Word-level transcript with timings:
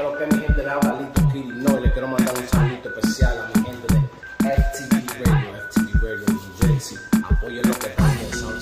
Pero 0.00 0.16
que 0.16 0.34
mi 0.34 0.42
gente 0.42 0.62
le 0.62 0.70
habla 0.70 0.96
Lito 0.98 1.28
Kill, 1.30 1.62
no, 1.62 1.78
y 1.78 1.82
le 1.82 1.92
quiero 1.92 2.08
mandar 2.08 2.34
un 2.34 2.48
saludito 2.48 2.88
especial 2.88 3.36
a 3.36 3.58
mi 3.58 3.64
gente 3.66 3.86
de 3.92 4.00
FTV 4.48 5.26
Radio, 5.26 5.50
FTV 5.68 6.02
Radio 6.02 6.26
New 6.26 6.40
Jersey. 6.58 6.98
Apoyen 7.22 7.68
lo 7.68 7.74
que 7.74 7.86
están 7.88 8.16
pensando. 8.16 8.56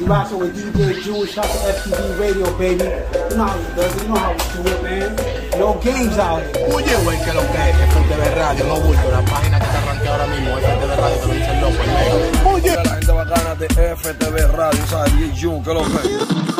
You 0.00 0.06
rockin' 0.06 0.38
with 0.38 0.56
DJ 0.56 1.02
Jewish 1.04 1.36
out 1.36 1.44
of 1.44 1.76
FTV 1.76 2.18
Radio, 2.18 2.46
baby. 2.56 2.88
You 3.28 3.36
know 3.36 3.44
how 3.44 3.58
it 3.60 3.76
does. 3.76 4.02
You 4.02 4.08
know 4.08 4.16
how 4.16 4.32
we 4.32 4.38
do 4.62 4.70
it, 4.72 4.82
man. 4.82 5.60
No 5.60 5.74
games 5.84 6.16
out 6.16 6.40
here. 6.40 6.64
Oye, 6.72 6.96
güey, 7.04 7.18
que 7.20 7.32
lo 7.34 7.42
que 7.52 7.68
es 7.68 7.76
FTV 7.92 8.34
Radio, 8.34 8.64
no 8.64 8.80
bulto, 8.80 9.10
la 9.10 9.20
página 9.26 9.60
que 9.60 9.66
te 9.66 9.76
arranqué 9.76 10.08
ahora 10.08 10.26
mismo, 10.28 10.56
FTV 10.56 10.96
Radio, 10.96 11.16
te 11.18 11.26
lo 11.26 11.34
dice 11.34 11.52
el 11.52 11.60
loco, 11.60 11.82
el 11.84 11.90
negro. 11.92 12.50
Oye, 12.50 12.76
la 12.82 12.94
gente 12.94 13.12
bacana 13.12 13.54
de 13.56 13.68
FTV 13.68 14.56
Radio, 14.56 14.86
¿sabes? 14.86 15.12
DJ 15.18 15.62
que 15.62 15.74
lo 15.74 15.82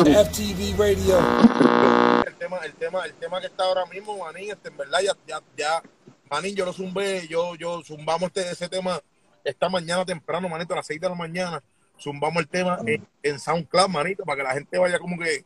que 0.03 0.13
FTV 0.13 0.77
Radio. 0.77 2.22
El 2.43 2.49
tema, 2.49 2.65
el 2.65 2.73
tema, 2.73 3.05
el 3.05 3.13
tema 3.13 3.39
que 3.39 3.47
está 3.47 3.63
ahora 3.63 3.85
mismo, 3.85 4.17
Manín, 4.17 4.51
este, 4.51 4.69
en 4.69 4.77
verdad, 4.77 4.99
ya, 5.01 5.13
ya, 5.27 5.41
ya, 5.55 5.83
Manín, 6.29 6.55
yo 6.55 6.65
lo 6.65 6.73
zumbé, 6.73 7.27
yo, 7.27 7.55
yo 7.55 7.81
zumbamos 7.83 8.27
este, 8.27 8.51
ese 8.51 8.67
tema 8.67 9.01
esta 9.43 9.69
mañana 9.69 10.05
temprano, 10.05 10.49
manito, 10.49 10.73
a 10.73 10.77
las 10.77 10.87
6 10.87 10.99
de 10.99 11.09
la 11.09 11.15
mañana, 11.15 11.63
zumbamos 11.99 12.41
el 12.41 12.47
tema 12.47 12.79
en, 12.85 13.05
en 13.21 13.39
SoundCloud, 13.39 13.89
manito, 13.89 14.23
para 14.23 14.37
que 14.37 14.43
la 14.43 14.53
gente 14.53 14.77
vaya 14.77 14.99
como 14.99 15.17
que, 15.17 15.43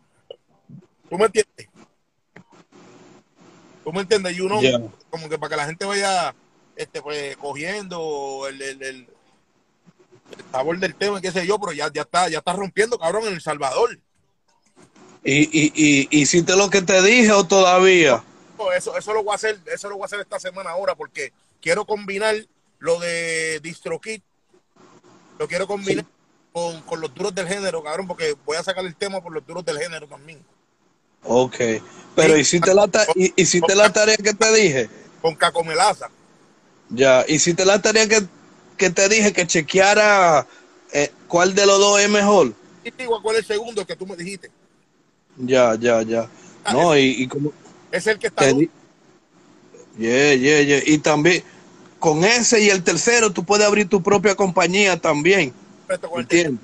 ¿tú 1.09 1.17
me 1.17 1.25
entiendes? 1.25 1.69
¿Tú 3.83 3.93
me 3.93 4.01
entiendes? 4.01 4.37
Y 4.37 4.41
uno, 4.41 4.59
como 5.09 5.29
que 5.29 5.37
para 5.37 5.49
que 5.49 5.55
la 5.55 5.65
gente 5.65 5.85
vaya, 5.85 6.35
este, 6.75 7.01
pues, 7.01 7.37
cogiendo 7.37 8.45
el, 8.47 8.61
el, 8.61 8.83
el, 8.83 8.95
el 10.37 10.45
sabor 10.51 10.77
del 10.79 10.95
tema, 10.95 11.21
qué 11.21 11.31
sé 11.31 11.45
yo, 11.45 11.59
pero 11.59 11.73
ya, 11.73 11.91
ya 11.91 12.01
está, 12.01 12.27
ya 12.29 12.39
está 12.39 12.53
rompiendo, 12.53 12.99
cabrón, 12.99 13.27
en 13.27 13.33
El 13.33 13.41
Salvador. 13.41 13.99
¿Y, 15.29 15.41
y, 15.51 15.73
y, 15.75 16.21
hiciste 16.21 16.55
lo 16.55 16.69
que 16.69 16.81
te 16.81 17.01
dije 17.01 17.33
o 17.33 17.43
todavía? 17.43 18.23
No, 18.57 18.71
eso, 18.71 18.97
eso 18.97 19.13
lo 19.13 19.23
voy 19.23 19.33
a 19.33 19.35
hacer, 19.35 19.59
eso 19.73 19.89
lo 19.89 19.95
voy 19.95 20.03
a 20.03 20.05
hacer 20.05 20.21
esta 20.21 20.39
semana 20.39 20.69
ahora 20.69 20.95
porque 20.95 21.33
quiero 21.61 21.85
combinar 21.85 22.33
lo 22.79 22.97
de 23.01 23.59
DistroKid, 23.59 24.21
lo 25.37 25.47
quiero 25.49 25.67
combinar 25.67 26.05
con, 26.53 26.81
con 26.83 27.01
los 27.01 27.13
duros 27.13 27.35
del 27.35 27.45
género, 27.45 27.83
cabrón, 27.83 28.07
porque 28.07 28.37
voy 28.45 28.55
a 28.55 28.63
sacar 28.63 28.85
el 28.85 28.95
tema 28.95 29.21
por 29.21 29.33
los 29.33 29.45
duros 29.45 29.65
del 29.65 29.77
género 29.77 30.07
también. 30.07 30.39
Ok. 31.25 31.55
Pero 32.15 32.37
hiciste 32.37 32.73
la, 32.73 32.87
ta- 32.87 33.05
hi- 33.13 33.33
hiciste 33.35 33.75
la 33.75 33.91
tarea 33.91 34.15
que 34.15 34.33
te 34.33 34.53
dije. 34.53 34.89
Con 35.21 35.35
Cacomelaza. 35.35 36.09
Ya, 36.89 37.25
hiciste 37.27 37.65
la 37.65 37.81
tarea 37.81 38.07
que, 38.07 38.21
que 38.77 38.89
te 38.91 39.09
dije 39.09 39.33
que 39.33 39.45
chequeara 39.45 40.47
eh, 40.93 41.11
cuál 41.27 41.53
de 41.53 41.65
los 41.65 41.79
dos 41.79 41.99
es 41.99 42.09
mejor. 42.09 42.53
Y 42.85 42.91
digo, 42.91 43.21
¿cuál 43.21 43.35
es 43.35 43.41
el 43.41 43.47
segundo 43.57 43.85
que 43.85 43.97
tú 43.97 44.07
me 44.07 44.15
dijiste? 44.15 44.49
Ya, 45.37 45.75
ya, 45.79 46.01
ya. 46.01 46.29
No, 46.73 46.97
y, 46.97 47.23
y 47.23 47.27
como 47.27 47.51
Es 47.91 48.07
el 48.07 48.19
que 48.19 48.27
está 48.27 48.45
te 48.45 48.69
Yeah, 49.97 50.35
yeah, 50.35 50.61
yeah. 50.61 50.81
Y 50.85 50.99
también 50.99 51.43
con 51.99 52.23
ese 52.23 52.61
y 52.61 52.69
el 52.69 52.83
tercero 52.83 53.31
tú 53.31 53.43
puedes 53.43 53.65
abrir 53.65 53.89
tu 53.89 54.03
propia 54.03 54.35
compañía 54.35 54.99
también. 54.99 55.53
Esto 55.89 56.09
con 56.09 56.19
el 56.19 56.23
¿Entiendes? 56.23 56.61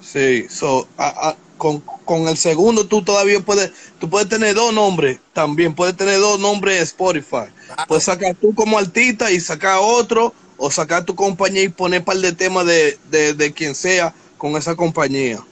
Sí, 0.00 0.46
so, 0.48 0.88
a- 0.96 1.30
a- 1.30 1.36
con, 1.58 1.80
con 1.80 2.26
el 2.28 2.38
segundo 2.38 2.86
tú 2.86 3.02
todavía 3.02 3.38
puedes, 3.40 3.70
tú 3.98 4.08
puedes 4.08 4.30
tener 4.30 4.54
dos 4.54 4.72
nombres 4.72 5.18
también, 5.34 5.74
puedes 5.74 5.94
tener 5.94 6.18
dos 6.18 6.40
nombres 6.40 6.78
de 6.78 6.82
Spotify. 6.84 7.52
Claro. 7.66 7.84
Puedes 7.86 8.04
sacar 8.04 8.34
tú 8.34 8.54
como 8.54 8.78
artista 8.78 9.30
y 9.30 9.38
sacar 9.40 9.78
otro, 9.82 10.32
o 10.56 10.70
sacar 10.70 11.04
tu 11.04 11.14
compañía 11.14 11.62
y 11.62 11.68
poner 11.68 12.04
par 12.04 12.16
de 12.18 12.32
temas 12.32 12.66
de, 12.66 12.98
de, 13.10 13.34
de 13.34 13.52
quien 13.52 13.74
sea 13.74 14.14
con 14.38 14.56
esa 14.56 14.74
compañía. 14.74 15.42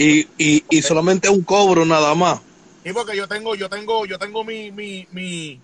Y, 0.00 0.28
y, 0.38 0.64
y 0.70 0.80
solamente 0.80 1.28
un 1.28 1.42
cobro 1.42 1.84
nada 1.84 2.14
más. 2.14 2.40
Sí, 2.84 2.92
porque 2.92 3.16
yo 3.16 3.26
tengo, 3.26 3.56
yo 3.56 3.68
tengo, 3.68 4.06
yo 4.06 4.16
tengo 4.16 4.44
mi, 4.44 4.70
mi, 4.70 5.08
mi, 5.10 5.60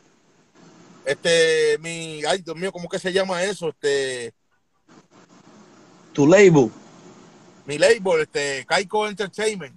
este, 1.04 1.78
mi, 1.78 2.24
ay, 2.24 2.42
Dios 2.42 2.56
mío, 2.56 2.72
¿cómo 2.72 2.88
que 2.88 2.98
se 2.98 3.12
llama 3.12 3.44
eso? 3.44 3.68
Este, 3.68 4.34
Tu 6.12 6.26
label. 6.26 6.68
mi 7.66 7.78
label, 7.78 8.22
este, 8.22 8.64
Kaiko 8.66 9.06
Entertainment. 9.06 9.74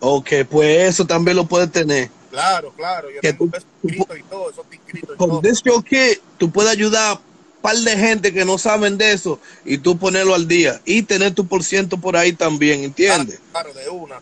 Ok, 0.00 0.28
pues 0.50 0.90
eso 0.90 1.06
también 1.06 1.36
lo 1.38 1.44
puedes 1.46 1.72
tener. 1.72 2.10
Claro, 2.30 2.72
claro, 2.76 3.08
yo 3.10 3.22
Que 3.22 3.32
tengo 3.32 3.50
tú- 3.50 3.56
eso 3.56 3.66
escrito 3.82 4.16
y 4.16 4.22
todo, 4.24 4.50
eso 4.50 4.60
está 4.62 4.74
escrito 4.74 5.14
y 5.14 5.16
Con 5.16 5.28
todo. 5.30 5.40
This 5.40 5.62
Show 5.62 5.82
Kid, 5.82 6.18
tú 6.36 6.50
puedes 6.50 6.70
ayudar 6.70 7.18
par 7.62 7.76
de 7.76 7.96
gente 7.96 8.32
que 8.32 8.44
no 8.44 8.58
saben 8.58 8.98
de 8.98 9.12
eso 9.12 9.40
y 9.64 9.78
tú 9.78 9.98
ponerlo 9.98 10.34
al 10.34 10.46
día 10.48 10.80
y 10.84 11.02
tener 11.02 11.34
tu 11.34 11.46
por 11.46 11.64
ciento 11.64 11.98
por 11.98 12.16
ahí 12.16 12.32
también, 12.32 12.84
¿entiendes? 12.84 13.40
Claro, 13.52 13.72
de 13.74 13.88
una. 13.88 14.20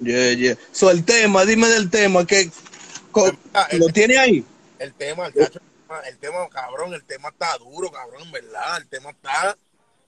Yeah, 0.00 0.32
yeah. 0.32 0.56
So, 0.72 0.90
el 0.90 1.04
tema, 1.04 1.44
dime 1.44 1.68
del 1.68 1.90
tema, 1.90 2.26
que 2.26 2.40
el- 2.40 3.78
lo 3.78 3.86
tiene 3.88 4.18
ahí. 4.18 4.44
El 4.78 4.92
tema, 4.94 5.26
el, 5.28 5.34
chacho, 5.34 5.60
el 6.08 6.18
tema, 6.18 6.48
cabrón, 6.50 6.92
el 6.94 7.04
tema 7.04 7.28
está 7.28 7.56
duro, 7.58 7.90
cabrón, 7.90 8.22
en 8.22 8.32
verdad. 8.32 8.78
El 8.78 8.86
tema 8.88 9.10
está. 9.10 9.56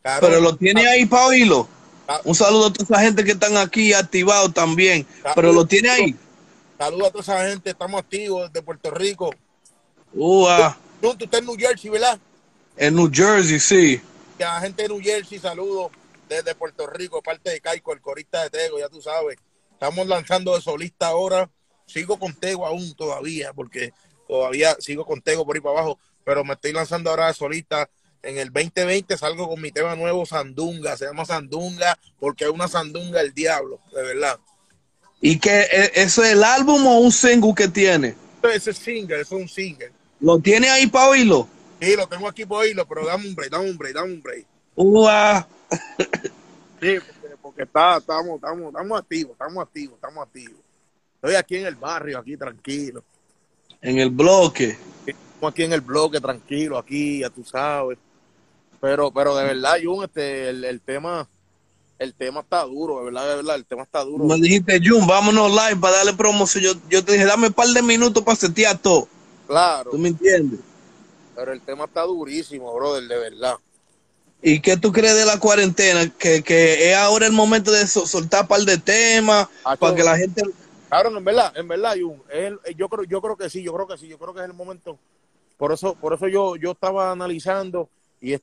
Cabrón, 0.02 0.30
Pero 0.30 0.40
lo 0.40 0.56
tiene 0.56 0.86
ahí 0.88 1.06
para 1.06 1.26
oírlo. 1.26 1.68
Ah. 2.08 2.20
Un 2.24 2.34
saludo 2.34 2.66
a 2.66 2.72
toda 2.72 2.84
esa 2.84 3.04
gente 3.04 3.24
que 3.24 3.32
están 3.32 3.56
aquí 3.56 3.92
activados 3.92 4.52
también. 4.54 5.06
Pero 5.34 5.52
lo 5.52 5.66
tiene 5.66 5.90
ahí. 5.90 6.16
Saludos 6.78 7.08
a 7.08 7.10
toda 7.10 7.22
esa 7.22 7.48
gente, 7.48 7.70
estamos 7.70 8.00
activos 8.00 8.52
desde 8.52 8.64
Puerto 8.64 8.90
Rico. 8.90 9.34
Uh, 10.14 10.46
Tú, 11.00 11.14
tú 11.16 11.24
estás 11.24 11.40
en 11.40 11.46
New 11.46 11.56
Jersey, 11.58 11.90
¿verdad? 11.90 12.18
En 12.76 12.94
New 12.94 13.10
Jersey, 13.12 13.58
sí. 13.60 14.00
A 14.38 14.54
la 14.54 14.60
gente 14.60 14.82
de 14.82 14.88
New 14.88 15.00
Jersey, 15.00 15.38
saludos 15.38 15.90
desde 16.28 16.54
Puerto 16.54 16.86
Rico, 16.86 17.22
parte 17.22 17.50
de 17.50 17.60
Caico, 17.60 17.92
el 17.92 18.00
corista 18.00 18.42
de 18.42 18.50
Tego, 18.50 18.78
ya 18.78 18.88
tú 18.88 19.00
sabes. 19.00 19.38
Estamos 19.72 20.06
lanzando 20.06 20.54
de 20.54 20.60
solista 20.60 21.08
ahora. 21.08 21.48
Sigo 21.86 22.18
con 22.18 22.34
Tego 22.34 22.66
aún 22.66 22.94
todavía, 22.94 23.52
porque 23.52 23.92
todavía 24.26 24.76
sigo 24.80 25.06
con 25.06 25.22
Tego 25.22 25.46
por 25.46 25.56
ahí 25.56 25.60
para 25.60 25.78
abajo, 25.78 25.98
pero 26.24 26.44
me 26.44 26.54
estoy 26.54 26.72
lanzando 26.72 27.10
ahora 27.10 27.28
de 27.28 27.34
solista. 27.34 27.88
En 28.22 28.38
el 28.38 28.52
2020 28.52 29.16
salgo 29.16 29.48
con 29.48 29.60
mi 29.60 29.70
tema 29.70 29.94
nuevo, 29.94 30.26
Sandunga. 30.26 30.96
Se 30.96 31.04
llama 31.04 31.24
Sandunga 31.24 31.96
porque 32.18 32.44
es 32.44 32.50
una 32.50 32.66
Sandunga 32.66 33.20
del 33.20 33.32
diablo, 33.32 33.80
de 33.94 34.02
verdad. 34.02 34.38
¿Y 35.20 35.38
que 35.38 35.66
eso 35.94 36.24
es 36.24 36.32
el 36.32 36.42
álbum 36.42 36.86
o 36.86 36.98
un 36.98 37.12
single 37.12 37.54
que 37.54 37.68
tiene? 37.68 38.16
Ese 38.42 38.70
es 38.70 38.78
single, 38.78 39.20
eso 39.20 39.36
es 39.36 39.42
un 39.42 39.48
single. 39.48 39.92
¿Lo 40.20 40.38
tiene 40.40 40.68
ahí 40.68 40.86
para 40.86 41.08
oírlo? 41.08 41.48
Lo 41.94 42.08
tengo 42.08 42.26
aquí 42.26 42.46
por 42.46 42.62
oírlo, 42.62 42.86
pero 42.88 43.06
dame 43.06 43.28
un 43.28 43.34
break, 43.34 43.50
dame 43.50 43.70
un 43.70 43.76
break, 43.78 43.94
dame 43.94 44.12
un 44.14 44.22
break. 44.22 44.46
Uh, 44.74 45.06
ah. 45.08 45.46
Sí, 46.80 46.98
porque, 46.98 47.36
porque 47.40 47.62
está, 47.62 47.98
estamos, 47.98 48.36
estamos, 48.36 48.68
estamos 48.68 48.98
activos, 48.98 49.32
estamos 49.32 49.62
activos, 49.62 49.94
estamos 49.94 50.26
activos. 50.26 50.60
Estoy 51.14 51.34
aquí 51.34 51.56
en 51.56 51.66
el 51.66 51.74
barrio, 51.74 52.18
aquí 52.18 52.36
tranquilo. 52.36 53.02
en 53.80 53.98
el 53.98 54.10
bloque. 54.10 54.76
Estamos 55.06 55.52
aquí 55.52 55.62
en 55.62 55.72
el 55.72 55.80
bloque, 55.80 56.20
tranquilo, 56.20 56.78
aquí, 56.78 57.20
ya 57.20 57.30
tú 57.30 57.44
sabes. 57.44 57.98
Pero, 58.80 59.10
pero 59.10 59.34
de 59.36 59.44
verdad, 59.44 59.76
Jun, 59.82 60.04
este, 60.04 60.50
el, 60.50 60.64
el 60.64 60.80
tema, 60.80 61.26
el 61.98 62.14
tema 62.14 62.40
está 62.40 62.62
duro, 62.64 62.98
de 62.98 63.04
verdad, 63.06 63.28
de 63.28 63.36
verdad, 63.36 63.56
el 63.56 63.64
tema 63.64 63.82
está 63.82 64.04
duro. 64.04 64.24
Me 64.24 64.36
dijiste, 64.36 64.80
Jun, 64.84 65.06
vámonos 65.06 65.50
live 65.50 65.80
para 65.80 65.96
darle 65.96 66.12
promoción. 66.12 66.62
Yo, 66.62 66.72
yo 66.90 67.04
te 67.04 67.12
dije, 67.12 67.24
dame 67.24 67.48
un 67.48 67.52
par 67.54 67.68
de 67.68 67.82
minutos 67.82 68.22
para 68.22 68.36
setear 68.36 68.78
todo. 68.78 69.08
Claro, 69.46 69.90
¿Tú 69.90 69.98
me 69.98 70.08
entiendes? 70.08 70.60
Pero 71.36 71.52
el 71.52 71.60
tema 71.60 71.84
está 71.84 72.02
durísimo, 72.02 72.74
brother, 72.74 73.04
de 73.06 73.18
verdad. 73.18 73.56
¿Y 74.42 74.60
qué 74.60 74.76
tú 74.76 74.90
crees 74.90 75.14
de 75.16 75.26
la 75.26 75.38
cuarentena? 75.38 76.08
Que, 76.18 76.42
que 76.42 76.90
es 76.90 76.96
ahora 76.96 77.26
el 77.26 77.32
momento 77.32 77.70
de 77.70 77.86
so- 77.86 78.06
soltar 78.06 78.42
un 78.42 78.48
par 78.48 78.60
de 78.60 78.78
temas 78.78 79.48
Ah, 79.64 79.76
para 79.76 79.94
que 79.94 80.02
la 80.02 80.16
gente... 80.16 80.42
Cabrón, 80.88 81.16
en 81.16 81.24
verdad, 81.24 81.52
en 81.56 81.68
verdad, 81.68 81.94
Jun, 82.00 82.22
yo 82.76 82.88
creo, 82.88 83.04
yo 83.04 83.20
creo 83.20 83.36
que 83.36 83.50
sí, 83.50 83.62
yo 83.62 83.74
creo 83.74 83.86
que 83.86 83.98
sí, 83.98 84.08
yo 84.08 84.18
creo 84.18 84.32
que 84.32 84.40
es 84.40 84.46
el 84.46 84.54
momento. 84.54 84.98
Por 85.58 85.72
eso, 85.72 85.94
por 85.94 86.14
eso 86.14 86.28
yo, 86.28 86.56
yo 86.56 86.72
estaba 86.72 87.10
analizando 87.12 87.88
y, 88.20 88.34
y, 88.34 88.38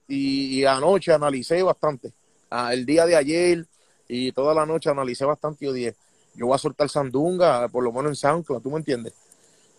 y 0.60 0.66
anoche 0.66 1.14
analicé 1.14 1.64
bastante. 1.64 2.12
Ah, 2.50 2.74
el 2.74 2.86
día 2.86 3.06
de 3.06 3.16
ayer 3.16 3.66
y 4.08 4.32
toda 4.34 4.54
la 4.54 4.66
noche 4.66 4.90
analicé 4.90 5.26
bastante 5.26 5.66
yo 5.66 5.74
dije, 5.74 5.96
yo 6.36 6.48
voy 6.48 6.56
a 6.56 6.60
soltar 6.60 6.90
Sandunga, 6.90 7.68
por 7.70 7.84
lo 7.84 7.92
menos 7.92 8.12
en 8.12 8.16
SoundCloud, 8.16 8.62
¿tú 8.62 8.70
me 8.70 8.78
entiendes? 8.78 9.14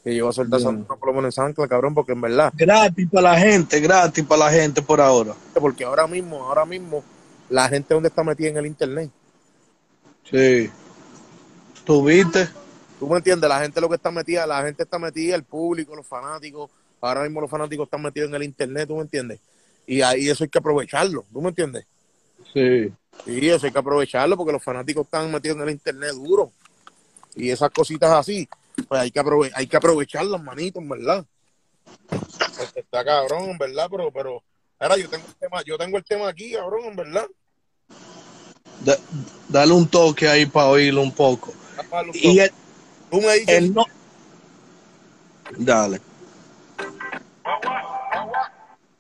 Que 0.05 0.15
yo 0.15 0.25
voy 0.27 0.31
a 0.31 0.35
soltar. 0.35 0.61
Sandunga 0.61 0.97
por 0.97 1.09
lo 1.09 1.15
menos 1.15 1.29
en 1.29 1.33
SoundCloud, 1.33 1.69
cabrón, 1.69 1.95
porque 1.95 2.13
en 2.13 2.21
verdad, 2.21 2.53
Gratis 2.55 3.09
para 3.11 3.33
la 3.33 3.39
gente, 3.39 3.81
gratis 3.81 4.25
para 4.25 4.45
la 4.45 4.51
gente 4.53 4.83
por 4.83 5.01
ahora. 5.01 5.35
porque 5.59 5.85
ahora 5.85 6.07
mismo, 6.07 6.45
ahora 6.45 6.67
mismo, 6.67 7.03
la 7.49 7.69
gente 7.69 7.95
donde 7.95 8.11
está 8.11 8.23
metida 8.23 8.51
en 8.51 8.59
el 8.59 8.67
internet. 8.67 9.11
Sí. 10.31 10.71
¿Tú 11.85 12.05
viste? 12.05 12.49
¿Tú 12.99 13.09
me 13.09 13.17
entiendes? 13.17 13.49
La 13.49 13.61
gente 13.61 13.81
lo 13.81 13.89
que 13.89 13.97
está 13.97 14.11
metida, 14.11 14.47
la 14.47 14.63
gente 14.63 14.83
está 14.83 14.99
metida, 14.99 15.35
el 15.35 15.45
público, 15.45 15.97
los 15.97 16.07
fanáticos. 16.07 16.71
Ahora 17.01 17.23
mismo 17.23 17.41
los 17.41 17.51
fanáticos 17.51 17.87
están 17.87 18.03
metidos 18.03 18.29
en 18.29 18.35
el 18.37 18.43
internet, 18.43 18.89
¿tú 18.89 18.97
me 18.97 19.03
entiendes? 19.03 19.41
Y 19.87 20.01
ahí 20.01 20.29
eso 20.29 20.45
hay 20.45 20.51
que 20.51 20.59
aprovecharlo, 20.59 21.25
¿tú 21.33 21.43
me 21.43 21.49
entiendes? 21.49 21.87
Sí. 22.53 22.93
Sí, 23.25 23.49
eso 23.49 23.67
hay 23.67 23.73
que 23.73 23.79
aprovecharlo 23.79 24.37
porque 24.37 24.53
los 24.53 24.63
fanáticos 24.63 25.05
están 25.05 25.31
metidos 25.31 25.59
en 25.59 25.65
el 25.65 25.71
internet 25.71 26.13
duro. 26.13 26.51
Y 27.37 27.51
esas 27.51 27.71
cositas 27.71 28.11
así, 28.11 28.49
pues 28.89 29.01
hay 29.01 29.11
que, 29.11 29.19
aprove 29.21 29.51
hay 29.55 29.67
que 29.67 29.77
aprovecharlas, 29.77 30.43
manito, 30.43 30.79
en 30.81 30.89
verdad. 30.89 31.25
Porque 32.09 32.81
Está 32.81 33.05
cabrón, 33.05 33.51
en 33.51 33.59
verdad, 33.59 33.89
pero, 33.91 34.11
pero, 34.11 34.43
ahora 34.79 34.97
yo 34.97 35.09
tengo 35.09 35.27
el 35.27 35.35
tema, 35.35 35.63
yo 35.63 35.79
tengo 35.79 35.97
el 35.99 36.05
tema 36.05 36.29
aquí, 36.29 36.53
cabrón, 36.53 36.85
en 36.87 36.97
verdad. 36.97 37.27
Da- 38.85 38.99
dale 39.49 39.73
un 39.73 39.89
toque 39.89 40.29
ahí 40.29 40.47
para 40.47 40.69
oírlo 40.69 41.03
un 41.03 41.13
poco. 41.13 41.53
Y 42.13 42.39
el, 42.41 42.51
Tú 43.11 43.21
me 43.21 43.33
dices, 43.35 43.49
el 43.49 43.75
no- 43.75 43.87
Dale. 45.57 46.01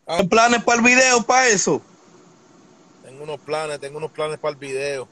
¿Hay 0.06 0.28
planes 0.28 0.62
para 0.62 0.78
el 0.78 0.84
video, 0.84 1.22
para 1.22 1.48
eso? 1.48 1.80
Tengo 3.02 3.24
unos 3.24 3.40
planes, 3.40 3.80
tengo 3.80 3.98
unos 3.98 4.10
planes 4.10 4.38
para 4.38 4.52
el 4.52 4.58
video. 4.58 5.08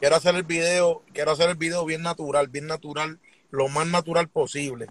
Quiero 0.00 0.16
hacer 0.16 0.34
el 0.36 0.44
video, 0.44 1.02
quiero 1.12 1.32
hacer 1.32 1.50
el 1.50 1.56
video 1.56 1.84
bien 1.84 2.02
natural, 2.02 2.46
bien 2.46 2.66
natural, 2.66 3.18
lo 3.50 3.68
más 3.68 3.86
natural 3.86 4.28
posible. 4.28 4.86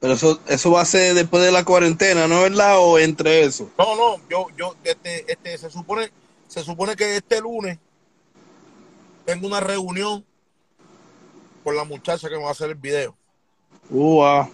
Pero 0.00 0.12
eso, 0.12 0.40
eso 0.46 0.70
va 0.70 0.82
a 0.82 0.86
ser 0.86 1.14
después 1.14 1.42
de 1.42 1.52
la 1.52 1.64
cuarentena, 1.64 2.28
¿no 2.28 2.36
es 2.36 2.50
verdad? 2.50 2.78
O 2.78 2.98
entre 2.98 3.44
eso. 3.44 3.70
No, 3.78 3.96
no, 3.96 4.28
yo, 4.28 4.46
yo, 4.56 4.74
este, 4.84 5.30
este, 5.30 5.56
se 5.56 5.70
supone, 5.70 6.10
se 6.48 6.62
supone 6.62 6.96
que 6.96 7.16
este 7.16 7.40
lunes 7.40 7.78
tengo 9.24 9.46
una 9.46 9.60
reunión 9.60 10.24
con 11.64 11.76
la 11.76 11.84
muchacha 11.84 12.28
que 12.28 12.36
me 12.36 12.42
va 12.42 12.48
a 12.48 12.52
hacer 12.52 12.70
el 12.70 12.76
video. 12.76 13.16
Uh, 13.90 14.22
ah. 14.22 14.50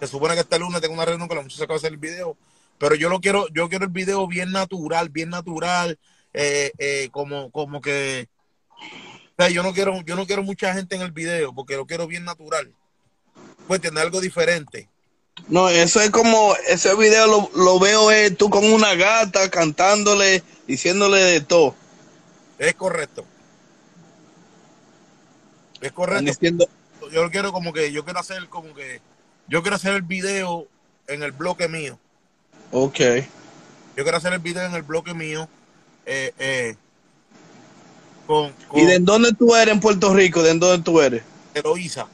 Se 0.00 0.08
supone 0.08 0.34
que 0.34 0.40
este 0.40 0.58
lunes 0.58 0.80
tengo 0.80 0.94
una 0.94 1.04
reunión 1.04 1.28
con 1.28 1.36
la 1.36 1.42
muchacha 1.42 1.62
que 1.62 1.68
va 1.68 1.74
a 1.74 1.78
hacer 1.78 1.92
el 1.92 1.98
video. 1.98 2.36
Pero 2.78 2.96
yo 2.96 3.08
lo 3.08 3.20
quiero, 3.20 3.46
yo 3.54 3.68
quiero 3.68 3.84
el 3.84 3.90
video 3.92 4.26
bien 4.26 4.50
natural, 4.50 5.08
bien 5.08 5.30
natural, 5.30 5.98
eh, 6.32 6.72
eh, 6.78 7.08
como, 7.12 7.50
como 7.52 7.80
que 7.80 8.28
o 9.36 9.42
sea, 9.42 9.50
yo 9.50 9.62
no 9.62 9.72
quiero, 9.72 10.00
yo 10.02 10.14
no 10.14 10.26
quiero 10.26 10.42
mucha 10.42 10.72
gente 10.74 10.94
en 10.94 11.02
el 11.02 11.10
video 11.12 11.52
porque 11.54 11.76
lo 11.76 11.86
quiero 11.86 12.06
bien 12.06 12.24
natural. 12.24 12.72
Pues 13.66 13.80
tener 13.80 14.02
algo 14.02 14.20
diferente. 14.20 14.88
No, 15.48 15.68
eso 15.68 16.00
es 16.00 16.10
como, 16.10 16.54
ese 16.68 16.94
video 16.94 17.26
lo, 17.26 17.50
lo 17.56 17.80
veo 17.80 18.12
eh, 18.12 18.30
tú 18.30 18.48
con 18.48 18.64
una 18.64 18.94
gata 18.94 19.50
cantándole, 19.50 20.42
diciéndole 20.66 21.18
de 21.18 21.40
todo. 21.40 21.74
Es 22.58 22.74
correcto. 22.74 23.24
Es 25.80 25.92
correcto. 25.92 26.24
Diciendo, 26.24 26.68
Yo 27.12 27.24
lo 27.24 27.30
quiero 27.30 27.52
como 27.52 27.72
que, 27.72 27.90
yo 27.90 28.04
quiero 28.04 28.20
hacer 28.20 28.48
como 28.48 28.72
que, 28.74 29.00
yo 29.48 29.62
quiero 29.62 29.76
hacer 29.76 29.94
el 29.94 30.02
video 30.02 30.68
en 31.08 31.22
el 31.22 31.32
bloque 31.32 31.68
mío. 31.68 31.98
ok. 32.70 33.00
Yo 33.96 34.02
quiero 34.02 34.18
hacer 34.18 34.32
el 34.32 34.38
video 34.40 34.64
en 34.64 34.74
el 34.74 34.82
bloque 34.82 35.14
mío. 35.14 35.48
Eh, 36.06 36.32
eh, 36.38 36.76
con, 38.26 38.52
con 38.68 38.80
¿Y 38.80 38.86
de 38.86 38.98
dónde 38.98 39.32
tú 39.32 39.54
eres 39.54 39.74
en 39.74 39.80
Puerto 39.80 40.12
Rico? 40.14 40.42
¿De 40.42 40.54
dónde 40.54 40.82
tú 40.82 41.00
eres? 41.00 41.22
Eloísa. 41.54 42.06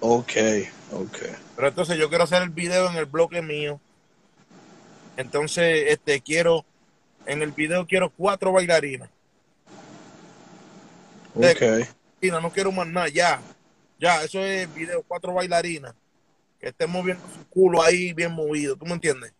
Ok, 0.00 0.32
ok. 0.92 1.18
Pero 1.56 1.68
entonces 1.68 1.96
yo 1.98 2.08
quiero 2.08 2.24
hacer 2.24 2.42
el 2.42 2.50
video 2.50 2.90
en 2.90 2.96
el 2.96 3.06
bloque 3.06 3.40
mío. 3.42 3.80
Entonces, 5.16 5.84
este, 5.88 6.20
quiero, 6.20 6.64
en 7.26 7.42
el 7.42 7.52
video 7.52 7.86
quiero 7.86 8.10
cuatro 8.10 8.52
bailarinas. 8.52 9.10
Ok. 11.34 11.88
No 12.22 12.50
quiero 12.52 12.72
más 12.72 12.86
nada, 12.86 13.08
ya. 13.08 13.40
Ya, 13.98 14.22
eso 14.24 14.40
es 14.40 14.62
el 14.62 14.68
video, 14.68 15.02
cuatro 15.06 15.32
bailarinas. 15.34 15.94
Que 16.60 16.68
estén 16.68 16.90
moviendo 16.90 17.22
su 17.34 17.44
culo 17.48 17.82
ahí 17.82 18.12
bien 18.12 18.32
movido, 18.32 18.76
¿tú 18.76 18.84
me 18.86 18.92
entiendes? 18.92 19.32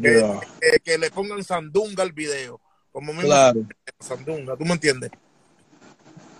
Que- 0.00 0.80
que 0.82 0.98
le 0.98 1.10
pongan 1.10 1.42
sandunga 1.44 2.02
al 2.02 2.12
video. 2.12 2.60
Como 2.92 3.12
mismo 3.12 3.28
Claro. 3.28 3.60
sandunga, 4.00 4.56
¿tú 4.56 4.64
me 4.64 4.72
entiendes? 4.72 5.10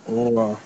Oh, 0.07 0.29
wow. 0.31 0.57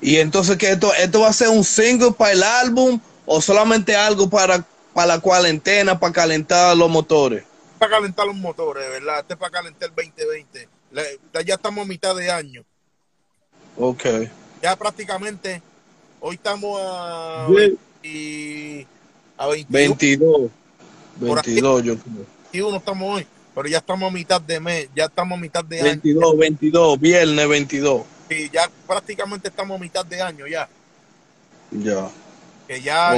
Y 0.00 0.16
entonces, 0.16 0.56
que 0.56 0.70
esto, 0.70 0.92
¿esto 0.94 1.20
va 1.20 1.28
a 1.28 1.32
ser 1.32 1.48
un 1.48 1.64
single 1.64 2.12
para 2.12 2.32
el 2.32 2.42
álbum 2.42 3.00
o 3.26 3.40
solamente 3.40 3.96
algo 3.96 4.28
para, 4.28 4.64
para 4.92 5.06
la 5.06 5.20
cuarentena, 5.20 5.98
para 5.98 6.12
calentar 6.12 6.76
los 6.76 6.90
motores? 6.90 7.44
Para 7.78 7.92
calentar 7.96 8.26
los 8.26 8.36
motores, 8.36 8.88
¿verdad? 8.88 9.20
Este 9.20 9.34
es 9.34 9.38
para 9.40 9.50
calentar 9.50 9.88
el 9.88 9.94
2020. 9.94 10.68
Le- 10.92 11.18
ya 11.44 11.54
estamos 11.54 11.84
a 11.84 11.88
mitad 11.88 12.14
de 12.14 12.30
año. 12.30 12.64
Ok. 13.76 14.04
Ya 14.62 14.76
prácticamente, 14.76 15.60
hoy 16.20 16.36
estamos 16.36 16.80
a, 16.82 17.48
y, 18.02 18.86
a 19.36 19.46
21, 19.48 19.94
22. 19.96 20.50
Por 21.18 21.38
ahí. 21.38 21.44
22, 21.44 21.82
yo 21.82 21.96
creo. 21.98 22.26
21 22.52 22.76
estamos 22.76 23.16
hoy, 23.16 23.26
pero 23.54 23.68
ya 23.68 23.78
estamos 23.78 24.10
a 24.10 24.12
mitad 24.12 24.40
de 24.40 24.60
mes, 24.60 24.88
ya 24.94 25.04
estamos 25.04 25.38
a 25.38 25.40
mitad 25.40 25.64
de 25.64 25.80
año. 25.80 25.90
22, 25.90 26.38
22, 26.38 27.00
viernes 27.00 27.48
22. 27.48 28.02
Y 28.30 28.50
ya 28.50 28.70
prácticamente 28.86 29.48
estamos 29.48 29.78
a 29.78 29.80
mitad 29.80 30.04
de 30.04 30.20
año 30.20 30.46
ya. 30.46 30.68
Ya. 31.70 32.10
Que 32.66 32.80
ya 32.80 33.14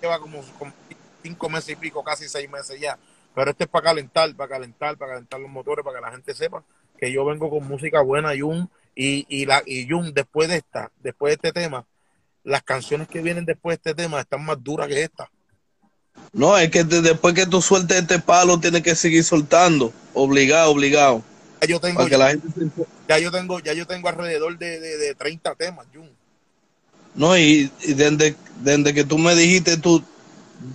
lleva 0.00 0.18
como, 0.20 0.42
como 0.58 0.72
cinco 1.22 1.48
meses 1.48 1.70
y 1.70 1.76
pico, 1.76 2.02
casi 2.02 2.28
seis 2.28 2.48
meses 2.50 2.80
ya. 2.80 2.98
Pero 3.34 3.50
este 3.50 3.64
es 3.64 3.70
para 3.70 3.84
calentar, 3.84 4.34
para 4.34 4.48
calentar, 4.48 4.96
para 4.96 5.12
calentar 5.12 5.40
los 5.40 5.50
motores, 5.50 5.84
para 5.84 5.98
que 5.98 6.06
la 6.06 6.12
gente 6.12 6.34
sepa 6.34 6.64
que 6.98 7.12
yo 7.12 7.24
vengo 7.24 7.48
con 7.48 7.66
música 7.66 8.02
buena, 8.02 8.32
Jun, 8.38 8.68
y, 8.94 9.24
y, 9.28 9.46
la, 9.46 9.62
y 9.64 9.88
Jun, 9.88 10.12
después 10.12 10.48
de 10.48 10.56
esta, 10.56 10.90
después 11.00 11.30
de 11.30 11.34
este 11.34 11.60
tema, 11.60 11.86
las 12.42 12.62
canciones 12.62 13.08
que 13.08 13.22
vienen 13.22 13.44
después 13.44 13.78
de 13.78 13.90
este 13.90 14.02
tema 14.02 14.20
están 14.20 14.44
más 14.44 14.62
duras 14.62 14.88
que 14.88 15.02
esta. 15.02 15.30
No, 16.32 16.56
es 16.58 16.70
que 16.70 16.84
de- 16.84 17.02
después 17.02 17.34
que 17.34 17.46
tú 17.46 17.60
sueltes 17.62 17.98
este 17.98 18.18
palo, 18.18 18.60
tienes 18.60 18.82
que 18.82 18.94
seguir 18.94 19.24
soltando. 19.24 19.92
Obligado, 20.14 20.70
obligado. 20.70 21.22
Ya 21.60 21.68
yo 21.68 21.80
tengo, 21.80 21.96
Para 21.98 22.08
que 22.10 22.18
la 22.18 22.30
gente 22.30 22.48
se... 22.54 22.84
ya 23.08 23.18
yo 23.18 23.30
tengo, 23.30 23.58
ya 23.60 23.72
yo 23.72 23.86
tengo 23.86 24.08
alrededor 24.08 24.58
de, 24.58 24.78
de, 24.80 24.96
de 24.98 25.14
30 25.14 25.54
temas, 25.54 25.86
Jun. 25.92 26.08
No, 27.14 27.36
y, 27.36 27.70
y 27.82 27.94
desde, 27.94 28.36
desde 28.62 28.94
que 28.94 29.04
tú 29.04 29.18
me 29.18 29.34
dijiste, 29.34 29.76
tú 29.76 30.02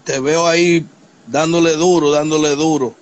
te 0.04 0.20
veo 0.20 0.48
ahí 0.48 0.86
dándole 1.28 1.72
duro, 1.74 2.12
dándole 2.12 2.50
duro. 2.56 2.96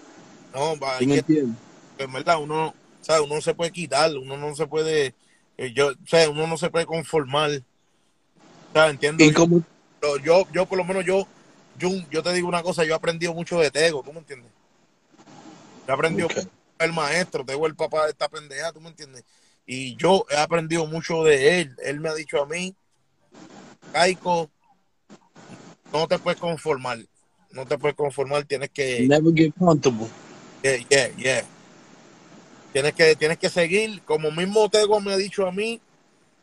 No, 0.54 0.78
va, 0.78 0.98
¿Tú 0.98 1.04
hay 1.04 1.08
me 1.08 1.16
entiendes? 1.16 1.56
en 1.98 2.12
verdad 2.12 2.40
uno, 2.40 2.74
¿sabes? 3.02 3.24
Uno 3.24 3.36
no 3.36 3.42
se 3.42 3.54
puede 3.56 3.72
quitar, 3.72 4.12
uno 4.16 4.38
no 4.38 4.56
se 4.56 4.68
puede, 4.68 5.16
eh, 5.58 5.72
yo, 5.74 5.88
o 5.90 6.08
sea, 6.08 6.30
uno 6.30 6.46
no 6.48 6.58
se 6.58 6.70
puede 6.70 6.86
conformar. 6.86 7.50
¿Sabes? 8.74 8.92
Entiendo. 8.92 9.24
Y 9.24 9.32
como, 9.34 9.62
yo, 10.24 10.46
yo 10.54 10.66
por 10.66 10.78
lo 10.78 10.84
menos 10.84 11.06
yo, 11.06 11.28
Jun, 11.80 12.06
yo 12.10 12.22
te 12.22 12.34
digo 12.34 12.48
una 12.48 12.64
cosa, 12.64 12.84
yo 12.84 12.94
he 12.94 12.96
aprendido 12.96 13.34
mucho 13.34 13.60
de 13.60 13.72
Tego, 13.72 14.04
¿tú 14.04 14.14
me 14.14 14.20
entiendes? 14.20 14.52
Yo 15.88 15.94
he 15.94 15.94
aprendido 15.94 16.28
del 16.80 16.94
maestro, 16.94 17.46
Tego 17.46 17.68
el 17.68 17.76
papá 17.76 18.06
de 18.06 18.12
esta 18.12 18.30
pendeja, 18.30 18.72
¿tú 18.72 18.82
me 18.82 18.90
entiendes? 18.90 19.24
Y 19.66 19.96
yo 19.96 20.26
he 20.30 20.38
aprendido 20.38 20.86
mucho 20.86 21.24
de 21.24 21.62
él. 21.62 21.76
Él 21.84 22.00
me 22.00 22.10
ha 22.10 22.14
dicho 22.14 22.42
a 22.42 22.46
mí, 22.46 22.76
Caico, 23.94 24.50
no 25.94 26.08
te 26.08 26.20
puedes 26.20 26.40
conformar. 26.40 27.00
No 27.52 27.66
te 27.66 27.78
puedes 27.78 27.96
conformar, 27.96 28.46
tienes 28.46 28.70
que... 28.70 29.06
never 29.08 29.34
get 29.34 29.54
comfortable. 29.58 30.08
Yeah, 30.64 30.78
yeah, 30.90 31.16
yeah. 31.18 31.46
Tienes 32.72 32.94
que, 32.94 33.16
tienes 33.16 33.38
que 33.38 33.50
seguir, 33.50 34.02
como 34.04 34.32
mismo 34.32 34.70
Tego 34.70 35.02
me 35.02 35.14
ha 35.14 35.18
dicho 35.18 35.46
a 35.46 35.52
mí, 35.52 35.82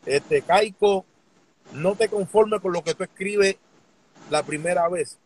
este 0.04 0.42
Caico, 0.42 1.06
no 1.72 1.94
te 1.94 2.08
conformes 2.08 2.60
con 2.60 2.72
lo 2.72 2.82
que 2.82 2.94
tú 2.94 3.04
escribes 3.04 3.56
la 4.30 4.42
primera 4.42 4.88
vez. 4.88 5.18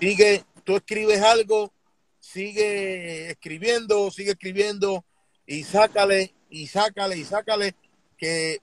Sigue, 0.00 0.44
tú 0.64 0.76
escribes 0.76 1.22
algo, 1.22 1.72
sigue 2.20 3.30
escribiendo, 3.30 4.10
sigue 4.10 4.32
escribiendo 4.32 5.04
y 5.46 5.64
sácale, 5.64 6.34
y 6.50 6.66
sácale, 6.66 7.16
y 7.16 7.24
sácale, 7.24 7.74
que 8.16 8.60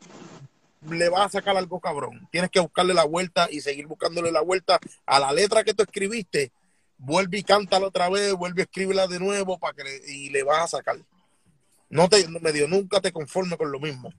le 0.89 1.09
vas 1.09 1.27
a 1.27 1.39
sacar 1.39 1.57
algo 1.57 1.79
cabrón. 1.79 2.27
Tienes 2.31 2.49
que 2.49 2.59
buscarle 2.59 2.93
la 2.93 3.05
vuelta 3.05 3.47
y 3.51 3.61
seguir 3.61 3.87
buscándole 3.87 4.31
la 4.31 4.41
vuelta 4.41 4.79
a 5.05 5.19
la 5.19 5.33
letra 5.33 5.63
que 5.63 5.73
tú 5.73 5.83
escribiste 5.83 6.51
vuelve 6.97 7.39
y 7.39 7.43
cántala 7.43 7.87
otra 7.87 8.09
vez, 8.09 8.33
vuelve 8.33 8.61
a 8.61 8.65
escribirla 8.65 9.07
de 9.07 9.19
nuevo 9.19 9.57
para 9.57 9.73
que 9.73 9.83
y 10.07 10.29
le 10.29 10.43
vas 10.43 10.63
a 10.63 10.77
sacar. 10.77 10.97
No 11.89 12.09
te, 12.09 12.27
no, 12.27 12.39
nunca 12.67 12.99
te 13.01 13.11
conformes 13.11 13.57
con 13.57 13.71
lo 13.71 13.79
mismo. 13.79 14.11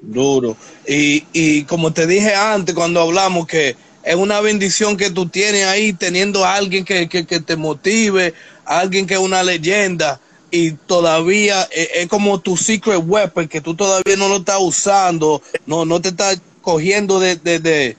Duro. 0.00 0.56
Y, 0.86 1.24
y 1.32 1.64
como 1.64 1.92
te 1.92 2.06
dije 2.06 2.34
antes 2.34 2.74
cuando 2.74 3.00
hablamos 3.00 3.46
que 3.46 3.76
es 4.02 4.14
una 4.14 4.40
bendición 4.40 4.96
que 4.96 5.10
tú 5.10 5.28
tienes 5.28 5.66
ahí 5.66 5.92
teniendo 5.92 6.44
a 6.44 6.54
alguien 6.54 6.84
que, 6.84 7.08
que, 7.08 7.26
que 7.26 7.40
te 7.40 7.56
motive, 7.56 8.32
alguien 8.64 9.06
que 9.06 9.14
es 9.14 9.20
una 9.20 9.42
leyenda 9.42 10.20
y 10.50 10.72
todavía 10.72 11.68
es, 11.72 11.88
es 11.94 12.06
como 12.06 12.38
tu 12.40 12.56
secret 12.56 13.02
weapon 13.04 13.48
que 13.48 13.60
tú 13.60 13.74
todavía 13.74 14.16
no 14.16 14.28
lo 14.28 14.36
estás 14.36 14.58
usando, 14.60 15.42
no, 15.66 15.84
no 15.84 16.00
te 16.00 16.10
estás 16.10 16.40
cogiendo 16.62 17.18
de, 17.20 17.36
de, 17.36 17.58
de, 17.58 17.96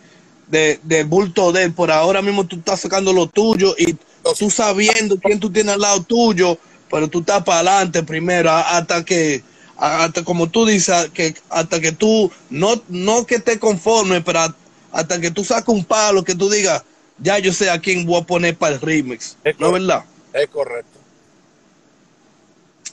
de- 0.47 0.79
del 0.83 1.05
bulto 1.05 1.51
de 1.51 1.65
él. 1.65 1.73
Por 1.73 1.91
ahora 1.91 2.21
mismo 2.21 2.45
tú 2.45 2.55
estás 2.55 2.79
sacando 2.79 3.13
lo 3.13 3.27
tuyo 3.27 3.75
y 3.77 3.95
tú 4.37 4.49
sabiendo 4.49 5.19
quién 5.19 5.39
tú 5.39 5.51
tienes 5.51 5.75
al 5.75 5.81
lado 5.81 6.01
tuyo, 6.03 6.57
pero 6.89 7.07
tú 7.07 7.19
estás 7.19 7.43
para 7.43 7.59
adelante 7.59 8.03
primero 8.03 8.49
hasta 8.51 9.03
que 9.05 9.43
hasta 9.79 10.23
como 10.23 10.49
tú 10.49 10.65
dices 10.65 11.09
que 11.13 11.33
hasta 11.49 11.79
que 11.79 11.91
tú 11.91 12.31
no 12.49 12.81
no 12.89 13.25
que 13.25 13.39
te 13.39 13.59
conformes 13.59 14.23
pero 14.25 14.53
hasta 14.91 15.21
que 15.21 15.31
tú 15.31 15.43
saques 15.43 15.69
un 15.69 15.85
palo 15.85 16.23
que 16.23 16.35
tú 16.35 16.49
digas 16.49 16.83
ya 17.17 17.39
yo 17.39 17.53
sé 17.53 17.69
a 17.69 17.79
quién 17.79 18.05
voy 18.05 18.21
a 18.21 18.25
poner 18.25 18.57
para 18.57 18.75
el 18.75 18.81
remix 18.81 19.37
Es 19.43 19.59
no 19.59 19.67
es 19.67 19.73
verdad 19.73 20.03
Es 20.33 20.47
correcto. 20.49 20.99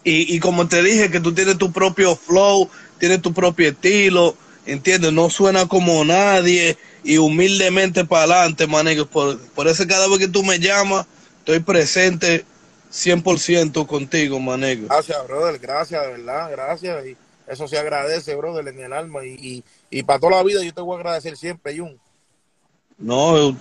y, 0.04 0.34
y 0.34 0.38
como 0.40 0.68
te 0.68 0.82
dije 0.82 1.10
que 1.10 1.20
tú 1.20 1.34
tienes 1.34 1.58
tu 1.58 1.72
propio 1.72 2.14
flow 2.16 2.68
tienes 2.98 3.20
tu 3.22 3.32
propio 3.32 3.68
estilo 3.70 4.36
entiendes 4.64 5.12
no 5.12 5.30
suena 5.30 5.66
como 5.66 6.04
nadie 6.04 6.76
y 7.04 7.18
humildemente 7.18 8.04
para 8.04 8.22
adelante 8.34 8.66
manego 8.66 9.06
por, 9.06 9.38
por 9.50 9.68
eso 9.68 9.86
cada 9.88 10.08
vez 10.08 10.18
que 10.18 10.28
tú 10.28 10.42
me 10.44 10.58
llamas 10.58 11.06
estoy 11.40 11.60
presente 11.60 12.44
100% 12.96 13.86
contigo 13.86 14.40
manego 14.40 14.88
Gracias, 14.88 15.26
brother, 15.26 15.58
gracias, 15.58 16.02
de 16.02 16.08
verdad, 16.12 16.50
gracias. 16.50 17.06
Y, 17.06 17.16
eso 17.46 17.68
se 17.68 17.78
agradece, 17.78 18.34
brother, 18.34 18.66
en 18.68 18.80
el 18.80 18.92
alma. 18.92 19.24
Y, 19.24 19.34
y, 19.34 19.64
y 19.90 20.02
para 20.02 20.18
toda 20.18 20.36
la 20.36 20.42
vida 20.42 20.64
yo 20.64 20.74
te 20.74 20.80
voy 20.80 20.96
a 20.96 20.98
agradecer 20.98 21.36
siempre, 21.36 21.78
Jun. 21.78 21.98
No, 22.98 23.54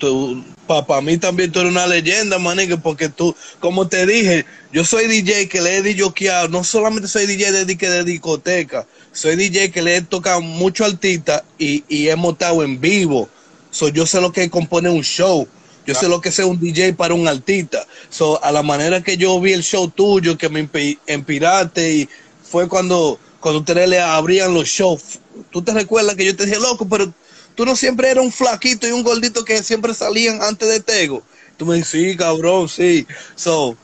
para 0.65 1.01
mí 1.01 1.17
también 1.17 1.51
tú 1.51 1.59
eres 1.59 1.71
una 1.71 1.85
leyenda, 1.85 2.39
manique, 2.39 2.77
porque 2.77 3.09
tú, 3.09 3.35
como 3.59 3.85
te 3.85 4.05
dije, 4.05 4.45
yo 4.71 4.85
soy 4.85 5.07
DJ 5.07 5.49
que 5.49 5.59
le 5.59 5.75
he 5.75 5.81
DJoqueado, 5.81 6.47
no 6.47 6.63
solamente 6.63 7.09
soy 7.09 7.25
DJ 7.25 7.51
de, 7.51 7.65
de 7.65 8.03
discoteca, 8.05 8.87
soy 9.11 9.35
DJ 9.35 9.71
que 9.71 9.81
le 9.81 9.97
he 9.97 10.01
tocado 10.01 10.39
mucho 10.39 10.85
artista 10.85 11.43
y, 11.57 11.83
y 11.89 12.07
he 12.07 12.15
montado 12.15 12.63
en 12.63 12.79
vivo. 12.79 13.27
So, 13.71 13.89
yo 13.89 14.05
sé 14.05 14.21
lo 14.21 14.31
que 14.31 14.49
compone 14.49 14.89
un 14.89 15.03
show. 15.03 15.49
Yo 15.85 15.93
sé 15.93 16.09
lo 16.09 16.19
que 16.19 16.29
es 16.29 16.39
un 16.39 16.59
DJ 16.59 16.93
para 16.93 17.13
un 17.13 17.27
artista. 17.27 17.85
So, 18.09 18.43
a 18.43 18.51
la 18.51 18.63
manera 18.63 19.01
que 19.01 19.17
yo 19.17 19.39
vi 19.39 19.53
el 19.53 19.63
show 19.63 19.89
tuyo, 19.89 20.37
que 20.37 20.49
me 20.49 20.67
inspiraste, 21.07 21.93
y 21.93 22.09
fue 22.43 22.67
cuando, 22.67 23.19
cuando 23.39 23.59
ustedes 23.59 23.87
le 23.87 23.99
abrían 23.99 24.53
los 24.53 24.67
shows. 24.67 25.19
Tú 25.51 25.61
te 25.61 25.73
recuerdas 25.73 26.15
que 26.15 26.25
yo 26.25 26.35
te 26.35 26.45
dije, 26.45 26.59
loco, 26.59 26.87
pero 26.87 27.13
tú 27.53 27.65
no 27.65 27.75
siempre 27.75 28.09
eras 28.09 28.25
un 28.25 28.31
flaquito 28.31 28.87
y 28.87 28.91
un 28.91 29.03
gordito 29.03 29.45
que 29.45 29.61
siempre 29.61 29.93
salían 29.93 30.41
antes 30.41 30.67
de 30.67 30.79
Tego. 30.79 31.23
Tú 31.57 31.65
me 31.65 31.75
dices, 31.75 31.89
sí, 31.89 32.17
cabrón, 32.17 32.67
sí. 32.67 33.05
So, 33.35 33.77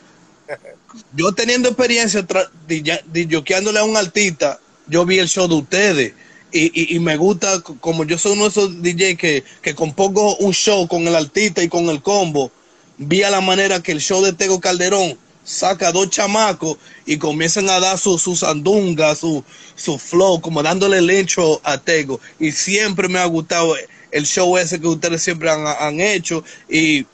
yo 1.13 1.31
teniendo 1.33 1.69
experiencia 1.69 2.25
DJoqueándole 2.67 3.79
a 3.79 3.83
un 3.83 3.95
artista, 3.95 4.59
yo 4.87 5.05
vi 5.05 5.19
el 5.19 5.29
show 5.29 5.47
de 5.47 5.55
ustedes 5.55 6.13
y, 6.51 6.95
y, 6.95 6.99
me 6.99 7.17
gusta, 7.17 7.61
como 7.61 8.03
yo 8.03 8.17
soy 8.17 8.33
uno 8.33 8.43
de 8.43 8.49
esos 8.49 8.81
DJ 8.81 9.15
que, 9.15 9.43
que 9.61 9.75
compongo 9.75 10.35
un 10.37 10.53
show 10.53 10.87
con 10.87 11.07
el 11.07 11.15
artista 11.15 11.63
y 11.63 11.69
con 11.69 11.85
el 11.89 12.01
combo, 12.01 12.51
vi 12.97 13.23
a 13.23 13.29
la 13.29 13.41
manera 13.41 13.81
que 13.81 13.91
el 13.91 14.01
show 14.01 14.21
de 14.21 14.33
Tego 14.33 14.59
Calderón 14.59 15.17
saca 15.43 15.91
dos 15.91 16.09
chamacos 16.09 16.77
y 17.05 17.17
comienzan 17.17 17.69
a 17.69 17.79
dar 17.79 17.97
su, 17.97 18.17
su 18.19 18.35
sandunga, 18.35 19.15
su, 19.15 19.43
su 19.75 19.97
flow, 19.97 20.41
como 20.41 20.61
dándole 20.61 20.97
el 20.99 21.09
hecho 21.09 21.61
a 21.63 21.77
Tego. 21.77 22.19
Y 22.39 22.51
siempre 22.51 23.07
me 23.07 23.19
ha 23.19 23.25
gustado 23.25 23.75
el 24.11 24.25
show 24.25 24.57
ese 24.57 24.79
que 24.79 24.87
ustedes 24.87 25.23
siempre 25.23 25.49
han, 25.49 25.65
han 25.65 25.99
hecho. 25.99 26.43
Y 26.69 27.05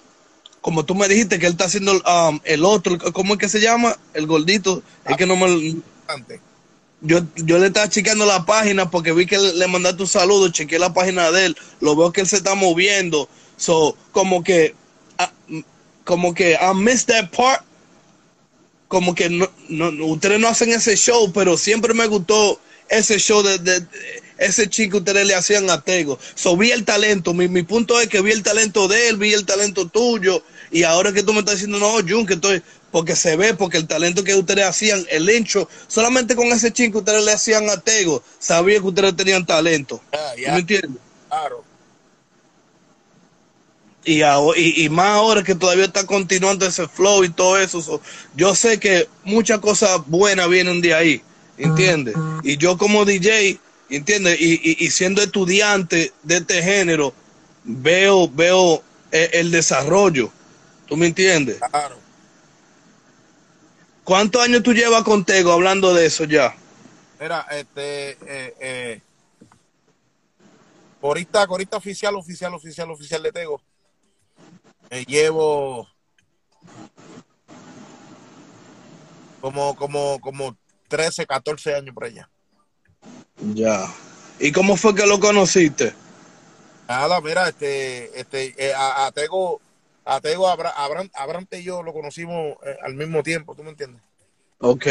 como 0.62 0.84
tú 0.84 0.96
me 0.96 1.08
dijiste 1.08 1.40
que 1.40 1.46
él 1.46 1.54
está 1.54 1.66
haciendo 1.66 1.94
um, 1.94 2.40
el 2.44 2.66
otro, 2.66 2.98
¿cómo 3.14 3.36
es 3.36 3.40
que 3.40 3.50
se 3.50 3.62
llama? 3.62 3.98
El 4.14 4.28
gordito, 4.28 4.84
es 5.08 5.16
que 5.16 5.26
no 5.26 5.36
me 5.36 5.76
yo, 7.02 7.22
yo 7.36 7.60
le 7.60 7.68
estaba 7.68 7.90
chequeando 7.90 8.26
la 8.26 8.46
página 8.46 8.90
porque 8.90 9.12
vi 9.12 9.26
que 9.26 9.38
le 9.38 9.68
mandaste 9.68 10.02
un 10.02 10.08
saludo, 10.08 10.50
chequeé 10.50 10.80
la 10.80 10.94
página 10.94 11.32
de 11.32 11.48
él, 11.48 11.58
lo 11.80 11.96
veo 11.96 12.12
que 12.12 12.22
él 12.22 12.28
se 12.28 12.38
está 12.38 12.56
moviendo. 12.56 13.30
So, 13.58 13.98
como 14.12 14.44
que, 14.44 14.76
ah, 15.18 15.32
como 16.04 16.34
que 16.34 16.54
I 16.54 16.74
missed 16.76 17.08
that 17.08 17.30
part. 17.32 17.64
Como 18.88 19.14
que 19.14 19.30
no, 19.30 19.50
no, 19.68 19.90
ustedes 20.06 20.40
no 20.40 20.48
hacen 20.48 20.72
ese 20.72 20.96
show, 20.96 21.32
pero 21.34 21.58
siempre 21.58 21.94
me 21.94 22.08
gustó 22.08 22.60
ese 22.88 23.20
show 23.20 23.44
de, 23.44 23.58
de, 23.58 23.86
ese 24.38 24.70
chico 24.70 25.00
ustedes 25.00 25.28
le 25.28 25.36
hacían 25.36 25.70
a 25.70 25.82
Tego. 25.82 26.18
So, 26.36 26.56
vi 26.56 26.72
el 26.72 26.86
talento. 26.86 27.34
Mi, 27.34 27.48
mi 27.48 27.64
punto 27.64 28.00
es 28.00 28.08
que 28.08 28.22
vi 28.22 28.32
el 28.32 28.44
talento 28.44 28.88
de 28.88 29.10
él, 29.10 29.18
vi 29.18 29.34
el 29.34 29.46
talento 29.46 29.88
tuyo. 29.88 30.44
Y 30.72 30.84
ahora 30.84 31.12
que 31.12 31.24
tú 31.24 31.34
me 31.34 31.40
estás 31.40 31.56
diciendo, 31.56 31.80
no, 31.80 31.96
Jun, 32.08 32.26
que 32.26 32.36
estoy, 32.36 32.62
porque 32.98 33.16
se 33.16 33.36
ve, 33.36 33.54
porque 33.54 33.78
el 33.78 33.86
talento 33.86 34.24
que 34.24 34.34
ustedes 34.34 34.66
hacían, 34.66 35.06
el 35.12 35.30
hincho, 35.30 35.70
solamente 35.88 36.36
con 36.36 36.48
ese 36.48 36.74
chico 36.74 36.94
que 36.94 36.98
ustedes 36.98 37.24
le 37.24 37.32
hacían 37.32 37.70
a 37.70 37.80
Tego, 37.80 38.24
sabía 38.40 38.80
que 38.80 38.88
ustedes 38.88 39.16
tenían 39.16 39.46
talento. 39.46 40.02
Ah, 40.12 40.32
¿Me 40.36 40.58
entiendes? 40.58 41.00
Claro. 41.30 41.64
Y, 44.04 44.84
y, 44.84 44.90
más 44.90 45.10
ahora 45.10 45.44
que 45.44 45.54
todavía 45.54 45.86
está 45.86 46.08
continuando 46.08 46.66
ese 46.66 46.88
flow 46.88 47.24
y 47.24 47.30
todo 47.30 47.60
eso, 47.60 48.02
yo 48.36 48.56
sé 48.56 48.80
que 48.80 49.08
muchas 49.24 49.60
cosas 49.60 50.02
buenas 50.08 50.50
vienen 50.50 50.82
de 50.82 50.96
ahí, 50.96 51.22
¿entiendes? 51.60 52.16
Y 52.42 52.58
yo 52.58 52.80
como 52.80 53.06
DJ, 53.06 53.60
¿entiendes? 53.92 54.42
Y, 54.42 54.84
y, 54.84 54.90
siendo 54.90 55.22
estudiante 55.22 56.14
de 56.24 56.38
este 56.38 56.64
género, 56.64 57.14
veo, 57.64 58.28
veo 58.28 58.82
el, 59.12 59.30
el 59.34 59.52
desarrollo, 59.52 60.32
¿tú 60.88 60.98
me 60.98 61.06
entiendes? 61.06 61.60
Claro. 61.60 62.07
¿Cuántos 64.08 64.42
años 64.42 64.64
tú 64.64 64.74
llevas 64.74 65.04
con 65.04 65.26
Tego 65.26 65.52
hablando 65.52 65.94
de 65.94 66.06
eso 66.06 66.24
ya? 66.24 66.56
Mira, 67.20 67.46
este, 67.52 68.12
eh, 68.12 68.56
eh, 68.62 69.02
ahorita, 71.02 71.44
ahorita 71.44 71.76
oficial, 71.76 72.16
oficial, 72.16 72.54
oficial, 72.54 72.90
oficial 72.90 73.22
de 73.22 73.32
Tego. 73.34 73.62
Eh, 74.92 75.04
llevo 75.06 75.90
como, 79.42 79.76
como, 79.76 80.22
como 80.22 80.56
13, 80.88 81.26
14 81.26 81.76
años 81.76 81.94
por 81.94 82.06
allá. 82.06 82.30
Ya. 83.54 83.94
¿Y 84.40 84.54
cómo 84.54 84.78
fue 84.78 84.96
que 84.96 85.06
lo 85.06 85.20
conociste? 85.20 85.94
Nada, 86.88 87.20
mira, 87.20 87.50
este, 87.50 88.18
este, 88.18 88.56
eh, 88.58 88.74
a, 88.74 89.08
a 89.08 89.12
Tego 89.12 89.60
a 90.08 90.22
Tego 90.22 90.48
Abraham, 90.48 91.48
y 91.52 91.64
yo 91.64 91.84
lo 91.84 91.92
conocimos 91.92 92.56
eh, 92.66 92.78
al 92.82 92.96
mismo 92.96 93.22
tiempo, 93.24 93.54
¿tú 93.56 93.64
me 93.64 93.72
entiendes? 93.72 94.02
Ok. 94.60 94.86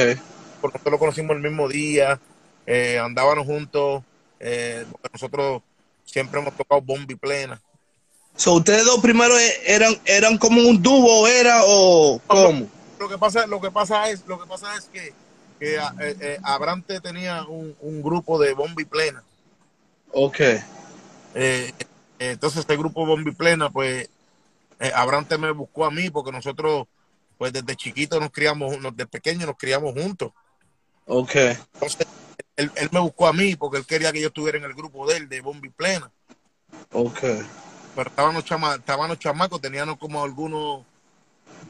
Porque 0.61 0.79
nosotros 0.79 0.93
lo 0.93 0.99
conocimos 0.99 1.37
el 1.37 1.43
mismo 1.43 1.69
día, 1.69 2.21
eh, 2.67 2.99
andábamos 2.99 3.47
juntos, 3.47 4.03
eh, 4.39 4.85
nosotros 5.11 5.63
siempre 6.05 6.39
hemos 6.39 6.55
tocado 6.55 6.83
bombi 6.83 7.15
plena. 7.15 7.61
So, 8.37 8.53
¿Ustedes 8.53 8.85
dos 8.85 9.01
primero 9.01 9.35
eran, 9.65 9.99
eran 10.05 10.37
como 10.37 10.61
un 10.61 10.83
dúo, 10.83 11.27
era 11.27 11.63
o 11.65 12.21
cómo? 12.27 12.69
Lo 13.01 13.09
que 13.09 13.17
pasa, 13.17 13.47
lo 13.47 13.59
que 13.59 13.71
pasa 13.71 14.11
es, 14.11 14.27
lo 14.27 14.39
que 14.39 14.47
pasa 14.47 14.77
es 14.77 14.85
que, 14.85 15.15
que 15.59 15.79
Abrante 16.43 17.01
tenía 17.01 17.45
un, 17.45 17.75
un, 17.81 18.03
grupo 18.03 18.39
de 18.39 18.53
bombi 18.53 18.85
plena. 18.85 19.23
Ok. 20.13 20.41
entonces 22.19 22.61
este 22.61 22.77
grupo 22.77 23.07
bombi 23.07 23.31
plena, 23.33 23.71
pues 23.71 24.11
eh, 24.81 24.93
Abrante 24.95 25.39
me 25.39 25.51
buscó 25.51 25.85
a 25.85 25.91
mí 25.91 26.11
porque 26.11 26.33
nosotros, 26.33 26.87
pues 27.39 27.53
desde 27.53 27.77
chiquitos 27.77 28.21
nos 28.21 28.31
criamos, 28.31 28.77
desde 28.81 29.07
pequeños 29.07 29.47
nos 29.47 29.57
criamos 29.57 29.95
juntos. 29.95 30.33
Ok. 31.07 31.35
Entonces, 31.35 32.07
él, 32.57 32.71
me 32.91 33.01
buscó 33.01 33.27
a 33.27 33.33
mí 33.33 33.57
porque 33.57 33.79
él 33.79 33.87
quería 33.87 34.13
que 34.13 34.21
yo 34.21 34.29
estuviera 34.29 34.59
en 34.59 34.65
el 34.65 34.75
grupo 34.75 35.07
de 35.07 35.19
él, 35.19 35.29
de 35.29 35.41
Bombi 35.41 35.71
Plena. 35.71 36.11
Ok. 36.93 37.21
Pero 37.95 38.11
estábamos, 38.11 38.45
chama, 38.45 38.75
estábamos 38.75 39.19
chamacos, 39.19 39.61
teníamos 39.61 39.97
como 39.99 40.23
algunos 40.23 40.85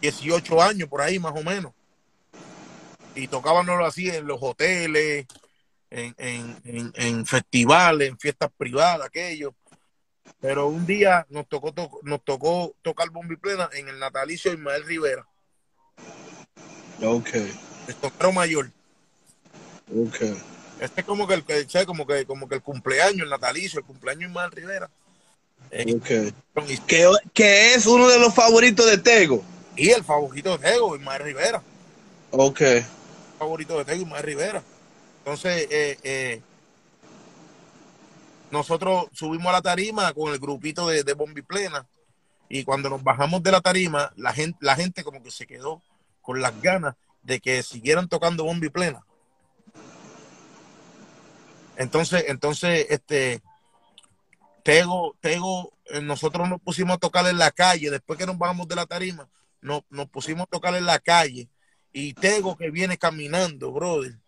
18 0.01 0.63
años 0.63 0.89
por 0.89 1.01
ahí 1.01 1.19
más 1.19 1.33
o 1.37 1.43
menos. 1.43 1.73
Y 3.15 3.29
tocábamos 3.29 3.81
así 3.87 4.11
en 4.11 4.27
los 4.27 4.39
hoteles, 4.41 5.27
en, 5.91 6.15
en, 6.19 6.57
en, 6.65 6.93
en 6.95 7.27
festivales, 7.27 8.09
en 8.09 8.19
fiestas 8.19 8.51
privadas, 8.57 9.07
aquello. 9.07 9.55
Pero 10.40 10.68
un 10.68 10.87
día 10.87 11.26
nos 11.30 11.49
tocó, 11.49 11.73
nos 12.02 12.25
tocó 12.25 12.75
tocar 12.83 13.11
bombi 13.11 13.37
plena 13.37 13.68
en 13.73 13.88
el 13.88 13.99
natalicio 13.99 14.50
de 14.50 14.59
Ismael 14.59 14.85
Rivera. 14.85 15.26
Ok. 17.02 17.28
El 17.88 18.35
mayor. 18.35 18.71
Ok. 19.95 20.21
Este 20.80 21.00
es 21.00 21.06
como 21.06 21.26
que 21.26 21.35
el 21.35 21.87
como 21.87 22.06
que 22.06 22.26
como 22.26 22.49
que 22.49 22.56
el 22.56 22.62
cumpleaños, 22.62 23.23
el 23.23 23.30
natalicio, 23.30 23.80
el 23.80 23.87
cumpleaños 23.87 24.21
de 24.21 24.26
Ismael 24.28 24.50
Rivera. 24.50 24.90
Eh, 25.71 25.95
okay. 25.95 26.35
Que, 26.87 27.11
que, 27.33 27.75
es 27.75 27.87
uno 27.87 28.09
de 28.09 28.18
los 28.18 28.35
favoritos 28.35 28.87
de 28.87 28.99
Tego. 28.99 29.42
Y 29.75 29.90
el 29.90 30.04
favorito 30.04 30.56
de 30.56 30.71
Tego, 30.71 30.97
Ismael 30.97 31.23
Rivera. 31.23 31.62
Ok. 32.30 32.61
El 32.61 32.85
favorito 33.38 33.78
de 33.78 33.85
Tego, 33.85 34.02
Ismael 34.02 34.25
Rivera. 34.25 34.62
Entonces, 35.18 35.66
eh, 35.71 35.99
eh, 36.02 36.40
nosotros 38.50 39.07
subimos 39.12 39.49
a 39.49 39.53
la 39.53 39.62
tarima 39.62 40.12
con 40.12 40.33
el 40.33 40.38
grupito 40.38 40.88
de, 40.88 41.03
de 41.03 41.15
Bombi 41.15 41.43
Plena 41.43 41.87
y 42.49 42.65
cuando 42.65 42.88
nos 42.88 43.03
bajamos 43.03 43.43
de 43.43 43.50
la 43.50 43.61
tarima, 43.61 44.12
la 44.17 44.33
gente, 44.33 44.59
la 44.61 44.76
gente 44.76 45.03
como 45.03 45.23
que 45.23 45.31
se 45.31 45.47
quedó 45.47 45.83
con 46.23 46.41
las 46.41 46.61
ganas 46.61 46.95
de 47.23 47.41
que 47.41 47.62
siguieran 47.62 48.09
tocando 48.09 48.45
Bombi 48.45 48.69
Plena. 48.69 49.05
Entonces, 51.76 52.25
entonces, 52.29 52.87
este, 52.88 53.43
Tego, 54.62 55.17
Tego, 55.21 55.73
eh, 55.87 56.00
nosotros 56.00 56.49
nos 56.49 56.61
pusimos 56.61 56.95
a 56.95 56.99
tocar 56.99 57.26
en 57.26 57.38
la 57.38 57.50
calle, 57.50 57.91
después 57.91 58.19
que 58.19 58.26
nos 58.26 58.38
bajamos 58.38 58.69
de 58.69 58.76
la 58.76 58.87
tarima, 58.87 59.29
nos, 59.61 59.83
nos 59.91 60.09
pusimos 60.09 60.45
a 60.45 60.50
tocar 60.50 60.75
en 60.75 60.87
la 60.87 60.99
calle 60.99 61.49
y 61.93 62.15
Tego 62.15 62.57
que 62.57 62.71
viene 62.71 62.97
caminando, 62.97 63.73
brother. 63.73 64.19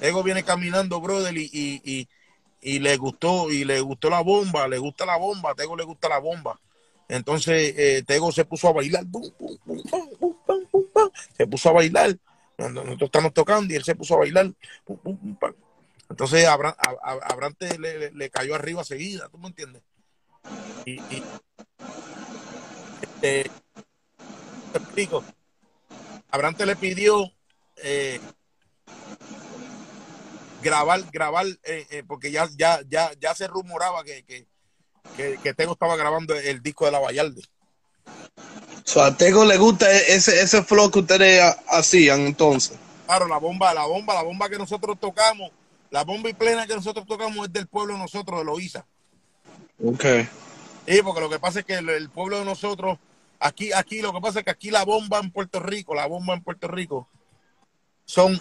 Tego 0.00 0.22
viene 0.22 0.42
caminando, 0.42 1.00
brother, 1.00 1.34
y 1.36 2.08
le 2.78 2.96
gustó, 2.96 3.50
y 3.50 3.64
le 3.64 3.80
gustó 3.80 4.10
la 4.10 4.22
bomba, 4.22 4.66
le 4.68 4.78
gusta 4.78 5.06
la 5.06 5.16
bomba, 5.16 5.54
Tego 5.54 5.76
le 5.76 5.84
gusta 5.84 6.08
la 6.08 6.18
bomba. 6.18 6.58
Entonces 7.08 7.74
eh, 7.76 8.02
Tego 8.06 8.32
se 8.32 8.44
puso 8.44 8.68
a 8.68 8.72
bailar, 8.72 9.04
se 11.36 11.46
puso 11.46 11.68
a 11.68 11.72
bailar. 11.72 12.16
Nosotros 12.56 13.02
estamos 13.02 13.34
tocando 13.34 13.72
y 13.72 13.76
él 13.76 13.84
se 13.84 13.94
puso 13.94 14.14
a 14.14 14.18
bailar. 14.18 14.50
Entonces 16.08 16.46
Abrante 16.46 17.78
le, 17.78 18.10
le, 18.12 18.30
cayó 18.30 18.54
arriba 18.54 18.84
seguida, 18.84 19.28
¿tú 19.28 19.38
me 19.38 19.48
entiendes? 19.48 19.82
Y, 20.84 20.92
y 20.92 21.22
este, 23.24 23.50
te 24.72 24.78
explico. 24.78 25.24
Abrante 26.30 26.66
le 26.66 26.76
pidió 26.76 27.32
eh, 27.76 28.20
grabar, 30.64 31.02
grabar, 31.12 31.46
eh, 31.62 31.86
eh, 31.90 32.02
porque 32.06 32.30
ya, 32.32 32.48
ya, 32.56 32.80
ya, 32.88 33.12
ya 33.20 33.34
se 33.34 33.46
rumoraba 33.46 34.02
que, 34.02 34.24
que, 34.24 34.46
que, 35.16 35.38
que 35.42 35.54
Tego 35.54 35.72
estaba 35.74 35.94
grabando 35.96 36.34
el 36.34 36.62
disco 36.62 36.86
de 36.86 36.90
la 36.90 36.98
Vallarde. 36.98 37.42
So, 38.84 39.02
a 39.02 39.16
Tego 39.16 39.44
le 39.44 39.56
gusta 39.58 39.92
e-, 39.92 40.14
ese, 40.14 40.42
ese 40.42 40.62
flow 40.62 40.90
que 40.90 41.00
ustedes 41.00 41.40
ha- 41.42 41.78
hacían 41.78 42.20
entonces. 42.22 42.76
Claro, 43.06 43.28
la 43.28 43.38
bomba, 43.38 43.72
la 43.74 43.84
bomba, 43.84 44.14
la 44.14 44.22
bomba 44.22 44.48
que 44.48 44.58
nosotros 44.58 44.96
tocamos, 44.98 45.50
la 45.90 46.02
bomba 46.04 46.30
y 46.30 46.32
plena 46.34 46.66
que 46.66 46.74
nosotros 46.74 47.06
tocamos 47.06 47.46
es 47.46 47.52
del 47.52 47.66
pueblo 47.66 47.92
de 47.94 48.00
nosotros, 48.00 48.38
de 48.40 48.44
Loíza. 48.44 48.86
Ok. 49.84 50.04
Sí, 50.86 51.00
porque 51.02 51.20
lo 51.20 51.30
que 51.30 51.38
pasa 51.38 51.60
es 51.60 51.64
que 51.66 51.74
el, 51.74 51.88
el 51.90 52.08
pueblo 52.10 52.38
de 52.38 52.44
nosotros, 52.44 52.98
aquí, 53.38 53.72
aquí, 53.72 54.00
lo 54.00 54.12
que 54.12 54.20
pasa 54.20 54.38
es 54.40 54.44
que 54.44 54.50
aquí 54.50 54.70
la 54.70 54.84
bomba 54.84 55.18
en 55.20 55.30
Puerto 55.30 55.60
Rico, 55.60 55.94
la 55.94 56.06
bomba 56.06 56.34
en 56.34 56.42
Puerto 56.42 56.68
Rico, 56.68 57.08
son, 58.06 58.38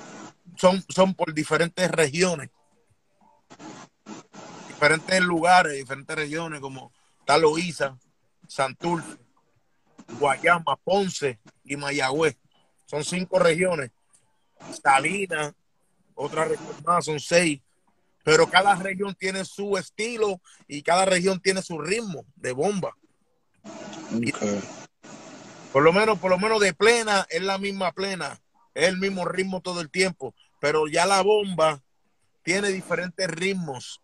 son, 0.58 0.84
son 0.90 1.14
por 1.14 1.34
diferentes 1.34 1.90
regiones, 1.90 2.50
diferentes 4.68 5.22
lugares, 5.22 5.74
diferentes 5.74 6.16
regiones, 6.16 6.60
como 6.60 6.92
está 7.20 7.38
Loíza, 7.38 7.98
Santurce, 8.48 9.18
Guayama, 10.20 10.76
Ponce 10.84 11.40
y 11.64 11.76
Mayagüez. 11.78 12.38
Son 12.86 13.04
cinco 13.04 13.40
regiones. 13.40 13.92
Salinas, 14.84 15.54
otra 16.16 16.46
región 16.46 16.76
más, 16.86 17.06
son 17.06 17.20
seis. 17.20 17.62
Pero 18.24 18.50
cada 18.50 18.76
región 18.76 19.16
tiene 19.16 19.44
su 19.44 19.78
estilo 19.78 20.40
y 20.68 20.82
cada 20.82 21.06
región 21.06 21.42
tiene 21.42 21.62
su 21.62 21.80
ritmo 21.80 22.26
de 22.36 22.54
bomba. 22.54 22.96
Por 25.72 25.84
lo 25.84 25.92
menos, 25.92 26.20
por 26.20 26.30
lo 26.30 26.38
menos 26.38 26.62
de 26.62 26.74
plena, 26.74 27.26
es 27.30 27.42
la 27.42 27.58
misma 27.58 27.92
plena, 27.92 28.40
es 28.74 28.88
el 28.88 28.98
mismo 28.98 29.26
ritmo 29.26 29.62
todo 29.62 29.82
el 29.82 29.90
tiempo. 29.90 30.34
Pero 30.64 30.88
ya 30.88 31.06
la 31.06 31.22
bomba 31.22 31.84
tiene 32.42 32.70
diferentes 32.70 33.28
ritmos. 33.28 34.02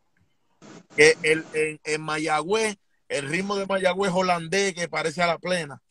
Que 0.93 1.15
el, 1.23 1.45
en, 1.53 1.79
en 1.85 2.01
Mayagüez, 2.01 2.75
el 3.07 3.29
ritmo 3.29 3.55
de 3.55 3.65
Mayagüez 3.65 4.11
holandés 4.11 4.73
que 4.73 4.89
parece 4.89 5.21
a 5.21 5.27
la 5.27 5.37
plena. 5.37 5.81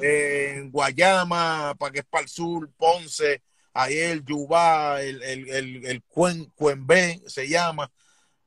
En 0.00 0.72
Guayama, 0.72 1.76
para 1.78 1.92
que 1.92 2.00
es 2.00 2.04
para 2.06 2.24
el 2.24 2.28
sur, 2.28 2.68
Ponce, 2.76 3.40
el 3.88 4.24
Yubá, 4.24 5.00
el, 5.00 5.22
el, 5.22 5.48
el, 5.48 5.86
el 5.86 6.02
Cuen, 6.02 6.46
Cuenbe 6.56 7.22
se 7.28 7.48
llama. 7.48 7.88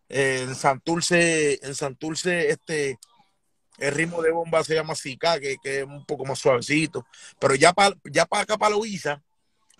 Eh, 0.09 0.41
en 0.41 0.53
Santurce, 0.53 1.65
en 1.65 1.75
Santurce, 1.75 2.49
este, 2.49 2.99
el 3.77 3.93
ritmo 3.93 4.21
de 4.21 4.31
bomba 4.31 4.65
se 4.65 4.75
llama 4.75 4.95
Zika, 4.95 5.39
que, 5.39 5.55
que 5.63 5.79
es 5.79 5.85
un 5.85 6.05
poco 6.05 6.25
más 6.25 6.39
suavecito. 6.39 7.05
Pero 7.39 7.55
ya 7.55 7.71
para 7.71 7.95
ya 8.03 8.27
acá, 8.29 8.57
para 8.57 8.75
Loíza, 8.75 9.23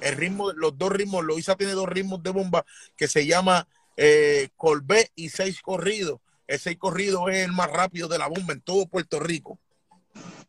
el 0.02 0.16
ritmo, 0.16 0.52
los 0.54 0.78
dos 0.78 0.92
ritmos, 0.92 1.24
Loíza 1.24 1.56
tiene 1.56 1.74
dos 1.74 1.88
ritmos 1.88 2.22
de 2.24 2.32
bomba 2.32 2.66
que 2.98 3.08
se 3.08 3.26
llama 3.26 3.68
eh, 3.98 4.50
Colbé 4.58 5.12
y 5.16 5.30
seis 5.30 5.62
corridos. 5.62 6.20
El 6.48 6.60
seis 6.60 6.78
corrido 6.78 7.30
es 7.30 7.46
el 7.46 7.52
más 7.54 7.72
rápido 7.72 8.08
de 8.08 8.18
la 8.18 8.28
bomba 8.28 8.54
en 8.54 8.62
todo 8.62 8.86
Puerto 8.88 9.20
Rico. 9.20 9.58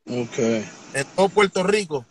Ok. 0.09 0.39
En 0.95 1.07
todo 1.15 1.29
Puerto 1.29 1.63
Rico 1.63 2.05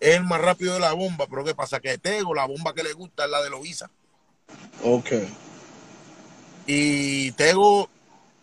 es 0.00 0.16
el 0.16 0.24
más 0.24 0.40
rápido 0.40 0.74
de 0.74 0.80
la 0.80 0.92
bomba. 0.92 1.26
Pero 1.28 1.44
¿qué 1.44 1.54
pasa? 1.54 1.80
Que 1.80 1.98
Tego, 1.98 2.34
la 2.34 2.46
bomba 2.46 2.74
que 2.74 2.82
le 2.82 2.92
gusta 2.92 3.24
es 3.24 3.30
la 3.30 3.42
de 3.42 3.50
Loíza. 3.50 3.90
Ok. 4.82 5.12
Y 6.66 7.32
Tego, 7.32 7.82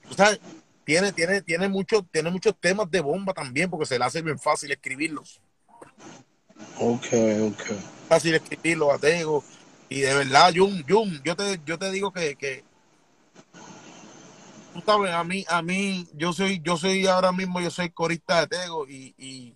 o 0.10 0.14
sea, 0.16 0.38
tiene, 0.84 1.12
tiene, 1.12 1.42
tiene, 1.42 1.68
mucho, 1.68 2.04
tiene 2.12 2.30
muchos 2.30 2.56
temas 2.60 2.90
de 2.90 3.02
bomba 3.02 3.34
también, 3.34 3.70
porque 3.70 3.86
se 3.86 4.00
le 4.00 4.06
hace 4.06 4.22
bien 4.22 4.40
fácil 4.40 4.72
escribirlos. 4.72 5.42
Ok, 6.80 7.06
ok. 7.42 7.62
Fácil 8.10 8.36
escribirlos 8.36 8.94
a 8.94 8.98
Tego. 8.98 9.44
Y 9.90 10.02
de 10.02 10.14
verdad, 10.14 10.54
Jun, 10.56 10.84
Jun, 10.88 11.22
yo 11.24 11.36
te, 11.36 11.60
yo 11.66 11.78
te 11.78 11.92
digo 11.92 12.12
que, 12.12 12.36
que 12.36 12.64
tú 14.74 14.82
sabes, 14.86 15.14
a 15.14 15.24
mí, 15.24 15.46
a 15.48 15.62
mí, 15.62 16.08
yo 16.14 16.34
soy, 16.34 16.60
yo 16.64 16.76
soy 16.76 17.06
ahora 17.08 17.32
mismo, 17.32 17.62
yo 17.62 17.70
soy 17.70 17.90
corista 17.90 18.42
de 18.42 18.48
Tego 18.48 18.88
y, 18.88 19.14
y, 19.18 19.56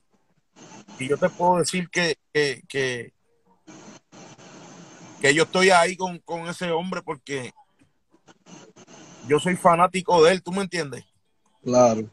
y 1.00 1.08
yo 1.08 1.18
te 1.18 1.30
puedo 1.30 1.58
decir 1.58 1.90
que, 1.90 2.18
que, 2.32 2.62
que, 2.70 3.14
que 5.20 5.34
yo 5.34 5.44
estoy 5.44 5.72
ahí 5.72 5.98
con, 5.98 6.20
con 6.20 6.48
ese 6.48 6.72
hombre 6.72 7.02
porque 7.02 7.52
yo 9.28 9.40
soy 9.40 9.56
fanático 9.56 10.24
de 10.24 10.34
él, 10.34 10.44
¿tú 10.44 10.52
me 10.52 10.62
entiendes? 10.62 11.06
Claro. 11.64 12.10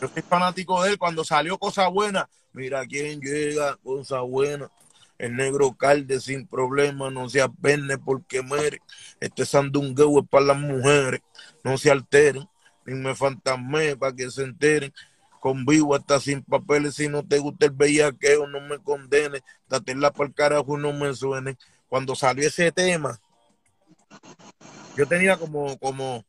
Yo 0.00 0.08
soy 0.08 0.22
fanático 0.22 0.82
de 0.82 0.92
él. 0.92 0.98
Cuando 0.98 1.24
salió 1.24 1.58
Cosa 1.58 1.88
Buena, 1.88 2.28
mira 2.58 2.84
quién 2.86 3.20
llega, 3.20 3.76
Cosa 3.76 4.20
Buena. 4.20 4.68
El 5.16 5.36
negro 5.36 5.72
calde 5.74 6.20
sin 6.20 6.46
problema, 6.46 7.08
no 7.10 7.28
se 7.28 7.40
apene 7.40 7.98
porque 7.98 8.42
muere. 8.42 8.80
Este 9.20 9.46
sandungueo 9.46 10.20
es 10.20 10.28
para 10.28 10.46
las 10.46 10.58
mujeres, 10.58 11.20
no 11.64 11.78
se 11.78 11.90
alteren, 11.90 12.48
ni 12.84 12.94
me 12.94 13.14
fantasme 13.14 13.96
para 13.96 14.14
que 14.14 14.30
se 14.30 14.42
enteren. 14.42 14.92
Convivo 15.40 15.94
hasta 15.94 16.18
sin 16.18 16.42
papeles, 16.42 16.96
si 16.96 17.08
no 17.08 17.24
te 17.24 17.38
gusta 17.38 17.66
el 17.66 17.72
bellaqueo, 17.72 18.48
no 18.48 18.60
me 18.60 18.78
condene. 18.78 19.40
Datela 19.68 20.12
para 20.12 20.28
el 20.28 20.34
carajo, 20.34 20.76
no 20.76 20.92
me 20.92 21.14
suene. 21.14 21.56
Cuando 21.88 22.16
salió 22.16 22.46
ese 22.46 22.72
tema, 22.72 23.20
yo 24.96 25.06
tenía 25.06 25.36
como, 25.36 25.78
como, 25.78 26.24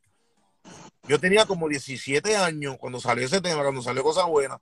yo 1.08 1.18
tenía 1.18 1.44
como 1.44 1.68
17 1.68 2.36
años 2.36 2.76
cuando 2.78 3.00
salió 3.00 3.26
ese 3.26 3.40
tema, 3.40 3.62
cuando 3.62 3.82
salió 3.82 4.04
Cosa 4.04 4.24
Buena. 4.26 4.60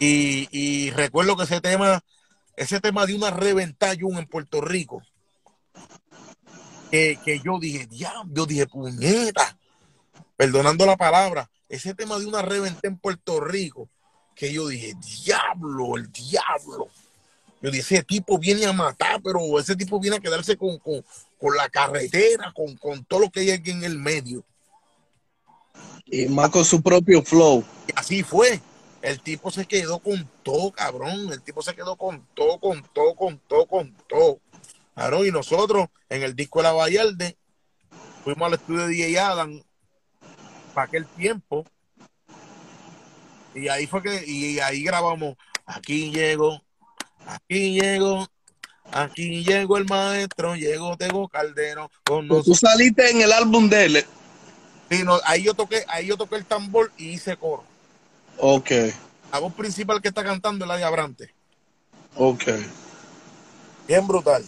Y, 0.00 0.48
y 0.50 0.90
recuerdo 0.92 1.36
que 1.36 1.44
ese 1.44 1.60
tema, 1.60 2.02
ese 2.56 2.80
tema 2.80 3.04
de 3.04 3.14
una 3.14 3.30
reventada 3.30 3.94
Jun, 4.00 4.16
en 4.16 4.26
Puerto 4.26 4.62
Rico. 4.62 5.02
Que, 6.90 7.20
que 7.24 7.38
yo 7.40 7.60
dije, 7.60 7.86
diablo, 7.86 8.32
yo 8.34 8.46
dije, 8.46 8.66
puñeta, 8.66 9.56
perdonando 10.36 10.86
la 10.86 10.96
palabra, 10.96 11.48
ese 11.68 11.94
tema 11.94 12.18
de 12.18 12.26
una 12.26 12.42
reventa 12.42 12.88
en 12.88 12.98
Puerto 12.98 13.40
Rico, 13.40 13.88
que 14.34 14.52
yo 14.52 14.66
dije, 14.66 14.94
diablo, 15.22 15.96
el 15.98 16.10
diablo. 16.10 16.88
Yo 17.60 17.70
dije, 17.70 17.96
ese 17.96 18.02
tipo 18.02 18.38
viene 18.38 18.64
a 18.64 18.72
matar, 18.72 19.20
pero 19.22 19.60
ese 19.60 19.76
tipo 19.76 20.00
viene 20.00 20.16
a 20.16 20.20
quedarse 20.20 20.56
con, 20.56 20.78
con, 20.78 21.04
con 21.38 21.54
la 21.54 21.68
carretera, 21.68 22.52
con, 22.52 22.74
con 22.78 23.04
todo 23.04 23.20
lo 23.20 23.30
que 23.30 23.40
hay 23.40 23.50
aquí 23.50 23.70
en 23.70 23.84
el 23.84 23.98
medio. 23.98 24.42
Y 26.06 26.26
más 26.26 26.48
con 26.48 26.64
su 26.64 26.80
propio 26.82 27.22
flow. 27.22 27.62
Y 27.86 27.92
así 27.94 28.22
fue. 28.22 28.60
El 29.02 29.20
tipo 29.20 29.50
se 29.50 29.66
quedó 29.66 29.98
con 29.98 30.28
todo, 30.42 30.72
cabrón. 30.72 31.32
El 31.32 31.40
tipo 31.42 31.62
se 31.62 31.74
quedó 31.74 31.96
con 31.96 32.26
todo, 32.34 32.58
con 32.58 32.82
todo, 32.92 33.14
con 33.14 33.38
todo, 33.38 33.66
con 33.66 33.94
todo. 34.08 34.38
Claro, 34.94 35.24
y 35.24 35.30
nosotros 35.30 35.88
en 36.08 36.22
el 36.22 36.36
disco 36.36 36.58
de 36.58 36.64
la 36.64 36.72
Vallarde 36.72 37.36
fuimos 38.24 38.46
al 38.46 38.54
estudio 38.54 38.86
de 38.86 38.88
DJ 38.88 39.18
Adam 39.18 39.62
para 40.74 40.86
aquel 40.86 41.06
tiempo. 41.06 41.64
Y 43.54 43.68
ahí 43.68 43.86
fue 43.86 44.02
que, 44.02 44.22
y 44.26 44.58
ahí 44.60 44.82
grabamos. 44.82 45.36
Aquí 45.64 46.10
llego, 46.10 46.62
aquí 47.26 47.80
llego, 47.80 48.26
aquí 48.92 49.44
llegó 49.44 49.78
el 49.78 49.86
maestro, 49.86 50.56
llegó 50.56 50.96
Tego 50.96 51.28
Caldero 51.28 51.90
con 52.04 52.28
Tú 52.28 52.34
nosotros. 52.34 52.60
saliste 52.60 53.10
en 53.10 53.22
el 53.22 53.32
álbum 53.32 53.68
de 53.68 53.84
él. 53.86 54.06
Sí, 54.90 55.04
no, 55.04 55.20
ahí 55.24 55.44
yo 55.44 55.54
toqué, 55.54 55.84
ahí 55.88 56.06
yo 56.06 56.16
toqué 56.16 56.36
el 56.36 56.44
tambor 56.44 56.92
y 56.98 57.10
hice 57.10 57.36
coro. 57.36 57.64
Ok, 58.42 58.70
La 59.32 59.38
voz 59.38 59.52
principal 59.54 60.00
que 60.00 60.08
está 60.08 60.24
cantando 60.24 60.64
es 60.64 60.68
la 60.68 60.76
de 60.76 60.84
Abrante. 60.84 61.34
ok. 62.14 62.44
Bien 63.86 64.06
brutal. 64.06 64.44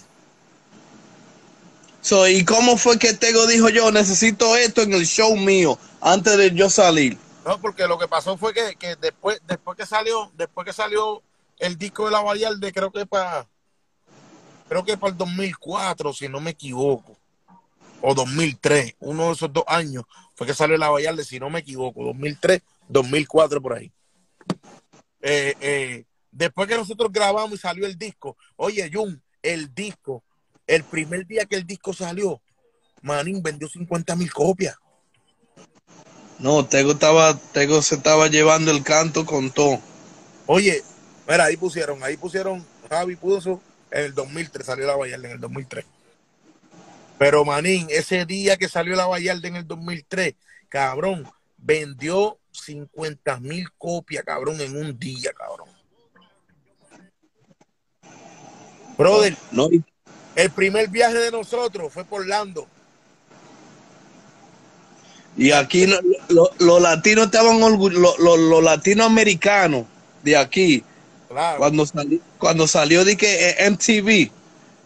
So, 2.00 2.26
¿Y 2.28 2.44
cómo 2.44 2.76
fue 2.76 2.98
que 2.98 3.12
Tego 3.14 3.46
dijo 3.46 3.68
yo 3.68 3.90
necesito 3.92 4.56
esto 4.56 4.82
en 4.82 4.92
el 4.92 5.06
show 5.06 5.36
mío 5.36 5.78
antes 6.00 6.36
de 6.36 6.50
yo 6.52 6.68
salir? 6.70 7.18
No, 7.44 7.60
porque 7.60 7.86
lo 7.86 7.98
que 7.98 8.08
pasó 8.08 8.36
fue 8.36 8.52
que, 8.54 8.76
que 8.76 8.96
después, 8.96 9.40
después 9.46 9.76
que 9.76 9.86
salió, 9.86 10.30
después 10.34 10.64
que 10.64 10.72
salió 10.72 11.22
el 11.58 11.76
disco 11.76 12.06
de 12.06 12.12
la 12.12 12.20
Vallarde, 12.22 12.72
creo 12.72 12.90
que 12.90 13.04
para 13.06 13.46
creo 14.68 14.84
que 14.84 14.96
para 14.96 15.12
el 15.12 15.18
2004, 15.18 16.12
si 16.12 16.28
no 16.28 16.40
me 16.40 16.50
equivoco, 16.52 17.16
o 18.00 18.14
2003, 18.14 18.94
uno 19.00 19.26
de 19.26 19.32
esos 19.32 19.52
dos 19.52 19.64
años 19.66 20.04
fue 20.34 20.46
que 20.46 20.54
salió 20.54 20.76
la 20.76 20.88
Vallarde, 20.90 21.24
si 21.24 21.38
no 21.38 21.50
me 21.50 21.60
equivoco, 21.60 22.02
2003, 22.04 22.62
2004 22.88 23.60
por 23.60 23.74
ahí. 23.74 23.92
Eh, 25.20 25.54
eh, 25.60 26.04
después 26.30 26.68
que 26.68 26.76
nosotros 26.76 27.12
grabamos 27.12 27.52
y 27.52 27.58
salió 27.58 27.86
el 27.86 27.96
disco, 27.96 28.36
oye, 28.56 28.90
Jun, 28.92 29.22
el 29.42 29.72
disco, 29.74 30.24
el 30.66 30.84
primer 30.84 31.26
día 31.26 31.46
que 31.46 31.56
el 31.56 31.66
disco 31.66 31.92
salió, 31.92 32.40
Manín 33.02 33.42
vendió 33.42 33.68
50 33.68 34.16
mil 34.16 34.32
copias. 34.32 34.76
No, 36.38 36.66
Tego 36.66 36.92
estaba, 36.92 37.36
Tego 37.36 37.82
se 37.82 37.96
estaba 37.96 38.26
llevando 38.28 38.70
el 38.70 38.82
canto 38.82 39.24
con 39.24 39.50
todo. 39.50 39.80
Oye, 40.46 40.82
mira, 41.28 41.44
ahí 41.44 41.56
pusieron, 41.56 42.02
ahí 42.02 42.16
pusieron, 42.16 42.66
Javi 42.88 43.16
puso 43.16 43.60
en 43.90 44.06
el 44.06 44.14
2003, 44.14 44.66
salió 44.66 44.86
la 44.86 44.96
Vallarde 44.96 45.28
en 45.28 45.34
el 45.34 45.40
2003. 45.40 45.84
Pero 47.18 47.44
Manín, 47.44 47.86
ese 47.90 48.24
día 48.26 48.56
que 48.56 48.68
salió 48.68 48.96
la 48.96 49.06
Vallarde 49.06 49.46
en 49.46 49.56
el 49.56 49.66
2003, 49.66 50.34
cabrón, 50.68 51.30
vendió 51.56 52.38
50 52.52 53.40
mil 53.40 53.66
copias, 53.78 54.24
cabrón, 54.24 54.60
en 54.60 54.76
un 54.76 54.98
día, 54.98 55.32
cabrón. 55.32 55.68
Brother, 58.96 59.36
No, 59.50 59.68
El 60.34 60.50
primer 60.50 60.88
viaje 60.88 61.18
de 61.18 61.30
nosotros 61.30 61.92
fue 61.92 62.04
por 62.04 62.26
Lando. 62.26 62.66
Y 65.36 65.50
aquí 65.52 65.86
no- 65.86 65.98
lo- 66.28 66.50
los 66.58 66.80
latinos 66.80 67.26
estaban 67.26 67.62
orgullosos, 67.62 68.18
los 68.18 68.62
latinoamericanos 68.62 69.84
de 70.22 70.36
aquí, 70.36 70.84
Claro. 71.28 71.58
cuando, 71.58 71.84
sali- 71.86 72.20
cuando 72.38 72.66
salió 72.66 73.04
de 73.04 73.16
que 73.16 73.48
eh, 73.50 73.56
MTV, 73.70 74.30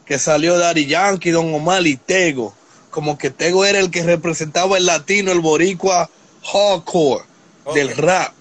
que 0.05 0.19
salió 0.19 0.57
Daddy 0.59 0.87
Yankee, 0.87 1.31
Don 1.31 1.53
Omar 1.53 1.87
y 1.87 1.97
Tego, 1.97 2.55
como 2.91 3.19
que 3.19 3.31
Tego 3.31 3.65
era 3.65 3.79
el 3.81 3.91
que 3.91 4.03
representaba 4.05 4.79
el 4.79 4.87
latino, 4.87 5.31
el 5.33 5.41
boricua 5.41 6.09
hardcore 6.45 7.25
del 7.75 7.97
rap. 7.97 8.33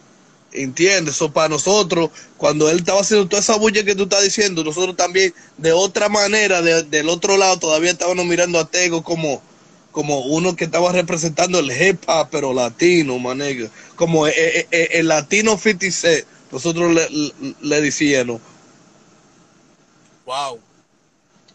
¿Entiendes? 0.51 1.15
Eso 1.15 1.33
para 1.33 1.49
nosotros, 1.49 2.11
cuando 2.37 2.69
él 2.69 2.77
estaba 2.77 3.01
haciendo 3.01 3.27
toda 3.27 3.41
esa 3.41 3.57
bulla 3.57 3.83
que 3.83 3.93
tú 3.95 4.03
estás 4.03 4.23
diciendo, 4.23 4.63
nosotros 4.63 4.95
también, 4.95 5.33
de 5.57 5.73
otra 5.73 6.07
manera, 6.07 6.61
de- 6.61 6.83
del 6.83 7.09
otro 7.09 7.35
lado, 7.35 7.59
todavía 7.59 7.91
estábamos 7.91 8.25
mirando 8.25 8.57
a 8.59 8.65
Tego 8.65 9.03
como, 9.03 9.41
como 9.91 10.19
uno 10.21 10.55
que 10.55 10.63
estaba 10.65 10.93
representando 10.93 11.59
el 11.59 11.71
hip 11.71 12.01
hop, 12.07 12.29
pero 12.31 12.53
latino, 12.53 13.19
manega. 13.19 13.69
Como 13.95 14.27
eh, 14.27 14.33
eh, 14.35 14.67
eh, 14.71 14.89
el 14.93 15.09
latino 15.09 15.57
50 15.57 15.91
Cent, 15.91 16.25
nosotros 16.51 16.93
le, 16.93 17.09
le, 17.09 17.33
le 17.61 17.81
decíamos. 17.81 18.39
Wow. 20.25 20.59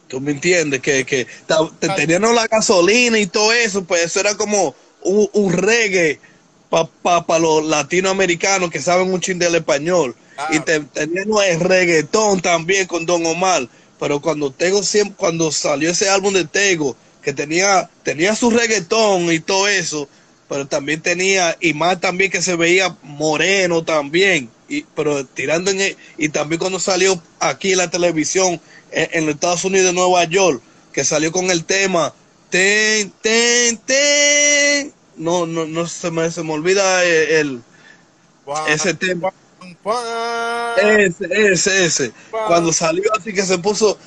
¿Tú 0.09 0.21
me 0.21 0.33
entiendes? 0.33 0.81
Que, 0.81 1.05
que 1.07 1.27
ta- 1.47 1.69
te- 1.79 1.89
teníamos 1.91 2.35
la 2.35 2.47
gasolina 2.49 3.19
y 3.19 3.27
todo 3.27 3.53
eso, 3.53 3.85
pues 3.85 4.05
eso 4.05 4.21
era 4.21 4.37
como 4.37 4.75
un, 5.03 5.29
un 5.33 5.53
reggae 5.53 6.21
para 6.71 6.87
pa, 7.03 7.27
pa 7.27 7.39
los 7.39 7.65
latinoamericanos 7.67 8.71
que 8.71 8.81
saben 8.81 9.13
un 9.13 9.21
chin 9.21 9.39
del 9.39 9.57
español. 9.57 10.15
Claro. 10.37 10.55
Y 10.55 10.61
te- 10.61 10.81
teníamos 10.81 11.45
el 11.45 11.61
reggaetón 11.61 12.41
también 12.41 12.87
con 12.87 13.05
Don 13.05 13.27
Omar. 13.27 13.69
Pero 13.99 14.21
cuando 14.21 14.51
Tego 14.51 14.83
siempre, 14.83 15.15
cuando 15.17 15.53
salió 15.53 15.91
ese 15.91 16.09
álbum 16.09 16.33
de 16.33 16.47
Tego, 16.47 16.97
que 17.23 17.35
tenía, 17.35 17.91
tenía 18.03 18.35
su 18.35 18.49
reggaetón 18.51 19.31
y 19.31 19.41
todo 19.41 19.69
eso, 19.69 20.09
pero 20.49 20.67
también 20.67 21.03
tenía, 21.03 21.57
y 21.61 21.75
más 21.75 22.01
también 22.01 22.31
que 22.31 22.41
se 22.41 22.57
veía 22.57 22.97
moreno 23.03 23.85
también, 23.85 24.49
y, 24.69 24.83
pero 24.97 25.27
tirando 25.27 25.71
en 25.71 25.81
el- 25.83 25.97
y 26.17 26.31
también 26.31 26.59
cuando 26.59 26.81
salió 26.81 27.21
aquí 27.41 27.73
en 27.73 27.79
la 27.79 27.91
televisión 27.91 28.59
en, 28.91 29.09
en 29.13 29.27
los 29.27 29.35
Estados 29.35 29.65
Unidos 29.65 29.89
de 29.89 29.93
Nueva 29.93 30.25
York, 30.25 30.63
que 30.93 31.05
salió 31.05 31.31
con 31.31 31.51
el 31.51 31.65
tema 31.65 32.15
ten, 32.49 33.13
ten, 33.23 33.77
ten, 33.79 34.93
no, 35.21 35.47
no, 35.47 35.67
no 35.67 35.87
se 35.87 36.11
me, 36.11 36.31
se 36.31 36.43
me 36.43 36.53
olvida 36.53 37.05
el, 37.05 37.31
el- 37.33 37.63
ese 38.69 38.95
tema. 38.95 39.31
Ese, 40.75 41.27
ese, 41.53 41.85
ese. 41.87 42.13
Cuando 42.45 42.73
salió 42.73 43.05
así 43.19 43.33
que 43.33 43.43
se 43.45 43.59
puso, 43.59 43.99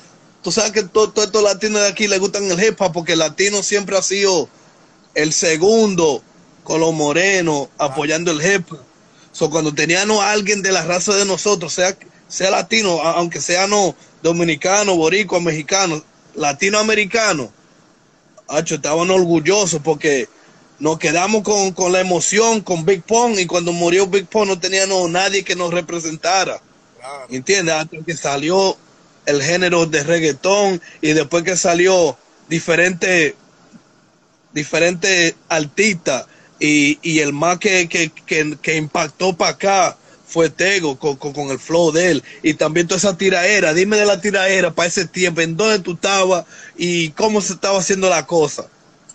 tú 0.42 0.50
sabes 0.52 0.72
que 0.72 0.82
todos 0.84 1.14
todo 1.14 1.24
estos 1.24 1.42
latinos 1.42 1.82
de 1.82 1.88
aquí 1.88 2.08
le 2.08 2.18
gustan 2.18 2.50
el 2.50 2.62
hip 2.62 2.80
hop 2.80 2.92
porque 2.92 3.12
el 3.12 3.20
latino 3.20 3.62
siempre 3.62 3.96
ha 3.96 4.02
sido 4.02 4.48
el 5.14 5.32
segundo 5.32 6.22
con 6.64 6.80
los 6.80 6.92
morenos 6.94 7.68
apoyando 7.78 8.30
el 8.32 8.42
hip 8.44 8.72
hop. 8.72 8.80
So, 9.32 9.50
cuando 9.50 9.74
teníamos 9.74 10.20
a 10.22 10.30
alguien 10.32 10.62
de 10.62 10.72
la 10.72 10.84
raza 10.84 11.14
de 11.14 11.24
nosotros, 11.24 11.72
sea, 11.72 11.96
sea 12.28 12.50
latino, 12.50 13.00
aunque 13.02 13.40
sea 13.40 13.66
no 13.66 13.96
dominicano, 14.22 14.96
boricua, 14.96 15.40
mexicano, 15.40 16.02
latinoamericano, 16.36 17.52
hacho, 18.48 18.76
estaban 18.76 19.10
orgullosos 19.10 19.80
porque 19.82 20.28
nos 20.78 20.98
quedamos 20.98 21.42
con, 21.42 21.72
con 21.72 21.92
la 21.92 22.00
emoción, 22.00 22.60
con 22.60 22.84
Big 22.84 23.02
Pong, 23.02 23.38
y 23.38 23.46
cuando 23.46 23.72
murió 23.72 24.06
Big 24.06 24.26
Pong 24.26 24.48
no 24.48 24.58
teníamos 24.58 25.08
nadie 25.10 25.44
que 25.44 25.56
nos 25.56 25.72
representara. 25.72 26.60
Claro. 26.98 27.26
¿Entiendes? 27.30 27.74
Hasta 27.74 27.96
que 27.98 28.16
salió 28.16 28.76
el 29.26 29.42
género 29.42 29.86
de 29.86 30.02
reggaetón 30.02 30.80
y 31.00 31.12
después 31.12 31.44
que 31.44 31.56
salió 31.56 32.16
diferentes 32.48 33.34
diferentes 34.52 35.34
artistas 35.48 36.26
y, 36.60 36.98
y 37.02 37.18
el 37.18 37.32
más 37.32 37.58
que, 37.58 37.88
que, 37.88 38.10
que, 38.10 38.56
que 38.62 38.76
impactó 38.76 39.36
para 39.36 39.50
acá 39.50 39.96
fue 40.26 40.48
Tego 40.48 40.96
con, 40.96 41.16
con, 41.16 41.32
con 41.32 41.50
el 41.50 41.58
flow 41.58 41.92
de 41.92 42.12
él 42.12 42.24
y 42.42 42.54
también 42.54 42.86
toda 42.86 42.98
esa 42.98 43.16
tiraera, 43.16 43.74
dime 43.74 43.96
de 43.96 44.06
la 44.06 44.20
tiraera 44.20 44.72
para 44.72 44.88
ese 44.88 45.06
tiempo, 45.06 45.40
en 45.40 45.56
dónde 45.56 45.80
tú 45.80 45.92
estabas 45.92 46.44
y 46.76 47.10
cómo 47.10 47.40
se 47.40 47.54
estaba 47.54 47.78
haciendo 47.78 48.08
la 48.08 48.26
cosa. 48.26 48.66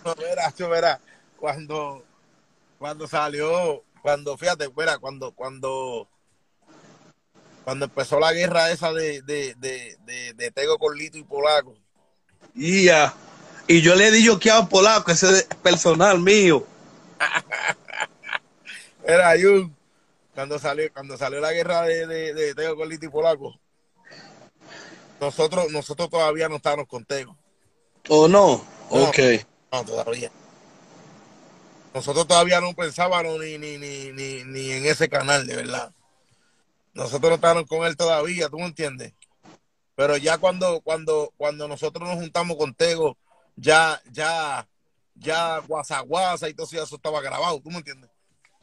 No, 0.04 0.14
verás, 0.14 0.54
verás, 0.56 0.98
cuando, 1.40 2.04
cuando 2.78 3.08
salió, 3.08 3.82
cuando, 4.02 4.36
fíjate, 4.36 4.68
verá, 4.68 4.98
cuando, 4.98 5.32
cuando, 5.32 6.06
cuando 7.64 7.86
empezó 7.86 8.20
la 8.20 8.32
guerra 8.32 8.70
esa 8.70 8.92
de, 8.92 9.22
de, 9.22 9.54
de, 9.56 9.96
de, 10.04 10.34
de 10.34 10.50
Tego 10.50 10.78
con 10.78 10.96
Lito 10.96 11.18
y 11.18 11.24
Polaco, 11.24 11.74
Y 12.54 12.84
ya. 12.84 13.14
Y 13.66 13.82
yo 13.82 13.94
le 13.94 14.10
di 14.10 14.24
yo 14.24 14.38
que 14.38 14.50
a 14.50 14.66
Polaco, 14.66 15.10
ese 15.10 15.30
es 15.30 15.44
personal 15.62 16.20
mío. 16.20 16.66
era 19.04 19.32
Jun, 19.40 19.74
cuando 20.34 20.58
salió, 20.58 20.92
cuando 20.92 21.16
salió 21.16 21.40
la 21.40 21.52
guerra 21.52 21.82
de, 21.82 22.06
de, 22.06 22.34
de 22.34 22.54
Tego 22.54 22.76
con 22.76 22.88
Lito 22.88 23.06
y 23.06 23.10
Polaco, 23.10 23.58
nosotros, 25.20 25.70
nosotros 25.70 26.10
todavía 26.10 26.48
no 26.48 26.56
estábamos 26.56 26.86
con 26.86 27.04
Tego. 27.04 27.36
¿O 28.08 28.28
no? 28.28 28.64
No. 28.90 29.06
Ok. 29.06 29.18
No, 29.72 29.84
todavía. 29.84 30.30
Nosotros 31.92 32.26
todavía 32.26 32.60
no 32.60 32.72
pensábamos 32.74 33.38
ni, 33.40 33.58
ni, 33.58 33.78
ni, 33.78 34.12
ni, 34.12 34.44
ni 34.44 34.70
en 34.72 34.86
ese 34.86 35.08
canal, 35.08 35.46
de 35.46 35.56
verdad. 35.56 35.92
Nosotros 36.94 37.30
no 37.30 37.34
estábamos 37.36 37.68
con 37.68 37.84
él 37.86 37.96
todavía, 37.96 38.48
¿tú 38.48 38.58
me 38.58 38.66
entiendes? 38.66 39.12
Pero 39.96 40.16
ya 40.16 40.38
cuando, 40.38 40.80
cuando, 40.80 41.32
cuando 41.36 41.68
nosotros 41.68 42.08
nos 42.08 42.18
juntamos 42.18 42.56
con 42.56 42.74
Tego, 42.74 43.16
ya, 43.56 44.00
ya, 44.12 44.66
ya 45.14 45.58
guasaguasa 45.58 46.48
y 46.48 46.54
todo 46.54 46.66
eso, 46.70 46.96
estaba 46.96 47.20
grabado, 47.20 47.60
¿tú 47.60 47.70
me 47.70 47.78
entiendes? 47.78 48.10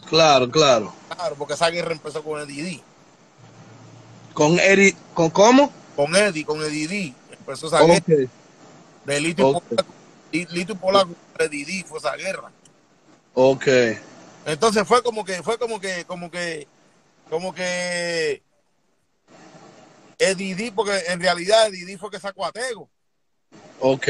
Claro, 0.09 0.49
claro. 0.49 0.93
Claro, 1.15 1.35
porque 1.35 1.53
esa 1.55 1.69
guerra 1.69 1.91
empezó 1.91 2.23
con 2.23 2.41
Eddie 2.41 2.63
D. 2.63 2.81
¿Con 4.33 4.59
Eri, 4.59 4.95
con 5.13 5.29
cómo? 5.29 5.71
Con 5.95 6.15
Eddie, 6.15 6.45
con 6.45 6.61
Eddie 6.61 6.87
D. 6.87 7.13
Empezó 7.31 7.67
esa 7.67 7.81
guerra 7.81 7.97
Ok. 7.97 8.29
de 9.05 9.19
Lito 9.19 9.49
y. 9.49 9.53
Polaco. 9.53 9.93
Lito 10.31 10.73
y 10.73 10.75
Polaco, 10.75 11.15
Eddie 11.39 11.65
D 11.65 11.85
fue 11.87 11.97
esa 11.99 12.15
guerra. 12.15 12.51
Ok. 13.39 13.67
Entonces 14.47 14.87
fue 14.87 15.03
como 15.03 15.23
que, 15.23 15.43
fue 15.43 15.59
como 15.59 15.79
que, 15.79 16.05
como 16.05 16.31
que, 16.31 16.67
como 17.29 17.53
que 17.53 18.41
Eddie 20.17 20.55
D, 20.55 20.71
porque 20.75 20.97
en 21.07 21.19
realidad 21.21 21.67
Eddie 21.67 21.85
D 21.85 21.97
fue 21.99 22.09
que 22.09 22.19
sacó 22.19 22.43
a 22.47 22.51
Tego. 22.51 22.89
Ok. 23.79 24.07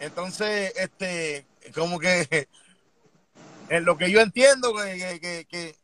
Entonces, 0.00 0.74
este, 0.76 1.46
como 1.74 1.98
que 1.98 2.46
en 3.70 3.84
lo 3.86 3.96
que 3.96 4.10
yo 4.10 4.20
entiendo 4.20 4.74
que, 4.74 5.18
que, 5.18 5.46
que- 5.46 5.76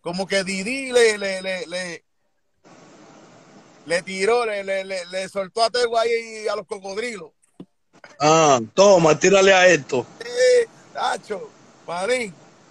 como 0.00 0.28
que 0.28 0.44
Didi 0.44 0.92
le, 0.92 1.18
le, 1.18 1.42
le, 1.42 1.66
le, 1.66 2.04
le 3.84 4.02
tiró, 4.02 4.46
le, 4.46 4.62
le, 4.62 4.84
le, 4.84 5.04
le 5.06 5.28
soltó 5.28 5.64
a 5.64 5.70
Tego 5.70 5.98
ahí 5.98 6.46
a 6.46 6.54
los 6.54 6.68
cocodrilos. 6.68 7.32
Ah, 8.20 8.60
toma, 8.74 9.18
tírale 9.18 9.52
a 9.52 9.66
esto. 9.66 10.06
Eh, 10.20 10.66
Tacho, 10.98 11.48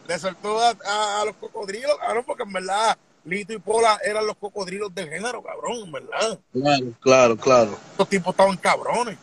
le 0.07 0.19
soltó 0.19 0.59
a, 0.59 0.75
a- 0.85 1.21
a 1.21 1.25
los 1.25 1.35
cocodrilos, 1.37 1.97
cabrón, 1.97 2.23
porque 2.27 2.43
en 2.43 2.51
verdad 2.53 2.97
Lito 3.23 3.53
y 3.53 3.57
Pola 3.59 3.99
eran 4.03 4.25
los 4.25 4.35
cocodrilos 4.37 4.93
del 4.93 5.09
género, 5.09 5.41
cabrón, 5.41 5.77
en 5.85 5.91
verdad. 5.91 6.39
Claro, 6.53 6.85
claro, 7.01 7.37
claro. 7.37 7.77
Estos 7.91 8.09
tipos 8.09 8.31
estaban 8.31 8.57
cabrones. 8.57 9.17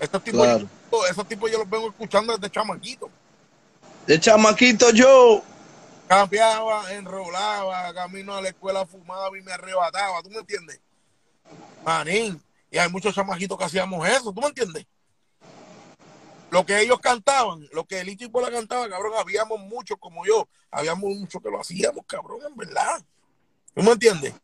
Estos 0.00 0.22
tipos, 0.22 0.40
Claro. 0.42 0.68
yo- 0.92 1.06
esos 1.06 1.26
tipos 1.28 1.50
yo 1.50 1.58
los 1.58 1.68
vengo 1.70 1.88
escuchando 1.88 2.36
desde 2.36 2.50
chamaquito. 2.52 3.08
De 4.06 4.18
chamaquito 4.20 4.90
yo. 4.90 5.42
Campeaba, 6.08 6.92
enrolaba, 6.94 7.92
camino 7.92 8.34
a 8.34 8.40
la 8.42 8.48
escuela 8.48 8.86
fumaba 8.86 9.36
y 9.36 9.42
me 9.42 9.52
arrebataba, 9.52 10.22
¿tú 10.22 10.30
me 10.30 10.38
entiendes? 10.38 10.80
Manín, 11.84 12.40
y 12.70 12.78
hay 12.78 12.88
muchos 12.90 13.14
chamaquitos 13.14 13.58
que 13.58 13.64
hacíamos 13.64 14.08
eso, 14.08 14.32
¿tú 14.32 14.40
me 14.40 14.48
entiendes? 14.48 14.86
Lo 16.50 16.64
que 16.64 16.80
ellos 16.80 16.98
cantaban, 17.00 17.68
lo 17.72 17.84
que 17.84 18.02
Lito 18.04 18.24
y 18.24 18.28
Pola 18.28 18.50
cantaba, 18.50 18.88
cabrón, 18.88 19.12
habíamos 19.18 19.60
muchos 19.60 19.98
como 19.98 20.24
yo, 20.24 20.48
habíamos 20.70 21.10
muchos 21.10 21.42
que 21.42 21.50
lo 21.50 21.60
hacíamos, 21.60 22.04
cabrón, 22.06 22.40
en 22.48 22.56
verdad. 22.56 23.02
¿Tú 23.74 23.82
me 23.82 23.92
entiendes? 23.92 24.34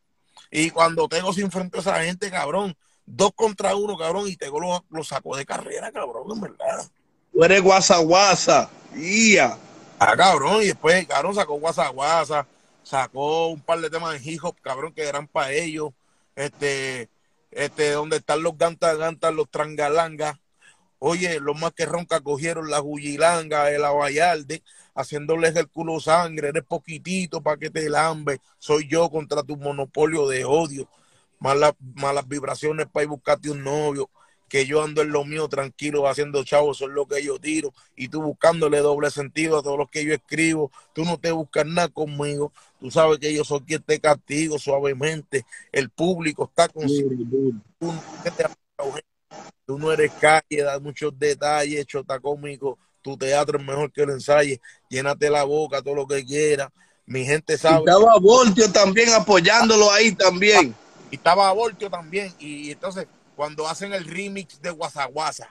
Y 0.50 0.70
cuando 0.70 1.08
Tego 1.08 1.32
se 1.32 1.40
enfrentó 1.40 1.78
a 1.78 1.80
esa 1.80 2.02
gente, 2.02 2.30
cabrón, 2.30 2.76
dos 3.06 3.32
contra 3.34 3.74
uno, 3.74 3.96
cabrón, 3.96 4.28
y 4.28 4.36
Tego 4.36 4.60
lo, 4.60 4.84
lo 4.90 5.02
sacó 5.02 5.36
de 5.36 5.46
carrera, 5.46 5.90
cabrón, 5.90 6.30
en 6.30 6.40
verdad. 6.40 6.86
Tú 7.32 7.42
eres 7.42 7.62
guasa 7.62 7.98
guasa. 7.98 8.70
Yeah. 8.94 9.58
Ah, 9.98 10.14
cabrón, 10.16 10.62
y 10.62 10.66
después, 10.66 11.06
cabrón, 11.06 11.34
sacó 11.34 11.54
Guasa 11.54 11.88
Guasa, 11.88 12.46
sacó 12.82 13.48
un 13.48 13.60
par 13.60 13.80
de 13.80 13.90
temas 13.90 14.12
de 14.12 14.30
hip 14.30 14.44
hop, 14.44 14.56
cabrón, 14.60 14.92
que 14.92 15.02
eran 15.02 15.26
para 15.26 15.52
ellos. 15.52 15.92
Este, 16.36 17.08
este, 17.50 17.92
donde 17.92 18.16
están 18.16 18.42
los 18.42 18.58
gantas, 18.58 18.98
gantas, 18.98 19.32
los 19.32 19.48
trangalangas. 19.48 20.36
Oye, 21.06 21.38
los 21.38 21.60
más 21.60 21.72
que 21.72 21.84
ronca 21.84 22.22
cogieron 22.22 22.70
la 22.70 22.80
Juyilanga, 22.80 23.70
el 23.70 23.84
Abayalde, 23.84 24.62
haciéndoles 24.94 25.54
el 25.54 25.68
culo 25.68 26.00
sangre, 26.00 26.48
eres 26.48 26.64
poquitito 26.64 27.42
para 27.42 27.58
que 27.58 27.68
te 27.68 27.90
lambe. 27.90 28.40
Soy 28.58 28.88
yo 28.88 29.10
contra 29.10 29.42
tu 29.42 29.58
monopolio 29.58 30.26
de 30.26 30.46
odio. 30.46 30.88
Malas, 31.40 31.74
malas 31.94 32.26
vibraciones 32.26 32.86
para 32.90 33.04
ir 33.04 33.10
buscarte 33.10 33.50
un 33.50 33.62
novio. 33.62 34.08
que 34.48 34.64
yo 34.64 34.82
ando 34.82 35.02
en 35.02 35.10
lo 35.10 35.26
mío 35.26 35.46
tranquilo 35.48 36.08
haciendo 36.08 36.42
chavos, 36.42 36.80
es 36.80 36.88
lo 36.88 37.06
que 37.06 37.22
yo 37.22 37.38
tiro, 37.38 37.74
y 37.96 38.08
tú 38.08 38.22
buscándole 38.22 38.78
doble 38.78 39.10
sentido 39.10 39.58
a 39.58 39.62
todo 39.62 39.76
lo 39.76 39.88
que 39.88 40.04
yo 40.04 40.14
escribo, 40.14 40.70
tú 40.94 41.04
no 41.04 41.18
te 41.18 41.32
buscas 41.32 41.66
nada 41.66 41.88
conmigo, 41.88 42.52
tú 42.78 42.90
sabes 42.90 43.18
que 43.18 43.34
yo 43.34 43.44
soy 43.44 43.60
quien 43.60 43.82
te 43.82 43.98
castigo 43.98 44.58
suavemente, 44.58 45.44
el 45.72 45.90
público 45.90 46.44
está 46.44 46.68
con 46.68 46.86
tú, 46.86 47.92
tú 49.66 49.78
no 49.78 49.92
eres 49.92 50.12
calle, 50.20 50.62
da 50.62 50.78
muchos 50.78 51.18
detalles, 51.18 51.86
chota 51.86 52.18
cómico, 52.18 52.78
tu 53.02 53.16
teatro 53.16 53.58
es 53.58 53.64
mejor 53.64 53.92
que 53.92 54.02
el 54.02 54.10
ensayo, 54.10 54.56
llénate 54.88 55.30
la 55.30 55.44
boca, 55.44 55.82
todo 55.82 55.94
lo 55.94 56.06
que 56.06 56.24
quieras, 56.24 56.68
mi 57.06 57.24
gente 57.24 57.58
sabe. 57.58 57.78
estaba 57.78 58.18
Voltio 58.18 58.70
también 58.72 59.12
apoyándolo 59.12 59.90
ahí 59.90 60.12
también. 60.12 60.74
Y 61.10 61.16
estaba 61.16 61.52
Voltio 61.52 61.90
también, 61.90 62.34
y 62.38 62.70
entonces 62.70 63.06
cuando 63.36 63.68
hacen 63.68 63.92
el 63.92 64.04
remix 64.04 64.60
de 64.60 64.70
Guasaguasa. 64.70 65.48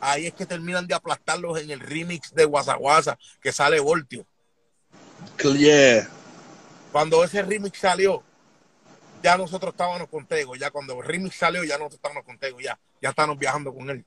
Ahí 0.00 0.26
es 0.26 0.34
que 0.34 0.44
terminan 0.44 0.86
de 0.86 0.94
aplastarlos 0.94 1.60
en 1.60 1.70
el 1.70 1.80
remix 1.80 2.34
de 2.34 2.44
Guasaguasa, 2.44 3.18
que 3.40 3.52
sale 3.52 3.80
Voltio. 3.80 4.26
Yeah. 5.42 6.08
Cuando 6.92 7.24
ese 7.24 7.42
remix 7.42 7.78
salió, 7.78 8.22
ya 9.24 9.38
nosotros 9.38 9.72
estábamos 9.72 10.06
contigo. 10.08 10.54
Ya 10.54 10.70
cuando 10.70 11.00
remix 11.00 11.36
salió, 11.36 11.64
ya 11.64 11.78
nosotros 11.78 11.96
estábamos 11.96 12.24
contigo. 12.24 12.60
Ya, 12.60 12.78
ya 13.00 13.08
estábamos 13.08 13.38
viajando 13.38 13.74
con 13.74 13.88
él. 13.88 14.04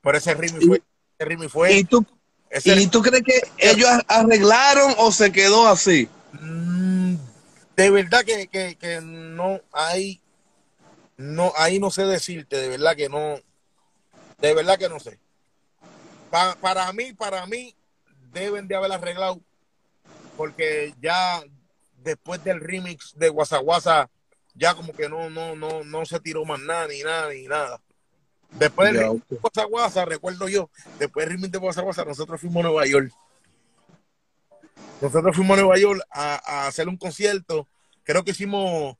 Pero 0.00 0.18
ese 0.18 0.34
remix 0.34 0.64
fue. 0.64 0.82
Ese 1.18 1.28
remix 1.28 1.52
fue 1.52 1.72
¿Y 1.72 1.84
tú, 1.84 2.06
¿y 2.64 2.86
tú 2.86 3.02
crees 3.02 3.24
que 3.24 3.42
ellos 3.58 3.90
arreglaron 4.06 4.94
o 4.98 5.10
se 5.10 5.32
quedó 5.32 5.66
así? 5.66 6.08
Mm, 6.32 7.16
de 7.76 7.90
verdad 7.90 8.24
que, 8.24 8.46
que, 8.46 8.76
que 8.76 9.00
no 9.00 9.60
hay 9.72 10.20
no, 11.16 11.52
ahí 11.56 11.78
no 11.78 11.90
sé 11.90 12.04
decirte, 12.04 12.56
de 12.56 12.68
verdad 12.68 12.96
que 12.96 13.08
no, 13.08 13.40
de 14.38 14.54
verdad 14.54 14.78
que 14.78 14.88
no 14.88 14.98
sé. 14.98 15.18
para 16.60 16.92
mí, 16.92 17.12
para 17.12 17.46
mí, 17.46 17.74
deben 18.32 18.66
de 18.66 18.74
haber 18.74 18.92
arreglado, 18.92 19.40
porque 20.36 20.92
ya 21.00 21.42
después 22.04 22.42
del 22.44 22.60
remix 22.60 23.14
de 23.16 23.28
Guasaguasa, 23.28 24.10
ya 24.54 24.74
como 24.74 24.92
que 24.92 25.08
no, 25.08 25.30
no, 25.30 25.56
no, 25.56 25.82
no 25.82 26.04
se 26.04 26.20
tiró 26.20 26.44
más 26.44 26.60
nada, 26.60 26.86
ni 26.86 27.02
nada, 27.02 27.32
ni 27.32 27.46
nada. 27.46 27.80
Después 28.50 28.92
del 28.92 29.02
remix 29.02 29.28
de 29.28 29.36
Guasaguasa, 29.36 30.04
recuerdo 30.04 30.48
yo, 30.48 30.70
después 30.98 31.26
del 31.26 31.36
remix 31.36 31.52
de 31.52 31.58
Guasaguasa, 31.58 32.04
nosotros 32.04 32.40
fuimos 32.40 32.64
a 32.64 32.68
Nueva 32.68 32.86
York. 32.86 33.12
Nosotros 35.00 35.34
fuimos 35.34 35.58
a 35.58 35.62
Nueva 35.62 35.78
York 35.78 36.00
a 36.10 36.66
hacer 36.66 36.88
un 36.88 36.96
concierto. 36.96 37.66
Creo 38.04 38.22
que 38.22 38.30
hicimos 38.30 38.96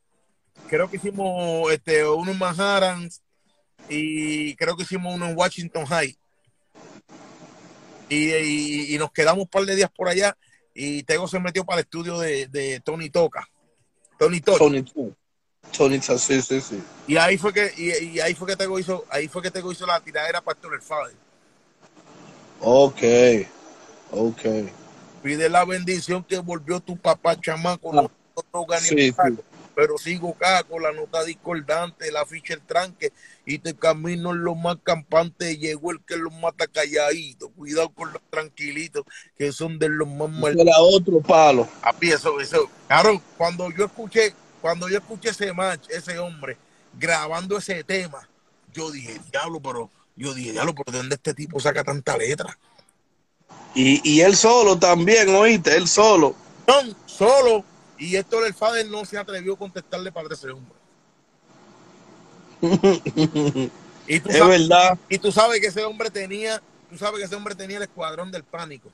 creo 0.69 0.89
que 0.89 0.97
hicimos 0.97 1.73
este, 1.73 2.07
uno 2.07 2.33
en 2.33 2.39
Manhattan 2.39 3.09
y 3.89 4.55
creo 4.57 4.77
que 4.77 4.85
hicimos 4.85 5.15
uno 5.15 5.27
en 5.27 5.37
Washington 5.37 5.85
High. 5.87 6.17
Y, 8.09 8.97
nos 8.99 9.11
quedamos 9.13 9.43
un 9.43 9.49
par 9.49 9.65
de 9.65 9.75
días 9.75 9.91
por 9.91 10.09
allá 10.09 10.37
y 10.75 11.03
Tego 11.05 11.29
se 11.29 11.39
metió 11.39 11.65
para 11.65 11.81
el 11.81 11.85
estudio 11.85 12.19
de, 12.19 12.83
Tony 12.85 13.09
Toca. 13.11 13.49
Tony 14.19 14.41
Toca. 14.41 14.59
Tony, 14.59 14.85
Tony, 15.77 16.01
sí, 16.01 16.43
sí, 16.43 16.61
sí. 16.61 16.83
Y 17.07 17.17
ahí 17.17 17.39
fue 17.39 17.53
que, 17.53 17.73
y, 17.77 18.21
ahí 18.21 18.35
fue 18.35 18.49
que 18.49 18.57
Tego 18.57 18.79
hizo, 18.79 19.05
ahí 19.09 19.29
fue 19.29 19.43
que 19.43 19.51
Tego 19.51 19.73
hizo 19.73 19.87
la 19.87 20.01
tiradera 20.01 20.41
para 20.41 20.59
el 20.75 20.83
Father. 20.83 21.17
Ok, 22.61 23.03
ok. 24.11 24.43
Pide 25.23 25.49
la 25.49 25.65
bendición 25.65 26.23
que 26.25 26.39
volvió 26.39 26.81
tu 26.81 26.97
papá 26.97 27.41
chamaco. 27.41 27.99
Ah, 27.99 28.79
sí, 28.81 29.13
sí 29.13 29.15
pero 29.75 29.99
sigo 29.99 30.31
acá 30.31 30.63
con 30.65 30.83
la 30.83 30.93
nota 30.93 31.25
discordante, 31.25 32.11
la 32.13 32.25
ficha 32.25 32.55
el 32.55 32.63
tranque, 32.63 33.13
y 33.47 33.59
te 33.59 33.75
camino 33.75 34.31
en 34.31 34.43
lo 34.43 34.55
más 34.55 34.77
campante, 34.83 35.57
llegó 35.59 35.93
el 35.93 36.01
que 36.05 36.17
los 36.17 36.33
mata 36.33 36.67
calladito, 36.67 37.51
cuidado 37.51 37.91
con 37.91 38.13
los 38.13 38.23
tranquilitos, 38.31 39.05
que 39.37 39.53
son 39.53 39.79
de 39.79 39.89
los 39.89 40.09
más 40.09 40.31
mal. 40.31 40.59
Era 40.59 40.79
otro 40.81 41.21
palo. 41.21 41.69
Papi, 41.83 42.13
eso, 42.13 42.41
eso, 42.41 42.71
claro, 42.87 43.21
cuando 43.37 43.71
yo 43.71 43.85
escuché, 43.85 44.35
cuando 44.61 44.89
yo 44.89 44.99
escuché 44.99 45.31
ese 45.31 45.53
match, 45.53 45.89
ese 45.91 46.19
hombre, 46.19 46.57
grabando 46.99 47.59
ese 47.59 47.85
tema, 47.85 48.29
yo 48.73 48.91
dije, 48.91 49.21
diablo, 49.31 49.61
pero, 49.61 49.91
yo 50.17 50.33
dije, 50.33 50.53
diablo, 50.53 50.75
¿por 50.75 50.91
dónde 50.91 51.17
este 51.17 51.35
tipo 51.35 51.61
saca 51.61 51.85
tanta 51.85 52.17
letra? 52.17 52.59
Y, 53.75 54.01
y 54.09 54.21
él 54.21 54.37
solo 54.37 54.79
también, 54.79 55.29
oíste, 55.35 55.77
él 55.77 55.87
solo. 55.87 56.35
No, 56.67 56.97
solo, 57.07 57.65
y 57.99 58.17
esto 58.17 58.45
el 58.45 58.55
Fader 58.55 58.89
no 58.89 59.05
se 59.05 59.19
atrevió 59.19 59.55
a 59.55 59.59
contestarle 59.59 60.11
para 60.11 60.33
ese 60.33 60.51
hombre. 60.51 60.84
Y 64.07 64.21
tú 64.21 64.31
es 64.31 64.47
verdad. 64.47 64.99
Y 65.09 65.19
tú 65.19 65.33
sabes 65.33 65.61
que 65.61 65.69
ese 65.69 65.85
hombre 65.85 66.11
tenía, 66.11 66.63
tú 66.91 66.99
sabes 66.99 67.21
que 67.21 67.27
ese 67.27 67.37
hombre 67.37 67.55
tenía 67.55 67.77
el 67.79 67.83
escuadrón 67.85 68.31
del 68.31 68.45
pánico. 68.45 68.91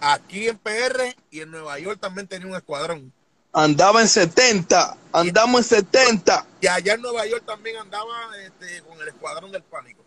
Aquí 0.00 0.48
en 0.48 0.58
PR 0.58 1.14
y 1.30 1.40
en 1.40 1.50
Nueva 1.50 1.78
York 1.78 2.00
también 2.00 2.26
tenía 2.26 2.48
un 2.48 2.56
escuadrón. 2.56 3.12
Andaba 3.52 4.00
en 4.00 4.08
70, 4.08 4.96
andamos 5.12 5.70
en 5.72 5.78
70. 5.78 6.46
Y 6.60 6.66
allá 6.66 6.94
en 6.94 7.02
Nueva 7.02 7.26
York 7.26 7.44
también 7.46 7.76
andaba 7.76 8.12
este, 8.44 8.82
con 8.82 9.00
el 9.00 9.08
escuadrón 9.08 9.52
del 9.52 9.62
pánico. 9.62 10.02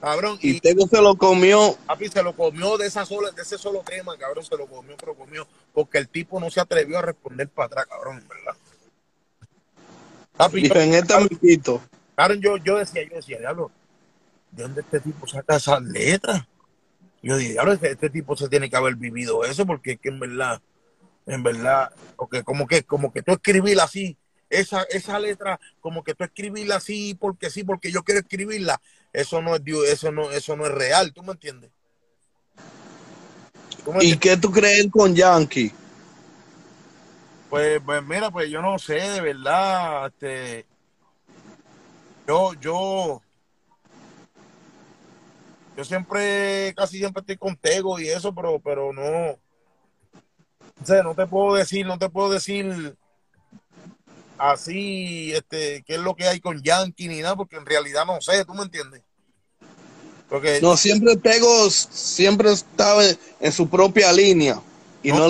Cabrón. 0.00 0.38
Y, 0.40 0.60
Tego 0.60 0.88
se 0.88 1.00
lo 1.00 1.14
comió. 1.14 1.76
Papi, 1.86 2.08
se 2.08 2.22
lo 2.22 2.34
comió 2.34 2.78
de, 2.78 2.86
esa 2.86 3.04
sola, 3.04 3.30
de 3.30 3.42
ese 3.42 3.58
solo 3.58 3.82
tema, 3.84 4.16
cabrón. 4.16 4.44
Se 4.44 4.56
lo 4.56 4.66
comió, 4.66 4.96
pero 4.96 5.14
comió. 5.14 5.46
Porque 5.74 5.98
el 5.98 6.08
tipo 6.08 6.40
no 6.40 6.50
se 6.50 6.60
atrevió 6.60 6.98
a 6.98 7.02
responder 7.02 7.48
para 7.48 7.66
atrás, 7.66 7.86
cabrón, 7.86 8.24
¿verdad? 8.26 8.56
Papi, 10.40 10.66
y 10.66 10.78
en 10.78 10.94
este 10.94 11.12
amiguito. 11.12 11.82
Cabrón, 12.16 12.40
yo, 12.40 12.56
yo 12.56 12.78
decía, 12.78 13.02
yo 13.02 13.16
decía, 13.16 13.38
diablo, 13.38 13.70
¿de 14.50 14.62
dónde 14.62 14.80
este 14.80 14.98
tipo 15.00 15.26
saca 15.26 15.56
esas 15.56 15.82
letras? 15.82 16.46
Yo 17.22 17.36
dije, 17.36 17.52
diablo, 17.52 17.74
este, 17.74 17.90
este, 17.90 18.08
tipo 18.08 18.34
se 18.38 18.48
tiene 18.48 18.70
que 18.70 18.76
haber 18.76 18.94
vivido 18.94 19.44
eso, 19.44 19.66
porque 19.66 19.92
es 19.92 20.00
que 20.00 20.08
en 20.08 20.18
verdad, 20.18 20.62
en 21.26 21.42
verdad, 21.42 21.90
porque 22.16 22.42
como 22.42 22.66
que, 22.66 22.82
como 22.84 23.12
que 23.12 23.20
tú 23.20 23.32
escribirla 23.32 23.84
así, 23.84 24.16
esa, 24.48 24.82
esa 24.84 25.20
letra, 25.20 25.60
como 25.82 26.02
que 26.02 26.14
tú 26.14 26.24
escribirla 26.24 26.76
así 26.76 27.14
porque 27.20 27.50
sí, 27.50 27.62
porque 27.62 27.92
yo 27.92 28.02
quiero 28.02 28.20
escribirla, 28.20 28.80
eso 29.12 29.42
no 29.42 29.54
es 29.54 29.62
eso 29.88 30.10
no, 30.10 30.30
eso 30.30 30.56
no 30.56 30.64
es 30.64 30.72
real, 30.72 31.12
¿tú 31.12 31.22
me 31.22 31.32
entiendes? 31.32 31.70
¿Y 34.00 34.16
qué 34.16 34.38
tú 34.38 34.50
crees 34.50 34.86
con 34.90 35.14
Yankee? 35.14 35.70
Pues, 37.50 37.80
pues 37.84 38.02
mira, 38.04 38.30
pues 38.30 38.48
yo 38.48 38.62
no 38.62 38.78
sé, 38.78 38.94
de 38.94 39.20
verdad, 39.20 40.06
este, 40.06 40.64
yo, 42.28 42.54
yo, 42.54 43.20
yo 45.76 45.84
siempre, 45.84 46.72
casi 46.76 46.98
siempre 46.98 47.22
estoy 47.22 47.36
con 47.36 47.56
Tego 47.56 47.98
y 47.98 48.08
eso, 48.08 48.32
pero, 48.32 48.60
pero 48.60 48.92
no, 48.92 49.32
o 50.80 50.86
sea, 50.86 51.02
no 51.02 51.16
te 51.16 51.26
puedo 51.26 51.56
decir, 51.56 51.84
no 51.84 51.98
te 51.98 52.08
puedo 52.08 52.30
decir 52.30 52.96
así, 54.38 55.32
este, 55.32 55.82
qué 55.84 55.96
es 55.96 56.00
lo 56.00 56.14
que 56.14 56.28
hay 56.28 56.38
con 56.38 56.62
Yankee 56.62 57.08
ni 57.08 57.20
nada, 57.20 57.34
porque 57.34 57.56
en 57.56 57.66
realidad 57.66 58.06
no 58.06 58.20
sé, 58.20 58.44
¿tú 58.44 58.54
me 58.54 58.62
entiendes? 58.62 59.02
Porque 60.28 60.60
no, 60.62 60.76
siempre 60.76 61.16
Tego 61.16 61.68
siempre 61.68 62.52
estaba 62.52 63.02
en 63.40 63.52
su 63.52 63.68
propia 63.68 64.12
línea 64.12 64.60
y 65.02 65.10
no, 65.10 65.26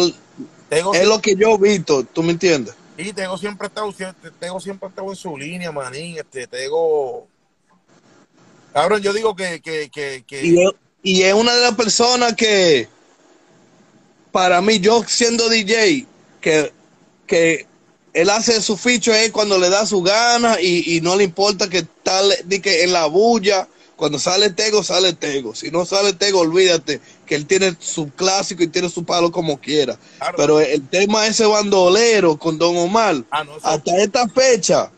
es 0.70 1.06
lo 1.06 1.20
que 1.20 1.37
yo 1.37 1.54
he 1.54 1.59
visto, 1.59 2.04
¿tú 2.04 2.22
me 2.22 2.33
entiendes? 2.33 2.74
Y 2.96 3.12
Tego 3.12 3.38
siempre 3.38 3.68
estado, 3.68 3.92
Tego 4.38 4.61
siempre 4.61 4.88
estado 4.88 5.11
en 5.11 5.16
su 5.16 5.37
línea, 5.37 5.72
manín, 5.72 6.18
este, 6.18 6.46
Tego... 6.46 7.26
Cabrón, 8.72 9.02
yo 9.02 9.12
digo 9.12 9.35
que... 9.35 9.61
que, 9.61 9.90
que, 9.90 10.46
Y, 10.46 10.62
es, 10.62 10.70
y 11.02 11.22
es 11.22 11.35
una 11.35 11.54
de 11.54 11.62
las 11.62 11.74
personas 11.74 12.35
que, 12.35 12.88
para 14.30 14.61
mí, 14.61 14.78
yo 14.80 15.02
siendo 15.06 15.48
DJ, 15.48 16.06
que, 16.40 16.72
que 17.26 17.66
él 18.12 18.30
hace 18.30 18.61
su 18.61 18.76
ficho 18.76 19.12
cuando 19.33 19.59
le 19.59 19.70
da 19.70 19.87
su 19.87 20.02
gana 20.02 20.61
y, 20.61 21.00
no 21.02 21.16
le 21.16 21.24
importa 21.24 21.68
que 21.68 21.83
tal 22.02 22.33
que 22.62 22.85
en 22.85 22.92
la 22.92 23.06
bulla. 23.06 23.68
Cuando 24.00 24.18
sale 24.18 24.48
Tego, 24.48 24.82
sale 24.82 25.12
Tego. 25.12 25.54
Si 25.54 25.70
no 25.70 25.84
sale 25.84 26.14
Tego, 26.14 26.38
olvídate 26.38 27.02
que 27.26 27.34
él 27.34 27.44
tiene 27.44 27.76
su 27.78 28.08
clásico 28.08 28.62
y 28.62 28.68
tiene 28.68 28.88
su 28.88 29.04
palo 29.04 29.30
como 29.30 29.60
quiera. 29.60 29.98
Pero 30.38 30.58
el 30.58 30.88
tema 30.88 31.26
ese 31.26 31.44
bandolero 31.44 32.38
con 32.38 32.56
Don 32.56 32.78
Omar, 32.78 33.22
ah, 33.30 33.44
hasta 33.62 33.98
esta 33.98 34.26
fecha, 34.26 34.90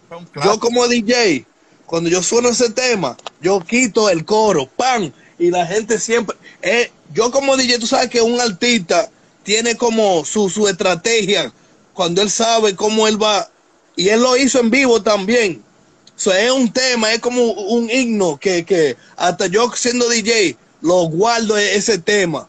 yo 0.44 0.60
como 0.60 0.86
DJ, 0.86 1.44
cuando 1.84 2.10
yo 2.10 2.22
sueno 2.22 2.50
ese 2.50 2.70
tema, 2.70 3.16
yo 3.40 3.58
quito 3.58 4.08
el 4.08 4.24
coro, 4.24 4.68
¡pam! 4.76 5.10
Y 5.36 5.50
la 5.50 5.66
gente 5.66 5.98
siempre... 5.98 6.36
Eh, 6.62 6.92
yo 7.12 7.32
como 7.32 7.56
DJ, 7.56 7.80
tú 7.80 7.88
sabes 7.88 8.08
que 8.08 8.22
un 8.22 8.40
artista 8.40 9.10
tiene 9.42 9.76
como 9.76 10.24
su, 10.24 10.48
su 10.48 10.68
estrategia 10.68 11.52
cuando 11.92 12.22
él 12.22 12.30
sabe 12.30 12.76
cómo 12.76 13.08
él 13.08 13.20
va, 13.20 13.50
y 13.96 14.10
él 14.10 14.22
lo 14.22 14.36
hizo 14.36 14.60
en 14.60 14.70
vivo 14.70 15.02
también. 15.02 15.60
Es 16.30 16.50
un 16.52 16.72
tema, 16.72 17.12
es 17.12 17.20
como 17.20 17.42
un 17.52 17.90
himno 17.90 18.38
que, 18.38 18.64
que 18.64 18.96
hasta 19.16 19.46
yo 19.46 19.70
siendo 19.74 20.08
DJ 20.08 20.56
lo 20.82 21.04
guardo 21.08 21.56
e-, 21.58 21.74
ese 21.76 21.98
tema. 21.98 22.48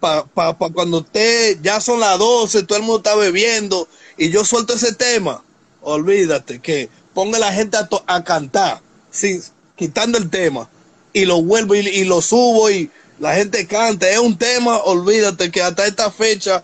Para 0.00 0.24
pa, 0.24 0.58
pa 0.58 0.68
cuando 0.70 0.98
usted 0.98 1.58
ya 1.62 1.80
son 1.80 2.00
las 2.00 2.18
12, 2.18 2.62
todo 2.64 2.78
el 2.78 2.82
mundo 2.84 2.96
está 2.98 3.14
bebiendo 3.14 3.86
y 4.16 4.30
yo 4.30 4.44
suelto 4.44 4.74
ese 4.74 4.92
tema. 4.94 5.44
olvídate 5.82 6.60
que 6.60 6.88
ponga 7.14 7.38
la 7.38 7.52
gente 7.52 7.76
a, 7.76 7.86
to- 7.86 8.02
a 8.06 8.24
cantar, 8.24 8.80
sin, 9.10 9.42
quitando 9.76 10.16
el 10.18 10.30
tema, 10.30 10.68
y 11.12 11.24
lo 11.24 11.42
vuelvo 11.42 11.74
y, 11.74 11.80
y 11.80 12.04
lo 12.04 12.20
subo 12.22 12.70
y 12.70 12.90
la 13.20 13.34
gente 13.34 13.66
canta. 13.66 14.08
Es 14.10 14.18
un 14.18 14.36
tema, 14.38 14.78
olvídate 14.78 15.50
que 15.50 15.62
hasta 15.62 15.86
esta 15.86 16.10
fecha, 16.10 16.62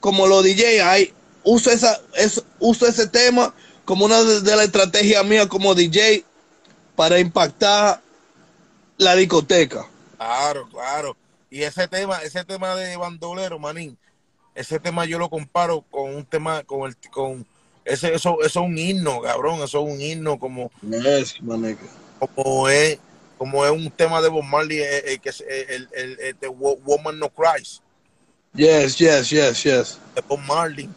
como 0.00 0.26
los 0.26 0.44
DJ, 0.44 0.82
hay, 0.82 1.12
uso, 1.42 1.70
esa, 1.70 1.98
es, 2.14 2.42
uso 2.60 2.86
ese 2.86 3.06
tema 3.06 3.52
como 3.86 4.04
una 4.04 4.22
de, 4.22 4.56
las 4.56 4.66
estrategias 4.66 5.24
mías 5.24 5.46
como 5.46 5.74
DJ 5.74 6.24
para 6.94 7.18
impactar 7.18 8.02
la 8.98 9.14
discoteca. 9.14 9.86
Claro, 10.18 10.68
claro. 10.68 11.16
Y 11.48 11.62
ese 11.62 11.88
tema, 11.88 12.18
ese 12.22 12.44
tema 12.44 12.74
de 12.74 12.96
bandolero, 12.96 13.58
manín, 13.58 13.96
ese 14.54 14.78
tema 14.80 15.04
yo 15.06 15.18
lo 15.18 15.30
comparo 15.30 15.82
con 15.90 16.14
un 16.14 16.24
tema, 16.26 16.62
con 16.64 16.88
el, 16.88 16.96
con 17.10 17.46
ese, 17.84 18.12
eso, 18.14 18.38
eso 18.40 18.46
es 18.46 18.56
un 18.56 18.76
himno, 18.76 19.22
cabrón, 19.22 19.62
eso 19.62 19.86
es 19.86 19.94
un 19.94 20.00
himno 20.00 20.38
como, 20.38 20.70
Yes, 20.82 21.36
como 22.34 22.68
es, 22.68 22.98
como 23.38 23.64
es 23.64 23.70
un 23.70 23.90
tema 23.90 24.20
de 24.20 24.28
Bob 24.28 24.42
Marley, 24.42 24.78
eh, 24.80 25.12
eh, 25.12 25.18
que 25.18 25.28
es 25.28 25.40
eh, 25.42 25.66
el, 25.68 25.88
el, 25.94 26.18
el 26.18 26.38
de 26.40 26.48
Wo- 26.48 26.78
Woman 26.84 27.18
No 27.18 27.30
Cries, 27.30 27.80
Yes, 28.54 28.96
yes, 28.96 29.30
yes, 29.30 29.62
yes. 29.62 29.98
de 30.14 30.22
Bob 30.22 30.40
Marley. 30.40 30.88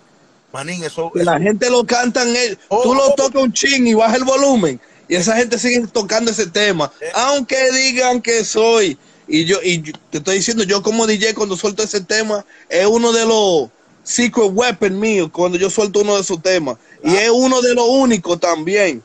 Manín, 0.52 0.84
eso, 0.84 1.12
la 1.14 1.40
gente 1.40 1.70
lo 1.70 1.86
canta 1.86 2.24
en 2.24 2.36
él. 2.36 2.60
Oh, 2.70 2.82
Tú 2.82 2.92
oh. 2.92 2.96
lo 2.96 3.14
tocas 3.16 3.42
un 3.44 3.54
ching 3.54 3.86
y 3.88 3.94
baja 3.94 4.16
el 4.16 4.24
volumen. 4.24 4.80
Y 5.08 5.16
esa 5.16 5.36
gente 5.36 5.58
sigue 5.60 5.86
tocando 5.88 6.32
ese 6.32 6.48
tema. 6.48 6.92
Eh. 7.02 7.10
Aunque 7.14 7.72
digan 7.72 8.22
que 8.22 8.44
soy. 8.44 8.98
Y 9.28 9.46
yo, 9.46 9.60
y 9.64 9.82
yo- 9.82 9.94
te 10.10 10.18
estoy 10.20 10.38
diciendo, 10.38 10.64
yo 10.64 10.82
como 10.82 11.06
DJ 11.06 11.34
cuando 11.36 11.56
suelto 11.56 11.84
ese 11.84 12.02
tema, 12.02 12.46
es 12.68 12.86
uno 12.88 13.12
de 13.12 13.26
los 13.26 13.70
secret 14.04 14.50
weapons 14.52 14.92
míos 14.92 15.30
cuando 15.32 15.58
yo 15.58 15.70
suelto 15.70 16.00
uno 16.02 16.16
de 16.16 16.22
esos 16.22 16.42
temas. 16.42 16.78
Y 17.04 17.16
Ah. 17.16 17.24
es 17.26 17.30
uno 17.32 17.62
de 17.62 17.74
los 17.76 17.88
únicos 17.88 18.40
también. 18.40 19.04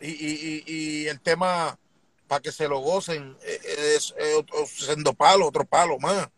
y, 0.00 0.08
y, 0.10 0.64
y, 0.66 1.06
el 1.08 1.18
tema 1.20 1.76
para 2.28 2.40
que 2.42 2.52
se 2.52 2.68
lo 2.68 2.80
gocen 2.80 3.34
eh, 3.44 3.60
es, 3.96 4.14
es 4.18 4.36
otro, 4.36 4.56
siendo 4.66 5.12
palo, 5.14 5.46
otro 5.46 5.64
palo 5.64 5.98
más. 5.98 6.28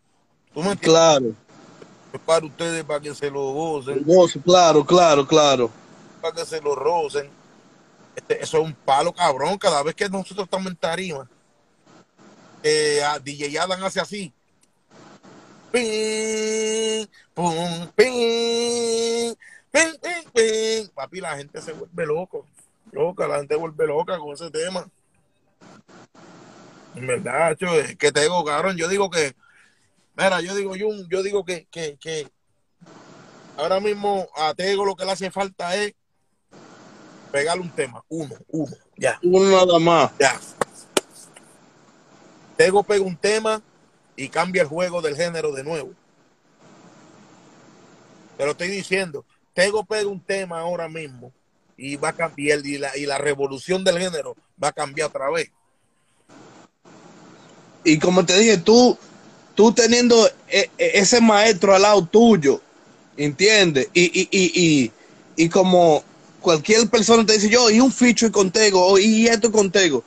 ¿Tú 0.54 0.60
me 0.62 0.72
entiendes? 0.72 0.80
Claro. 0.90 1.34
Para 2.24 2.46
ustedes, 2.46 2.84
para 2.84 3.00
que 3.00 3.14
se 3.14 3.30
lo 3.30 3.52
gocen. 3.52 4.04
Claro, 4.44 4.84
claro, 4.84 5.26
claro. 5.26 5.70
para 6.20 6.34
que 6.34 6.44
se 6.44 6.60
lo 6.60 6.74
rocen. 6.74 7.30
Este, 8.14 8.42
eso 8.42 8.58
es 8.58 8.64
un 8.64 8.74
palo 8.74 9.12
cabrón. 9.12 9.56
Cada 9.58 9.82
vez 9.82 9.94
que 9.94 10.08
nosotros 10.08 10.44
estamos 10.44 10.66
en 10.66 10.76
tarima, 10.76 11.28
eh, 12.62 13.02
a 13.02 13.18
DJ 13.18 13.58
Adam 13.58 13.84
hace 13.84 14.00
así. 14.00 14.32
Ping, 15.70 17.06
pum, 17.34 17.86
ping, 17.94 19.34
ping, 19.70 19.94
ping, 20.02 20.30
ping. 20.32 20.88
Papi, 20.94 21.20
la 21.20 21.36
gente 21.36 21.62
se 21.62 21.72
vuelve 21.72 22.06
loco. 22.06 22.46
Loca, 22.90 23.28
la 23.28 23.38
gente 23.38 23.54
se 23.54 23.60
vuelve 23.60 23.86
loca 23.86 24.18
con 24.18 24.32
ese 24.32 24.50
tema. 24.50 24.88
En 26.94 27.06
verdad, 27.06 27.56
cho, 27.56 27.72
es 27.74 27.96
que 27.96 28.10
te 28.10 28.22
digo, 28.22 28.44
cabrón. 28.44 28.76
Yo 28.76 28.88
digo 28.88 29.10
que, 29.10 29.36
mira, 30.18 30.40
yo 30.40 30.54
digo, 30.56 30.74
yo, 30.76 30.88
yo 31.08 31.22
digo 31.22 31.44
que, 31.44 31.66
que, 31.70 31.96
que 31.98 32.28
ahora 33.56 33.78
mismo 33.78 34.28
a 34.36 34.52
Tego 34.52 34.84
lo 34.84 34.96
que 34.96 35.04
le 35.04 35.12
hace 35.12 35.30
falta 35.30 35.74
es 35.76 35.94
pegarle 37.30 37.62
un 37.62 37.70
tema. 37.70 38.04
Uno, 38.08 38.34
uno, 38.48 38.76
ya, 38.96 39.18
Uno 39.22 39.50
nada 39.50 39.78
más. 39.78 40.10
ya. 40.18 40.38
Tego 42.56 42.82
pega 42.82 43.04
un 43.04 43.16
tema 43.16 43.62
y 44.16 44.28
cambia 44.28 44.62
el 44.62 44.68
juego 44.68 45.00
del 45.00 45.14
género 45.14 45.52
de 45.52 45.62
nuevo. 45.62 45.92
Te 48.36 48.44
lo 48.44 48.50
estoy 48.50 48.68
diciendo. 48.68 49.24
Tego 49.54 49.84
pega 49.84 50.08
un 50.08 50.20
tema 50.20 50.60
ahora 50.60 50.88
mismo 50.88 51.32
y 51.76 51.94
va 51.94 52.08
a 52.08 52.12
cambiar 52.12 52.64
y 52.66 52.78
la, 52.78 52.96
y 52.96 53.06
la 53.06 53.18
revolución 53.18 53.84
del 53.84 53.98
género 53.98 54.34
va 54.62 54.68
a 54.68 54.72
cambiar 54.72 55.08
otra 55.08 55.30
vez. 55.30 55.52
Y 57.84 57.98
como 58.00 58.26
te 58.26 58.36
dije, 58.36 58.58
tú, 58.58 58.98
tú 59.58 59.72
teniendo 59.72 60.24
e- 60.48 60.70
e- 60.78 61.00
ese 61.00 61.20
maestro 61.20 61.74
al 61.74 61.82
lado 61.82 62.06
tuyo, 62.06 62.60
¿entiendes? 63.16 63.88
Y, 63.92 64.04
y, 64.04 64.28
y, 64.30 64.52
y, 64.54 64.92
y 65.34 65.48
como 65.48 66.04
cualquier 66.40 66.88
persona 66.88 67.26
te 67.26 67.32
dice, 67.32 67.48
yo, 67.48 67.68
y 67.68 67.80
un 67.80 67.90
feature 67.90 68.30
contigo, 68.30 68.86
o 68.86 69.00
y 69.00 69.26
esto 69.26 69.50
contigo. 69.50 70.04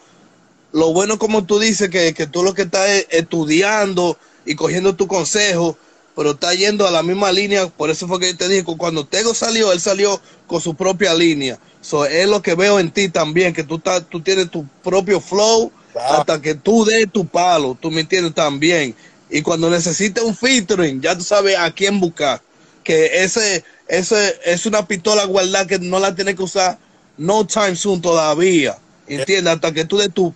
Lo 0.71 0.93
bueno, 0.93 1.19
como 1.19 1.43
tú 1.43 1.59
dices, 1.59 1.89
que, 1.89 2.13
que 2.13 2.27
tú 2.27 2.43
lo 2.43 2.53
que 2.53 2.61
estás 2.61 2.87
es 2.91 3.07
estudiando 3.09 4.17
y 4.45 4.55
cogiendo 4.55 4.95
tu 4.95 5.05
consejo, 5.05 5.77
pero 6.15 6.31
está 6.31 6.53
yendo 6.53 6.87
a 6.87 6.91
la 6.91 7.03
misma 7.03 7.29
línea. 7.33 7.67
Por 7.67 7.89
eso 7.89 8.07
fue 8.07 8.21
que 8.21 8.31
yo 8.31 8.37
te 8.37 8.47
dije, 8.47 8.63
que 8.63 8.77
cuando 8.77 9.05
Tego 9.05 9.33
salió, 9.33 9.73
él 9.73 9.81
salió 9.81 10.21
con 10.47 10.61
su 10.61 10.75
propia 10.75 11.13
línea. 11.13 11.59
So, 11.81 12.05
es 12.05 12.25
lo 12.25 12.41
que 12.41 12.55
veo 12.55 12.79
en 12.79 12.89
ti 12.89 13.09
también, 13.09 13.53
que 13.53 13.65
tú, 13.65 13.75
estás, 13.75 14.07
tú 14.07 14.21
tienes 14.21 14.49
tu 14.49 14.65
propio 14.81 15.19
flow 15.19 15.73
Ah. 15.95 16.17
hasta 16.19 16.41
que 16.41 16.55
tú 16.55 16.85
des 16.85 17.11
tu 17.11 17.25
palo, 17.25 17.77
tú 17.79 17.91
me 17.91 18.01
entiendes 18.01 18.33
también. 18.33 18.95
Y 19.31 19.41
cuando 19.41 19.69
necesites 19.69 20.23
un 20.23 20.35
featuring, 20.35 21.01
ya 21.01 21.17
tú 21.17 21.23
sabes 21.23 21.57
a 21.57 21.71
quién 21.71 21.99
buscar. 21.99 22.41
Que 22.83 23.23
ese, 23.23 23.63
ese 23.87 24.39
es 24.43 24.65
una 24.65 24.85
pistola 24.85 25.23
guardada 25.25 25.65
que 25.65 25.79
no 25.79 25.99
la 25.99 26.13
tienes 26.13 26.35
que 26.35 26.43
usar 26.43 26.77
no 27.17 27.47
time 27.47 27.75
soon 27.75 28.01
todavía. 28.01 28.77
¿Entiendes? 29.07 29.53
Hasta 29.53 29.71
que 29.71 29.85
tú 29.85 29.97
des 29.97 30.13
tu... 30.13 30.35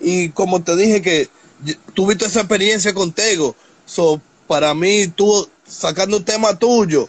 y 0.00 0.28
como 0.30 0.62
te 0.62 0.76
dije 0.76 1.00
que 1.00 1.28
tuviste 1.94 2.26
esa 2.26 2.40
experiencia 2.40 2.92
contigo. 2.92 3.56
So, 3.86 4.20
para 4.46 4.74
mí, 4.74 5.08
tú 5.08 5.48
sacando 5.66 6.18
un 6.18 6.24
tema 6.24 6.58
tuyo, 6.58 7.08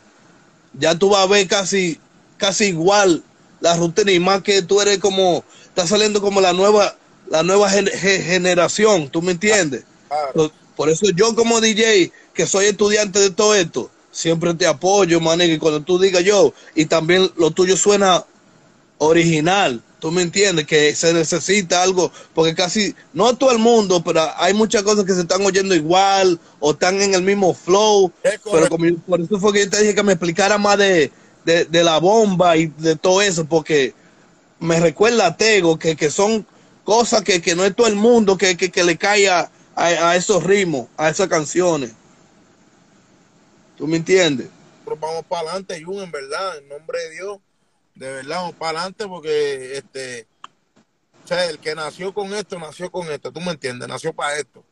ya 0.80 0.98
tú 0.98 1.10
vas 1.10 1.24
a 1.24 1.28
ver 1.28 1.48
casi, 1.48 2.00
casi 2.38 2.66
igual 2.66 3.24
la 3.60 3.76
rutina 3.76 4.12
y 4.12 4.20
más 4.20 4.42
que 4.42 4.62
tú 4.62 4.80
eres 4.82 5.00
como, 5.00 5.44
está 5.66 5.86
saliendo 5.88 6.22
como 6.22 6.40
la 6.42 6.54
nueva, 6.54 6.96
la 7.30 7.44
nueva 7.44 7.70
gen- 7.70 7.88
ge- 7.88 8.22
generación, 8.22 9.10
¿tú 9.10 9.22
me 9.22 9.34
entiendes? 9.34 9.84
Claro. 10.34 10.52
Por- 10.76 10.90
eso 10.90 11.06
yo 11.16 11.36
como 11.36 11.62
DJ, 11.62 12.12
que 12.34 12.46
soy 12.48 12.66
estudiante 12.66 13.20
de 13.20 13.30
todo 13.30 13.54
esto, 13.56 13.90
siempre 14.12 14.54
te 14.54 14.66
apoyo, 14.68 15.20
manejo, 15.20 15.54
y 15.54 15.60
cuando 15.60 15.82
tú 15.82 16.00
digas 16.00 16.24
yo, 16.24 16.54
y 16.76 16.86
también 16.86 17.32
lo 17.38 17.52
tuyo 17.52 17.78
suena 17.78 18.26
original, 18.98 19.82
¿tú 20.00 20.12
me 20.12 20.22
entiendes? 20.22 20.66
Que 20.66 20.96
se 20.96 21.14
necesita 21.14 21.84
algo, 21.84 22.12
porque 22.34 22.56
casi, 22.56 22.96
no 23.14 23.36
todo 23.38 23.52
el 23.52 23.60
mundo, 23.60 24.04
pero 24.04 24.22
hay 24.38 24.54
muchas 24.54 24.84
cosas 24.84 25.06
que 25.06 25.14
se 25.14 25.22
están 25.22 25.46
oyendo 25.46 25.76
igual, 25.76 26.40
o 26.60 26.72
están 26.72 27.02
en 27.02 27.14
el 27.14 27.22
mismo 27.22 27.54
flow, 27.54 28.12
pero 28.52 28.70
como 28.70 28.86
yo- 28.86 28.98
por 29.08 29.22
eso 29.22 29.40
fue 29.40 29.54
que 29.54 29.60
yo 29.66 29.70
te 29.70 29.80
dije 29.82 29.96
que 29.96 30.04
me 30.04 30.14
explicara 30.14 30.58
más 30.58 30.78
de, 30.78 31.12
de, 31.46 31.66
de 31.66 31.84
la 31.84 32.00
bomba 32.00 32.56
y 32.58 32.68
de 32.68 32.96
todo 32.96 33.22
eso, 33.22 33.46
porque 33.46 33.94
me 34.60 34.80
recuerda 34.80 35.28
a 35.28 35.38
Tego, 35.38 35.78
que, 35.78 35.96
que 35.96 36.10
son 36.10 36.46
cosas 36.84 37.22
que, 37.22 37.42
que 37.42 37.56
no 37.56 37.64
es 37.66 37.76
todo 37.76 37.88
el 37.88 37.96
mundo 37.96 38.38
que, 38.38 38.56
que, 38.58 38.70
que 38.72 38.84
le 38.84 38.98
cae 38.98 39.30
a, 39.76 40.16
esos 40.16 40.44
ritmos, 40.44 40.88
a 40.98 41.10
esas 41.10 41.28
canciones. 41.28 41.94
¿Tú 43.78 43.88
me 43.88 43.98
entiendes? 43.98 44.50
nosotros 44.86 45.00
vamos 45.00 45.26
para 45.26 45.50
adelante, 45.50 45.82
Jun, 45.82 46.04
en 46.04 46.12
verdad, 46.12 46.58
en 46.58 46.68
nombre 46.68 47.00
de 47.00 47.10
Dios, 47.12 47.38
de 47.96 48.12
verdad, 48.12 48.38
vamos 48.38 48.56
para 48.56 48.80
adelante 48.80 49.08
porque 49.08 49.78
este, 49.78 50.28
o 51.24 51.28
sea, 51.28 51.46
el 51.50 51.58
que 51.60 51.74
nació 51.74 52.14
con 52.14 52.34
esto, 52.34 52.60
nació 52.60 52.92
con 52.92 53.10
esto, 53.10 53.32
tú 53.32 53.40
me 53.40 53.52
entiendes, 53.52 53.88
nació 53.88 54.14
para 54.14 54.38
esto. 54.38 54.64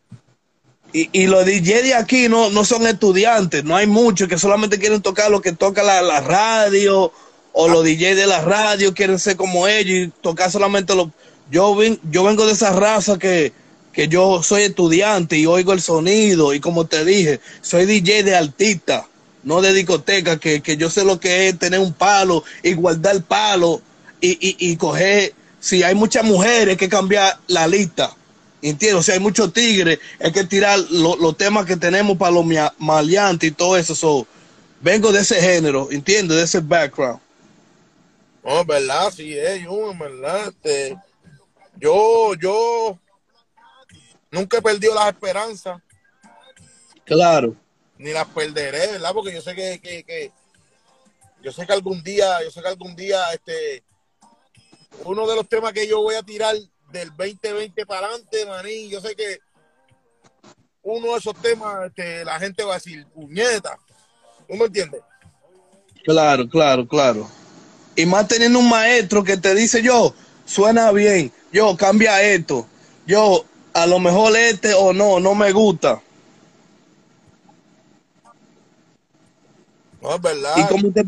Y, 0.94 1.10
y 1.14 1.28
los 1.28 1.46
DJ 1.46 1.84
de 1.84 1.94
aquí 1.94 2.28
no, 2.28 2.50
no 2.50 2.66
son 2.66 2.86
estudiantes, 2.86 3.64
no 3.64 3.76
hay 3.78 3.88
muchos 3.88 4.28
que 4.28 4.38
solamente 4.38 4.78
quieren 4.78 5.02
tocar 5.02 5.32
lo 5.32 5.42
que 5.42 5.54
toca 5.54 5.82
la, 5.82 6.02
la 6.02 6.20
radio, 6.20 7.14
o 7.54 7.68
los 7.68 7.84
DJ 7.84 8.16
de 8.16 8.28
la 8.28 8.42
radio 8.42 8.94
quieren 8.94 9.20
ser 9.20 9.36
como 9.36 9.68
ellos 9.68 10.08
y 10.08 10.22
tocar 10.22 10.52
solamente 10.52 10.96
lo. 10.96 11.12
Yo, 11.50 11.76
ven, 11.76 12.00
yo 12.10 12.24
vengo 12.24 12.46
de 12.46 12.54
esa 12.54 12.72
raza 12.72 13.20
que, 13.20 13.52
que 13.93 14.08
yo 14.08 14.41
soy 14.43 14.63
estudiante 14.63 15.38
y 15.38 15.45
oigo 15.45 15.73
el 15.73 15.82
sonido, 15.82 16.54
y 16.54 16.60
como 16.60 16.86
te 16.88 17.04
dije, 17.06 17.39
soy 17.62 17.86
DJ 17.86 18.23
de 18.23 18.36
artista, 18.36 19.08
no 19.43 19.62
de 19.62 19.73
discoteca, 19.73 20.38
que, 20.39 20.62
que 20.62 20.77
yo 20.77 20.89
sé 20.89 21.04
lo 21.04 21.19
que 21.19 21.47
es 21.49 21.60
tener 21.60 21.80
un 21.80 21.93
palo 21.93 22.43
y 22.63 22.74
guardar 22.74 23.22
palo 23.24 23.82
y, 24.22 24.32
y, 24.32 24.72
y 24.72 24.76
coger. 24.78 25.34
Si 25.59 25.84
hay 25.84 25.93
muchas 25.95 26.24
mujeres, 26.24 26.70
hay 26.70 26.78
que 26.78 26.89
cambiar 26.89 27.38
la 27.47 27.68
lista. 27.68 28.16
Entiendo, 28.61 29.01
sea, 29.03 29.16
hay 29.16 29.20
muchos 29.20 29.51
tigres, 29.53 29.99
hay 30.20 30.32
que 30.32 30.43
tirar 30.43 30.80
lo- 30.91 31.16
los 31.18 31.36
temas 31.38 31.66
que 31.66 31.78
tenemos 31.78 32.18
para 32.18 32.32
los 32.32 32.45
maleantes 32.78 33.49
y 33.49 33.53
todo 33.53 33.76
eso. 33.78 33.95
So, 33.95 34.28
vengo 34.82 35.11
de 35.11 35.22
ese 35.22 35.41
género, 35.41 35.89
entiendo, 35.91 36.36
de 36.36 36.43
ese 36.43 36.59
background. 36.59 37.20
No, 38.43 38.66
verdad, 38.66 39.11
sí 39.11 39.38
es, 39.38 39.61
en 39.66 39.99
verdad, 39.99 40.47
este, 40.49 40.97
yo, 41.80 42.34
yo 42.36 43.01
nunca 44.32 44.57
he 44.57 44.61
perdido 44.61 44.95
las 44.95 45.07
esperanzas, 45.09 45.82
Claro, 47.05 47.55
ni 47.97 48.11
las 48.11 48.27
perderé, 48.27 48.88
¿verdad? 48.93 49.13
Porque 49.13 49.34
yo 49.34 49.41
sé 49.41 49.53
que, 49.53 49.79
que, 49.79 50.03
que- 50.03 50.32
yo 51.43 51.51
sé 51.51 51.65
que 51.65 51.73
algún 51.73 52.01
día, 52.03 52.43
yo 52.43 52.51
sé 52.51 52.61
que 52.61 52.67
algún 52.67 52.95
día, 52.95 53.21
este, 53.34 53.84
uno 55.03 55.27
de 55.27 55.36
los 55.36 55.47
temas 55.49 55.73
que 55.73 55.88
yo 55.88 56.01
voy 56.01 56.15
a 56.15 56.23
tirar 56.23 56.55
del 56.91 57.09
2020 57.15 57.86
para 57.86 58.07
adelante, 58.07 58.45
manín, 58.45 58.89
yo 58.89 59.01
sé 59.01 59.15
que 59.15 59.39
uno 60.84 61.11
de 61.13 61.17
esos 61.17 61.36
temas, 61.41 61.88
este, 61.88 62.25
la 62.25 62.39
gente 62.39 62.63
va 62.63 62.73
a 62.73 62.77
decir, 62.77 63.05
puñeta, 63.07 63.77
¿tú 64.47 64.55
me 64.55 64.65
entiendes? 64.65 65.01
claro, 66.03 66.47
claro, 66.49 66.88
claro. 66.88 67.29
y 67.95 68.05
más 68.05 68.27
teniendo 68.27 68.59
un 68.59 68.69
maestro 68.69 69.23
que 69.23 69.38
te 69.38 69.53
dice 69.55 69.82
yo, 69.84 70.13
suena 70.45 70.91
bien, 70.91 71.32
yo 71.51 71.75
cambia 71.77 72.21
esto, 72.23 72.67
yo 73.05 73.45
a 73.74 73.86
lo 73.86 73.99
mejor 73.99 74.36
este 74.38 74.74
o 74.74 74.93
no, 74.93 75.19
no 75.19 75.36
me 75.36 75.51
gusta. 75.51 76.01
No, 80.01 80.15
es 80.15 80.22
verdad. 80.22 80.57
Y 80.57 80.67
como 80.67 80.91
te, 80.91 81.05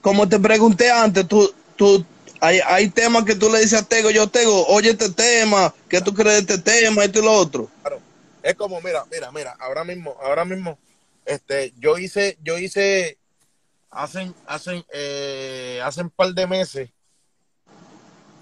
como 0.00 0.28
te 0.28 0.38
pregunté 0.38 0.90
antes, 0.90 1.26
tú, 1.26 1.52
tú, 1.76 2.04
hay, 2.40 2.60
hay 2.66 2.88
temas 2.88 3.24
que 3.24 3.34
tú 3.34 3.50
le 3.50 3.60
dices 3.60 3.80
a 3.80 3.88
Tego, 3.88 4.10
yo 4.10 4.28
Tego, 4.28 4.64
oye 4.66 4.90
este 4.90 5.10
tema, 5.10 5.74
¿qué 5.88 6.00
tú 6.00 6.14
crees 6.14 6.46
de 6.46 6.54
este 6.54 6.70
tema, 6.70 7.04
esto 7.04 7.18
y 7.18 7.22
lo 7.24 7.32
otro? 7.32 7.68
Claro. 7.82 8.00
Es 8.42 8.54
como, 8.54 8.80
mira, 8.80 9.04
mira, 9.10 9.30
mira, 9.32 9.56
ahora 9.60 9.84
mismo, 9.84 10.16
ahora 10.22 10.44
mismo, 10.44 10.78
este, 11.24 11.72
yo 11.78 11.98
hice, 11.98 12.38
yo 12.42 12.58
hice, 12.58 13.18
hacen, 13.90 14.34
hacen, 14.46 14.84
eh, 14.92 15.80
hace 15.84 16.02
un 16.02 16.10
par 16.10 16.32
de 16.32 16.46
meses, 16.46 16.90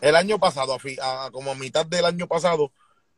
el 0.00 0.16
año 0.16 0.38
pasado, 0.38 0.74
a 0.74 0.78
fi- 0.78 0.98
a- 1.02 1.28
como 1.32 1.50
a 1.50 1.54
mitad 1.54 1.84
del 1.84 2.04
año 2.06 2.26
pasado, 2.26 2.70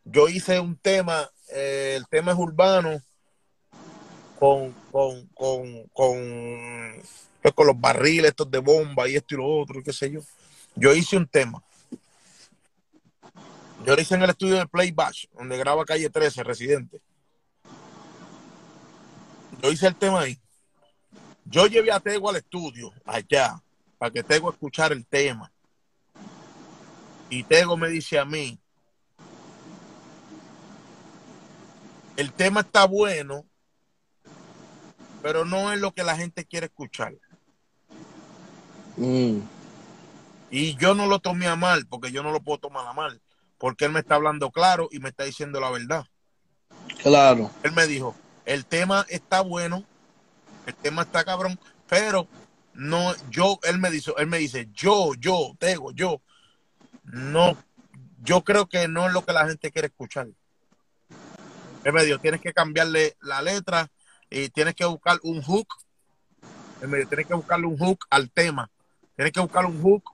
yo 0.05 0.29
hice 0.29 0.59
un 0.61 0.77
tema, 0.77 1.29
eh, 1.49 1.95
el 1.97 2.07
tema 2.09 2.33
es 2.33 2.39
urbano, 2.39 3.01
con, 4.39 4.73
con, 4.91 5.27
con, 5.29 5.85
con, 5.93 7.03
pues, 7.41 7.55
con 7.55 7.67
los 7.67 7.81
barriles 7.81 8.31
estos 8.31 8.51
de 8.51 8.59
bomba 8.59 9.09
y 9.09 9.17
esto 9.17 9.35
y 9.35 9.39
lo 9.39 9.47
otro, 9.47 9.83
qué 9.83 9.93
sé 9.93 10.11
yo. 10.11 10.21
Yo 10.75 10.95
hice 10.95 11.17
un 11.17 11.27
tema. 11.27 11.63
Yo 13.85 13.95
lo 13.95 14.01
hice 14.01 14.15
en 14.15 14.23
el 14.23 14.31
estudio 14.31 14.57
de 14.57 14.67
Play 14.67 14.91
Bash, 14.93 15.27
donde 15.35 15.57
graba 15.59 15.85
Calle 15.85 16.09
13, 16.09 16.43
Residente. 16.45 17.01
Yo 19.61 19.71
hice 19.71 19.87
el 19.87 19.97
tema 19.97 20.21
ahí. 20.21 20.39
Yo 21.45 21.67
llevé 21.67 21.93
a 21.93 22.01
Tego 22.01 22.31
al 22.31 22.37
estudio, 22.37 22.93
allá, 23.05 23.61
para 23.99 24.13
que 24.13 24.23
Tego 24.23 24.51
escuchara 24.51 24.95
el 24.95 25.07
tema. 25.07 25.53
Y 27.29 27.45
Tego 27.45 27.77
me 27.77 27.89
dice 27.89 28.19
a 28.19 28.25
mí, 28.25 28.59
el 32.17 32.33
tema 32.33 32.61
está 32.61 32.87
bueno, 32.87 33.47
pero 35.23 35.45
no 35.45 35.73
es 35.73 35.81
lo 35.81 35.93
que 35.93 36.05
la 36.05 36.17
gente 36.17 36.45
quiere 36.45 36.67
escuchar. 36.67 37.15
Mm, 38.97 39.41
Y 40.51 40.77
yo 40.77 40.95
no 40.95 41.07
lo 41.07 41.19
tomé 41.21 41.47
a 41.47 41.57
mal, 41.57 41.87
porque 41.87 42.13
yo 42.13 42.23
no 42.23 42.31
lo 42.33 42.43
puedo 42.43 42.59
tomar 42.59 42.87
a 42.87 42.93
mal, 42.93 43.23
porque 43.59 43.87
él 43.87 43.93
me 43.93 44.01
está 44.01 44.17
hablando 44.17 44.51
claro 44.51 44.89
y 44.93 44.99
me 45.01 45.09
está 45.11 45.25
diciendo 45.25 45.61
la 45.61 45.71
verdad. 45.71 46.07
claro. 47.03 47.51
Él 47.63 47.73
me 47.73 47.87
dijo, 47.87 48.15
el 48.45 48.67
tema 48.67 49.07
está 49.09 49.41
bueno, 49.41 49.85
el 50.67 50.75
tema 50.77 51.03
está 51.03 51.25
cabrón, 51.25 51.59
pero 51.89 52.29
no, 52.75 53.15
yo, 53.31 53.59
él 53.65 53.79
me 53.79 53.91
dice, 53.91 54.13
él 54.19 54.27
me 54.27 54.39
dice, 54.39 54.69
yo, 54.73 55.15
yo, 55.15 55.55
Tego, 55.59 55.93
yo, 55.93 56.21
no, 57.05 57.57
yo 58.23 58.45
creo 58.45 58.69
que 58.69 58.89
no 58.89 59.07
es 59.07 59.13
lo 59.13 59.25
que 59.25 59.33
la 59.33 59.47
gente 59.49 59.71
quiere 59.73 59.89
escuchar. 59.89 60.29
Él 61.85 61.93
me 61.93 62.05
dijo, 62.05 62.18
tienes 62.18 62.41
que 62.41 62.53
cambiarle 62.53 63.16
la 63.20 63.43
letra 63.43 63.91
y 64.30 64.49
tienes 64.51 64.74
que 64.74 64.85
buscar 64.85 65.18
un 65.22 65.43
hook. 65.43 65.66
Él 66.80 66.89
me 66.89 66.99
dijo, 66.99 67.09
tienes 67.09 67.26
que 67.26 67.35
buscarle 67.35 67.66
un 67.66 67.78
hook 67.78 68.07
al 68.11 68.30
tema. 68.30 68.70
Tienes 69.16 69.33
que 69.33 69.41
buscar 69.41 69.66
un 69.66 69.80
hook 69.83 70.05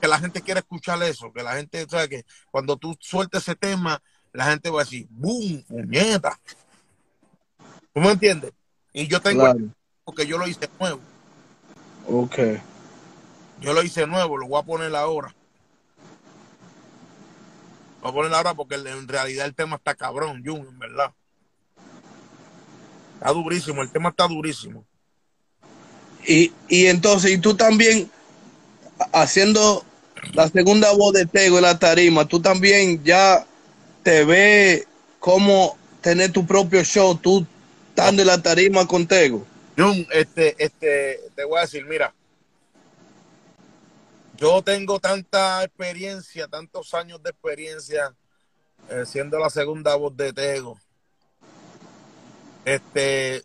que 0.00 0.08
la 0.08 0.18
gente 0.18 0.42
quiere 0.42 0.60
escuchar 0.60 1.02
eso, 1.02 1.32
que 1.32 1.42
la 1.42 1.54
gente, 1.54 1.86
sabe 1.88 2.10
que 2.10 2.26
cuando 2.50 2.76
tú 2.76 2.94
sueltes 3.00 3.40
ese 3.40 3.54
tema, 3.54 4.02
la 4.34 4.44
gente 4.46 4.68
va 4.68 4.82
a 4.82 4.84
decir, 4.84 5.06
¡boom! 5.08 5.64
¡Puñeta! 5.66 6.38
¿Tú 7.94 8.00
me 8.00 8.10
entiendes? 8.10 8.52
Y 8.92 9.06
yo 9.06 9.20
tengo 9.22 9.44
Claro. 9.44 9.60
porque 10.04 10.26
yo 10.26 10.36
lo 10.36 10.46
hice 10.46 10.68
nuevo. 10.78 11.00
Ok. 12.06 12.38
Yo 13.60 13.72
lo 13.72 13.82
hice 13.82 14.06
nuevo, 14.06 14.36
lo 14.36 14.46
voy 14.46 14.60
a 14.60 14.64
poner 14.64 14.94
ahora. 14.94 15.34
Voy 18.04 18.10
a 18.10 18.14
poner 18.14 18.34
ahora 18.34 18.52
porque 18.52 18.74
en 18.74 19.08
realidad 19.08 19.46
el 19.46 19.54
tema 19.54 19.76
está 19.76 19.94
cabrón, 19.94 20.42
Jun, 20.44 20.66
en 20.68 20.78
verdad. 20.78 21.10
Está 23.14 23.32
durísimo, 23.32 23.80
el 23.80 23.90
tema 23.90 24.10
está 24.10 24.28
durísimo. 24.28 24.84
Y, 26.26 26.52
y 26.68 26.84
entonces, 26.84 27.30
y 27.30 27.38
tú 27.38 27.56
también 27.56 28.10
haciendo 29.10 29.86
la 30.34 30.48
segunda 30.48 30.92
voz 30.92 31.14
de 31.14 31.24
Tego 31.24 31.56
en 31.56 31.62
la 31.62 31.78
tarima, 31.78 32.28
tú 32.28 32.42
también 32.42 33.02
ya 33.04 33.46
te 34.02 34.26
ves 34.26 34.86
como 35.18 35.78
tener 36.02 36.30
tu 36.30 36.44
propio 36.44 36.84
show, 36.84 37.16
tú 37.16 37.46
estando 37.88 38.20
en 38.20 38.28
la 38.28 38.42
tarima 38.42 38.86
con 38.86 39.06
Tego. 39.06 39.46
Jun, 39.78 40.06
este, 40.12 40.54
este, 40.62 41.20
te 41.34 41.44
voy 41.44 41.56
a 41.56 41.62
decir, 41.62 41.86
mira, 41.86 42.12
yo 44.36 44.62
tengo 44.62 44.98
tanta 44.98 45.62
experiencia, 45.64 46.48
tantos 46.48 46.92
años 46.94 47.22
de 47.22 47.30
experiencia 47.30 48.14
eh, 48.90 49.04
siendo 49.06 49.38
la 49.38 49.48
segunda 49.48 49.94
voz 49.94 50.16
de 50.16 50.32
Tego. 50.32 50.78
Este, 52.64 53.42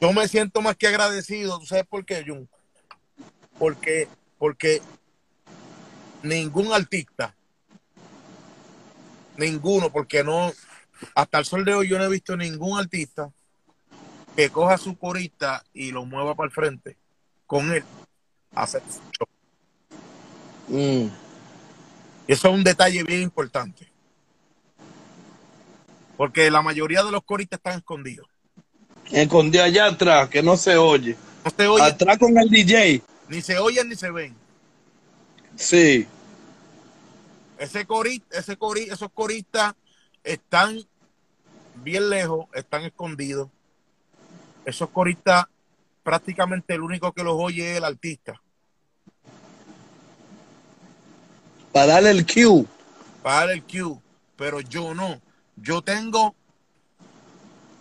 yo 0.00 0.12
me 0.12 0.26
siento 0.28 0.62
más 0.62 0.76
que 0.76 0.86
agradecido, 0.86 1.58
¿tú 1.58 1.66
sabes 1.66 1.86
por 1.86 2.04
qué, 2.04 2.24
Jun? 2.26 2.48
Porque, 3.58 4.08
porque 4.38 4.80
ningún 6.22 6.72
artista, 6.72 7.34
ninguno, 9.36 9.90
porque 9.90 10.24
no, 10.24 10.52
hasta 11.14 11.38
el 11.38 11.44
sol 11.44 11.64
de 11.64 11.74
hoy 11.74 11.88
yo 11.88 11.98
no 11.98 12.04
he 12.04 12.08
visto 12.08 12.36
ningún 12.36 12.78
artista 12.78 13.30
que 14.34 14.50
coja 14.50 14.78
su 14.78 14.96
corista 14.96 15.62
y 15.72 15.92
lo 15.92 16.04
mueva 16.04 16.34
para 16.34 16.46
el 16.46 16.52
frente 16.52 16.96
con 17.46 17.70
él 17.72 17.84
hacer 18.54 18.82
su 18.88 19.00
show. 19.12 19.28
Mm, 20.68 21.08
Y 22.26 22.32
eso 22.32 22.48
es 22.48 22.54
un 22.54 22.64
detalle 22.64 23.02
bien 23.04 23.22
importante. 23.22 23.86
Porque 26.16 26.50
la 26.50 26.62
mayoría 26.62 27.02
de 27.02 27.10
los 27.10 27.24
coristas 27.24 27.58
están 27.58 27.78
escondidos. 27.78 28.26
Escondido 29.10 29.64
allá 29.64 29.86
atrás, 29.86 30.28
que 30.28 30.42
no 30.42 30.56
se 30.56 30.76
oye. 30.76 31.16
No 31.44 31.50
se 31.56 31.66
oyen, 31.66 31.86
Atrás 31.86 32.18
con 32.18 32.36
el 32.38 32.48
DJ. 32.48 33.02
ni 33.28 33.42
se 33.42 33.58
oyen 33.58 33.88
ni 33.88 33.96
se 33.96 34.10
ven. 34.10 34.34
Sí. 35.56 36.06
Ese 37.58 37.84
corista, 37.86 38.38
ese 38.38 38.56
cori, 38.56 38.82
esos 38.84 39.10
coristas 39.12 39.74
están 40.22 40.78
bien 41.82 42.08
lejos, 42.10 42.46
están 42.54 42.82
escondidos. 42.84 43.48
Esos 44.64 44.88
coristas, 44.90 45.44
prácticamente 46.02 46.74
el 46.74 46.80
único 46.82 47.12
que 47.12 47.22
los 47.22 47.34
oye 47.36 47.72
es 47.72 47.76
el 47.78 47.84
artista. 47.84 48.40
Para 51.74 51.94
darle 51.94 52.10
el 52.12 52.24
cue. 52.24 52.64
para 53.20 53.46
dar 53.46 53.50
el 53.50 53.64
cue, 53.64 53.98
pero 54.36 54.60
yo 54.60 54.94
no. 54.94 55.20
Yo 55.56 55.82
tengo 55.82 56.36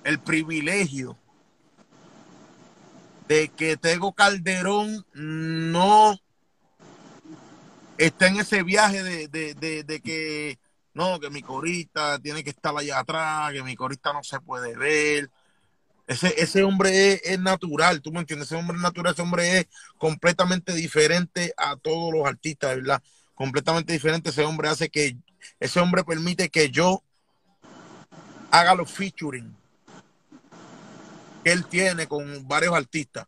el 0.04 0.20
privilegio 0.20 1.16
de 3.28 3.50
que 3.50 3.78
Tego 3.78 4.14
Calderón 4.14 5.06
no 5.14 6.20
está 8.00 8.28
en 8.28 8.38
ese 8.38 8.64
viaje 8.64 9.04
de, 9.04 9.28
de- 9.28 9.84
de- 9.84 10.02
que 10.02 10.58
no, 10.96 11.20
que 11.20 11.30
mi 11.30 11.44
corista 11.44 12.18
tiene 12.20 12.44
que 12.44 12.50
estar 12.50 12.76
allá 12.76 13.00
atrás, 13.00 13.52
que 13.54 13.62
mi 13.64 13.76
corista 13.76 14.12
no 14.12 14.24
se 14.24 14.40
puede 14.40 14.76
ver. 14.76 15.30
Ese, 16.08 16.34
ese 16.38 16.64
hombre 16.64 17.14
es, 17.14 17.22
es 17.24 17.40
natural, 17.40 18.02
tú 18.02 18.12
me 18.12 18.20
entiendes, 18.22 18.48
ese 18.48 18.56
hombre 18.60 18.76
es 18.78 18.84
natural, 18.84 19.14
ese 19.14 19.22
hombre 19.22 19.60
es 19.60 19.68
completamente 20.00 20.74
diferente 20.74 21.54
a 21.58 21.76
todos 21.78 22.12
los 22.12 22.26
artistas, 22.26 22.76
¿verdad? 22.76 23.02
Completamente 23.36 23.94
diferente, 23.94 24.30
ese 24.30 24.44
hombre 24.44 24.70
hace 24.70 24.90
que, 24.90 25.18
ese 25.60 25.80
hombre 25.80 26.04
permite 26.04 26.50
que 26.50 26.70
yo 26.70 27.04
haga 28.52 28.76
los 28.76 28.92
featuring 28.92 29.56
que 31.44 31.52
él 31.52 31.66
tiene 31.66 32.08
con 32.08 32.48
varios 32.48 32.74
artistas. 32.74 33.28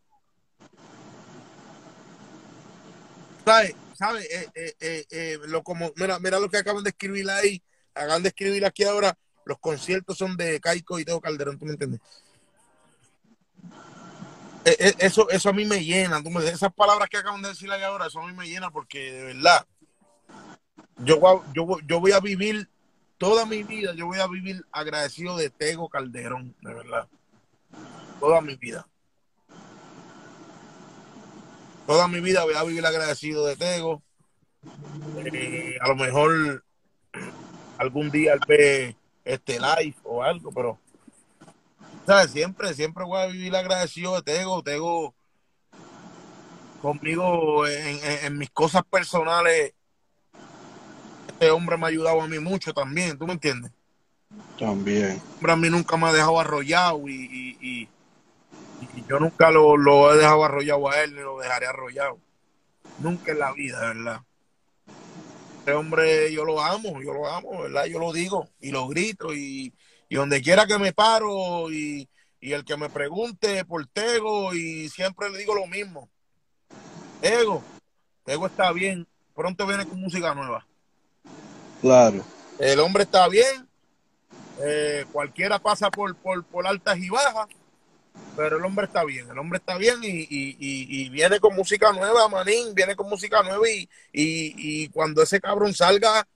¿Sabes? 3.44 3.74
¿Sabes? 3.94 4.24
Eh, 4.30 4.74
eh, 4.80 5.06
eh, 5.10 5.38
lo 5.46 5.62
como, 5.62 5.92
mira, 5.96 6.18
mira 6.18 6.40
lo 6.40 6.48
que 6.48 6.58
acaban 6.58 6.82
de 6.82 6.90
escribir 6.90 7.30
ahí, 7.30 7.62
acaban 7.94 8.22
de 8.22 8.28
escribir 8.28 8.64
aquí 8.64 8.84
ahora, 8.84 9.16
los 9.44 9.58
conciertos 9.58 10.18
son 10.18 10.36
de 10.36 10.60
Caico 10.60 10.98
y 10.98 11.04
Teo 11.04 11.20
Calderón, 11.20 11.58
¿tú 11.58 11.64
me 11.64 11.72
entiendes? 11.72 12.00
Eso, 14.64 15.30
eso 15.30 15.48
a 15.48 15.52
mí 15.52 15.64
me 15.64 15.84
llena, 15.84 16.20
esas 16.44 16.74
palabras 16.74 17.08
que 17.08 17.18
acaban 17.18 17.40
de 17.40 17.50
decir 17.50 17.70
ahí 17.70 17.82
ahora, 17.82 18.08
eso 18.08 18.20
a 18.20 18.26
mí 18.26 18.32
me 18.32 18.48
llena 18.48 18.70
porque 18.70 19.12
de 19.12 19.24
verdad, 19.26 19.64
yo, 20.98 21.44
yo, 21.52 21.66
yo 21.86 22.00
voy 22.00 22.12
a 22.12 22.20
vivir 22.20 22.68
toda 23.18 23.46
mi 23.46 23.62
vida, 23.62 23.94
yo 23.94 24.06
voy 24.06 24.18
a 24.18 24.26
vivir 24.26 24.64
agradecido 24.72 25.36
de 25.36 25.50
Tego 25.50 25.88
Calderón, 25.88 26.54
de 26.60 26.74
verdad. 26.74 27.08
Toda 28.20 28.40
mi 28.40 28.56
vida. 28.56 28.86
Toda 31.86 32.08
mi 32.08 32.20
vida 32.20 32.44
voy 32.44 32.54
a 32.54 32.64
vivir 32.64 32.84
agradecido 32.84 33.46
de 33.46 33.56
Tego. 33.56 34.02
Eh, 35.24 35.76
a 35.80 35.88
lo 35.88 35.96
mejor 35.96 36.64
algún 37.78 38.10
día 38.10 38.34
él 38.34 38.40
ve 38.48 38.96
este 39.24 39.58
live 39.60 39.96
o 40.02 40.22
algo, 40.22 40.50
pero 40.50 40.78
¿sabes? 42.06 42.32
Siempre, 42.32 42.74
siempre 42.74 43.04
voy 43.04 43.20
a 43.20 43.26
vivir 43.26 43.54
agradecido 43.54 44.16
de 44.16 44.22
Tego. 44.22 44.62
Tego, 44.62 45.14
conmigo 46.82 47.66
en 47.66 48.36
mis 48.38 48.50
cosas 48.50 48.82
personales. 48.84 49.74
Este 51.46 51.54
hombre 51.54 51.76
me 51.76 51.84
ha 51.84 51.88
ayudado 51.90 52.22
a 52.22 52.26
mí 52.26 52.40
mucho 52.40 52.74
también, 52.74 53.16
¿tú 53.16 53.24
me 53.24 53.34
entiendes? 53.34 53.70
También. 54.58 55.22
hombre 55.36 55.52
a 55.52 55.56
mí 55.56 55.70
nunca 55.70 55.96
me 55.96 56.08
ha 56.08 56.12
dejado 56.12 56.40
arrollado 56.40 57.06
y, 57.06 57.12
y- 57.14 57.56
y- 57.60 57.88
y 58.80 59.04
yo 59.08 59.20
nunca 59.20 59.52
lo, 59.52 59.76
lo 59.76 60.12
he 60.12 60.16
dejado 60.16 60.44
arrollado 60.44 60.90
a 60.90 61.00
él 61.04 61.14
ni 61.14 61.20
lo 61.20 61.38
dejaré 61.38 61.66
arrollado. 61.68 62.18
Nunca 62.98 63.30
en 63.30 63.38
la 63.38 63.52
vida, 63.52 63.78
verdad. 63.80 64.20
Este 65.60 65.72
hombre 65.72 66.32
yo 66.32 66.44
lo 66.44 66.60
amo, 66.60 67.00
yo 67.00 67.12
lo 67.12 67.28
amo, 67.32 67.62
¿verdad? 67.62 67.84
Yo 67.84 68.00
lo 68.00 68.12
digo 68.12 68.48
y 68.60 68.72
lo 68.72 68.88
grito 68.88 69.32
y, 69.32 69.72
y 70.08 70.14
donde 70.16 70.42
quiera 70.42 70.66
que 70.66 70.78
me 70.80 70.92
paro 70.92 71.70
y, 71.70 72.08
y 72.40 72.52
el 72.54 72.64
que 72.64 72.76
me 72.76 72.90
pregunte 72.90 73.64
por 73.64 73.86
Tego 73.86 74.52
y 74.52 74.88
siempre 74.88 75.30
le 75.30 75.38
digo 75.38 75.54
lo 75.54 75.68
mismo. 75.68 76.08
Tego, 77.20 77.62
Tego 78.24 78.46
está 78.48 78.72
bien, 78.72 79.06
pronto 79.32 79.64
viene 79.64 79.86
con 79.86 80.00
música 80.00 80.34
nueva. 80.34 80.66
Claro. 81.86 82.24
El 82.58 82.80
hombre 82.80 83.04
está 83.04 83.28
bien. 83.28 83.68
eh, 84.60 85.04
cualquiera 85.12 85.58
pasa 85.58 85.90
por, 85.90 86.16
por, 86.16 86.42
por 86.44 86.66
altas 86.66 86.98
y 86.98 87.08
bajas. 87.10 87.46
Pero 88.34 88.56
el 88.56 88.64
hombre 88.64 88.86
está 88.86 89.04
bien. 89.04 89.28
El 89.30 89.38
hombre 89.38 89.58
está 89.58 89.76
bien 89.76 90.02
y, 90.02 90.08
y- 90.08 90.56
y- 90.58 90.86
y 91.04 91.08
viene 91.10 91.38
con 91.38 91.54
música 91.54 91.92
nueva, 91.92 92.28
Manín. 92.28 92.74
Viene 92.74 92.96
con 92.96 93.08
música 93.08 93.42
nueva 93.42 93.68
y, 93.68 93.88
y, 94.12 94.54
y 94.84 94.88
cuando 94.88 95.22
ese 95.22 95.40
cabrón 95.40 95.74
salga, 95.74 96.26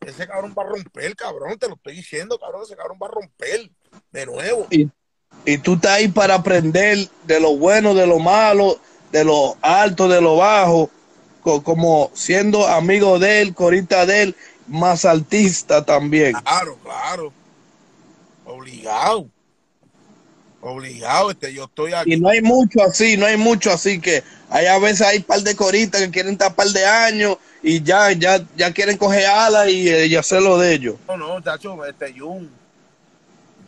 ese 0.00 0.26
cabrón 0.28 0.54
va 0.56 0.62
a 0.62 0.66
romper, 0.66 1.16
cabrón. 1.16 1.58
Te 1.58 1.66
lo 1.68 1.74
estoy 1.74 1.96
diciendo, 1.96 2.38
cabrón. 2.38 2.62
Ese 2.64 2.76
cabrón 2.76 2.98
va 3.02 3.06
a 3.08 3.10
romper 3.10 3.70
de 4.12 4.26
nuevo. 4.26 4.66
Y, 4.70 4.88
y 5.46 5.58
tú 5.58 5.74
estás 5.74 5.92
ahí 5.92 6.08
para 6.08 6.34
aprender 6.36 7.08
de 7.24 7.40
lo 7.40 7.56
bueno, 7.56 7.94
de 7.94 8.06
lo 8.06 8.18
malo, 8.18 8.78
de 9.10 9.24
lo 9.24 9.56
alto, 9.62 10.06
de 10.08 10.20
lo 10.20 10.36
bajo, 10.36 10.90
co- 11.42 11.62
como 11.62 12.10
siendo 12.14 12.66
amigo 12.68 13.18
de 13.18 13.40
él, 13.40 13.54
corita 13.54 14.04
de 14.04 14.22
él, 14.24 14.36
más 14.70 15.04
artista 15.04 15.84
también. 15.84 16.32
Claro, 16.32 16.78
claro. 16.82 17.32
Obligado. 18.44 19.28
Obligado. 20.60 21.30
Este, 21.30 21.52
yo 21.52 21.64
estoy 21.64 21.92
aquí. 21.92 22.14
Y 22.14 22.20
no 22.20 22.28
hay 22.28 22.40
mucho 22.40 22.82
así, 22.82 23.16
no 23.16 23.26
hay 23.26 23.36
mucho 23.36 23.70
así 23.70 24.00
que 24.00 24.22
hay 24.48 24.66
a 24.66 24.78
veces 24.78 25.02
hay 25.06 25.20
par 25.20 25.40
de 25.42 25.56
coritas 25.56 26.00
que 26.00 26.10
quieren 26.10 26.32
estar 26.32 26.54
par 26.54 26.68
de 26.68 26.84
años 26.84 27.36
y 27.62 27.82
ya, 27.82 28.12
ya, 28.12 28.44
ya 28.56 28.72
quieren 28.72 28.96
coger 28.96 29.26
alas 29.26 29.68
y, 29.68 29.88
eh, 29.88 30.06
y 30.06 30.16
hacer 30.16 30.40
lo 30.42 30.58
de 30.58 30.74
ellos. 30.74 30.96
No, 31.08 31.16
no, 31.16 31.40
chacho, 31.42 31.84
este 31.84 32.18
Jun. 32.18 32.50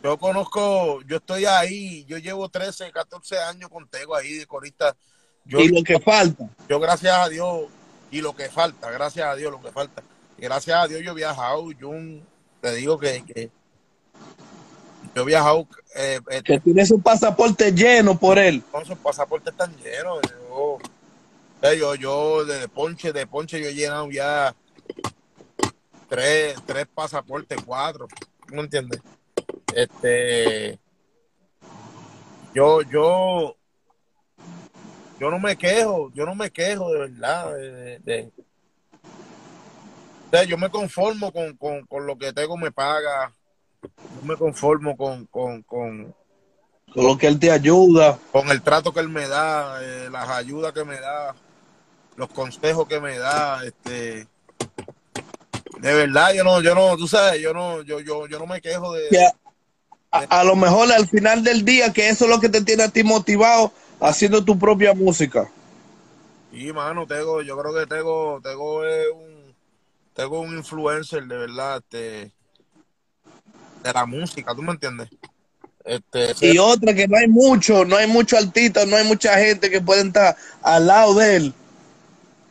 Yo 0.03 0.17
conozco, 0.17 1.01
yo 1.03 1.17
estoy 1.17 1.45
ahí, 1.45 2.03
yo 2.05 2.17
llevo 2.17 2.49
13, 2.49 2.91
14 2.91 3.39
años 3.39 3.69
contigo 3.69 4.15
ahí 4.15 4.33
de 4.33 4.45
corista. 4.45 4.95
Yo, 5.45 5.59
Y 5.59 5.69
lo 5.69 5.83
que 5.83 5.99
falta. 5.99 6.45
yo 6.67 6.79
gracias 6.79 7.17
a 7.17 7.29
Dios, 7.29 7.67
y 8.11 8.21
lo 8.21 8.35
que 8.35 8.49
falta, 8.49 8.91
gracias 8.91 9.25
a 9.25 9.35
Dios, 9.35 9.51
lo 9.51 9.61
que 9.61 9.71
falta. 9.71 10.03
Gracias 10.43 10.77
a 10.77 10.87
Dios 10.89 11.01
yo 11.01 11.11
he 11.13 11.15
viajado, 11.15 11.69
Jun, 11.79 12.21
te 12.59 12.75
digo 12.75 12.99
que, 12.99 13.23
que 13.23 13.49
yo 15.15 15.21
he 15.21 15.25
viajado, 15.25 15.65
eh, 15.95 16.19
eh, 16.31 16.41
que 16.43 16.59
tiene 16.59 16.85
su 16.85 17.01
pasaporte 17.01 17.71
lleno 17.71 18.19
por 18.19 18.37
él. 18.37 18.61
todos 18.69 18.83
esos 18.83 18.97
pasaportes 18.97 19.53
están 19.53 19.73
llenos. 19.77 20.19
Yo, 20.49 20.79
yo, 21.73 21.95
yo 21.95 22.43
de 22.43 22.67
ponche, 22.67 23.13
de 23.13 23.25
ponche, 23.25 23.61
yo 23.61 23.69
he 23.69 23.73
llenado 23.73 24.11
ya 24.11 24.53
tres, 26.09 26.55
tres 26.65 26.87
pasaportes, 26.93 27.57
cuatro. 27.65 28.09
¿No 28.51 28.63
entiendes? 28.63 28.99
Este, 29.73 30.77
yo, 32.53 32.81
yo, 32.81 33.55
yo 35.21 35.31
no 35.31 35.39
me 35.39 35.55
quejo, 35.55 36.11
yo 36.13 36.25
no 36.25 36.35
me 36.35 36.51
quejo 36.51 36.91
de 36.91 36.99
verdad. 36.99 37.53
De, 37.55 37.99
de- 37.99 38.31
sea, 40.37 40.43
yo 40.45 40.57
me 40.57 40.69
conformo 40.69 41.31
con, 41.31 41.55
con, 41.57 41.85
con 41.85 42.07
lo 42.07 42.17
que 42.17 42.33
tengo 42.33 42.57
me 42.57 42.71
paga. 42.71 43.31
Yo 43.81 44.27
me 44.27 44.35
conformo 44.35 44.97
con, 44.97 45.25
con, 45.27 45.61
con, 45.63 46.15
Con 46.93 47.03
lo 47.05 47.17
que 47.17 47.27
él 47.27 47.39
te 47.39 47.51
ayuda. 47.51 48.17
con 48.31 48.49
el 48.49 48.61
trato 48.61 48.93
que 48.93 48.99
él 48.99 49.09
me 49.09 49.27
da, 49.27 49.79
eh, 49.83 50.09
las 50.11 50.29
ayudas 50.29 50.73
que 50.73 50.83
me 50.85 50.99
da, 50.99 51.35
los 52.15 52.29
consejos 52.29 52.87
que 52.87 52.99
me 52.99 53.17
da, 53.17 53.63
este 53.65 54.27
de 55.79 55.93
verdad 55.93 56.33
yo 56.33 56.43
no, 56.45 56.61
yo 56.61 56.73
no, 56.73 56.95
tú 56.95 57.07
sabes, 57.07 57.41
yo 57.41 57.53
no, 57.53 57.81
yo, 57.81 57.99
yo, 57.99 58.25
yo 58.27 58.39
no 58.39 58.47
me 58.47 58.61
quejo 58.61 58.93
de, 58.93 59.09
a, 60.11 60.43
lo 60.43 60.55
mejor 60.55 60.91
al 60.91 61.07
final 61.09 61.43
del 61.43 61.65
día, 61.65 61.91
que 61.91 62.07
eso 62.07 62.23
es 62.23 62.29
lo 62.29 62.39
que 62.39 62.47
te 62.47 62.61
tiene 62.61 62.83
a 62.83 62.89
ti 62.89 63.03
motivado 63.03 63.73
haciendo 63.99 64.45
tu 64.45 64.57
propia 64.57 64.93
música. 64.93 65.49
sí, 66.51 66.71
mano, 66.71 67.05
tengo, 67.05 67.41
yo 67.41 67.57
creo 67.57 67.73
que 67.73 67.85
tengo, 67.87 68.39
tengo 68.41 68.79
un, 68.79 69.32
tengo 70.13 70.39
un 70.39 70.57
influencer 70.57 71.25
de 71.25 71.37
verdad, 71.37 71.77
este, 71.77 72.33
de 73.83 73.93
la 73.93 74.05
música, 74.05 74.55
¿tú 74.55 74.61
me 74.61 74.71
entiendes? 74.71 75.09
Este, 75.83 76.33
Y 76.41 76.57
otra 76.57 76.93
que 76.93 77.07
no 77.07 77.17
hay 77.17 77.27
mucho, 77.27 77.83
no 77.83 77.97
hay 77.97 78.07
mucho 78.07 78.37
artista, 78.37 78.85
no 78.85 78.95
hay 78.95 79.05
mucha 79.05 79.37
gente 79.37 79.69
que 79.69 79.81
pueden 79.81 80.07
estar 80.07 80.35
al 80.61 80.87
lado 80.87 81.13
de 81.15 81.35
él 81.35 81.53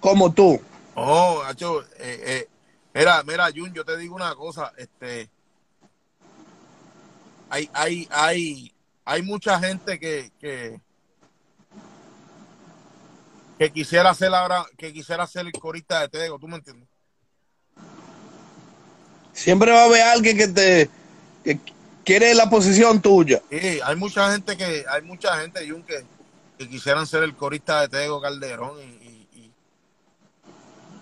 como 0.01 0.33
tú. 0.33 0.61
No, 0.95 1.43
Nacho, 1.45 1.83
eh, 1.83 1.89
eh, 1.99 2.49
mira, 2.93 3.23
mira, 3.23 3.49
Jun, 3.55 3.73
yo 3.73 3.85
te 3.85 3.97
digo 3.97 4.15
una 4.15 4.35
cosa, 4.35 4.73
este, 4.77 5.31
hay, 7.49 7.71
hay, 7.73 8.09
hay, 8.11 8.75
hay 9.05 9.23
mucha 9.23 9.59
gente 9.59 9.99
que, 9.99 10.31
que, 10.39 10.79
que 13.59 13.73
quisiera 13.73 14.11
hacer 14.11 14.35
ahora, 14.35 14.67
que 14.77 14.93
quisiera 14.93 15.27
ser 15.27 15.47
el 15.47 15.53
corista 15.53 16.01
de 16.01 16.09
Tego, 16.11 16.39
¿tú 16.39 16.49
me 16.49 16.57
entiendes? 16.57 16.91
Siempre 19.43 19.72
va 19.72 19.82
a 19.82 19.84
haber 19.86 20.03
alguien 20.03 20.36
que 20.36 20.47
te 20.47 20.88
que 21.43 21.59
quiere 22.05 22.32
la 22.32 22.49
posición 22.49 23.03
tuya. 23.03 23.43
Sí, 23.51 23.80
hay 23.84 23.97
mucha 23.97 24.30
gente 24.30 24.57
que, 24.57 24.84
hay 24.88 25.03
mucha 25.03 25.36
gente, 25.40 25.68
Jun, 25.68 25.82
que, 25.82 26.05
que 26.57 26.68
quisieran 26.68 27.09
ser 27.09 27.24
el 27.24 27.34
corista 27.34 27.80
de 27.80 27.88
Tego 27.88 28.20
Calderón 28.20 28.78
y, 28.80 28.84
y, 29.34 29.53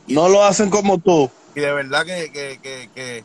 y- 0.06 0.14
No 0.14 0.30
lo 0.30 0.42
hacen 0.42 0.70
como 0.70 0.96
tú. 0.96 1.30
y 1.54 1.60
de 1.60 1.70
verdad 1.70 2.06
que, 2.06 2.32
que, 2.32 2.58
que, 2.62 2.88
que, 2.94 3.24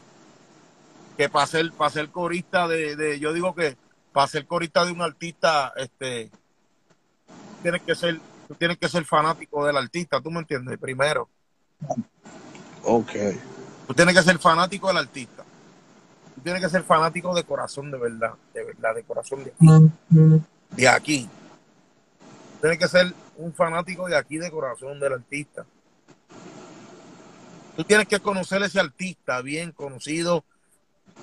que 1.17 1.29
para 1.29 1.47
ser, 1.47 1.71
para 1.71 1.89
ser 1.91 2.09
corista 2.09 2.67
de, 2.67 2.97
de, 2.97 3.17
yo 3.17 3.31
digo 3.31 3.55
que 3.55 3.77
para 4.11 4.27
ser 4.27 4.45
corista 4.45 4.83
de 4.83 4.91
un 4.91 5.01
artista, 5.01 5.71
este, 5.77 6.29
tienes 7.63 7.81
que 7.83 7.95
ser, 7.95 8.19
tú 8.49 8.55
tienes 8.55 8.77
que 8.77 8.89
ser 8.89 9.05
fanático 9.05 9.65
del 9.65 9.77
artista, 9.77 10.19
¿tú 10.19 10.29
me 10.29 10.39
entiendes? 10.39 10.77
Primero, 10.77 11.29
Ok. 12.83 13.11
Tú 13.87 13.93
tienes 13.93 14.15
que 14.15 14.23
ser 14.23 14.39
fanático 14.39 14.87
del 14.87 14.97
artista. 14.97 15.43
Tú 16.35 16.41
tienes 16.41 16.61
que 16.61 16.69
ser 16.69 16.83
fanático 16.83 17.33
de 17.33 17.43
corazón, 17.43 17.91
de 17.91 17.97
verdad, 17.97 18.33
de 18.53 18.63
verdad, 18.63 18.95
de 18.95 19.03
corazón 19.03 19.43
de 19.43 19.51
aquí. 19.51 19.91
De 20.71 20.87
aquí. 20.87 21.29
Tienes 22.61 22.79
que 22.79 22.87
ser 22.87 23.13
un 23.37 23.53
fanático 23.53 24.07
de 24.07 24.15
aquí, 24.15 24.37
de 24.37 24.51
corazón 24.51 24.99
del 24.99 25.13
artista. 25.13 25.65
Tú 27.75 27.83
tienes 27.83 28.07
que 28.07 28.19
conocer 28.19 28.63
ese 28.63 28.79
artista 28.79 29.41
bien 29.41 29.71
conocido 29.71 30.43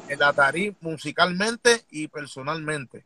en 0.08 0.18
la 0.18 0.32
tarima 0.32 0.76
musicalmente 0.80 1.84
y 1.90 2.08
personalmente. 2.08 3.04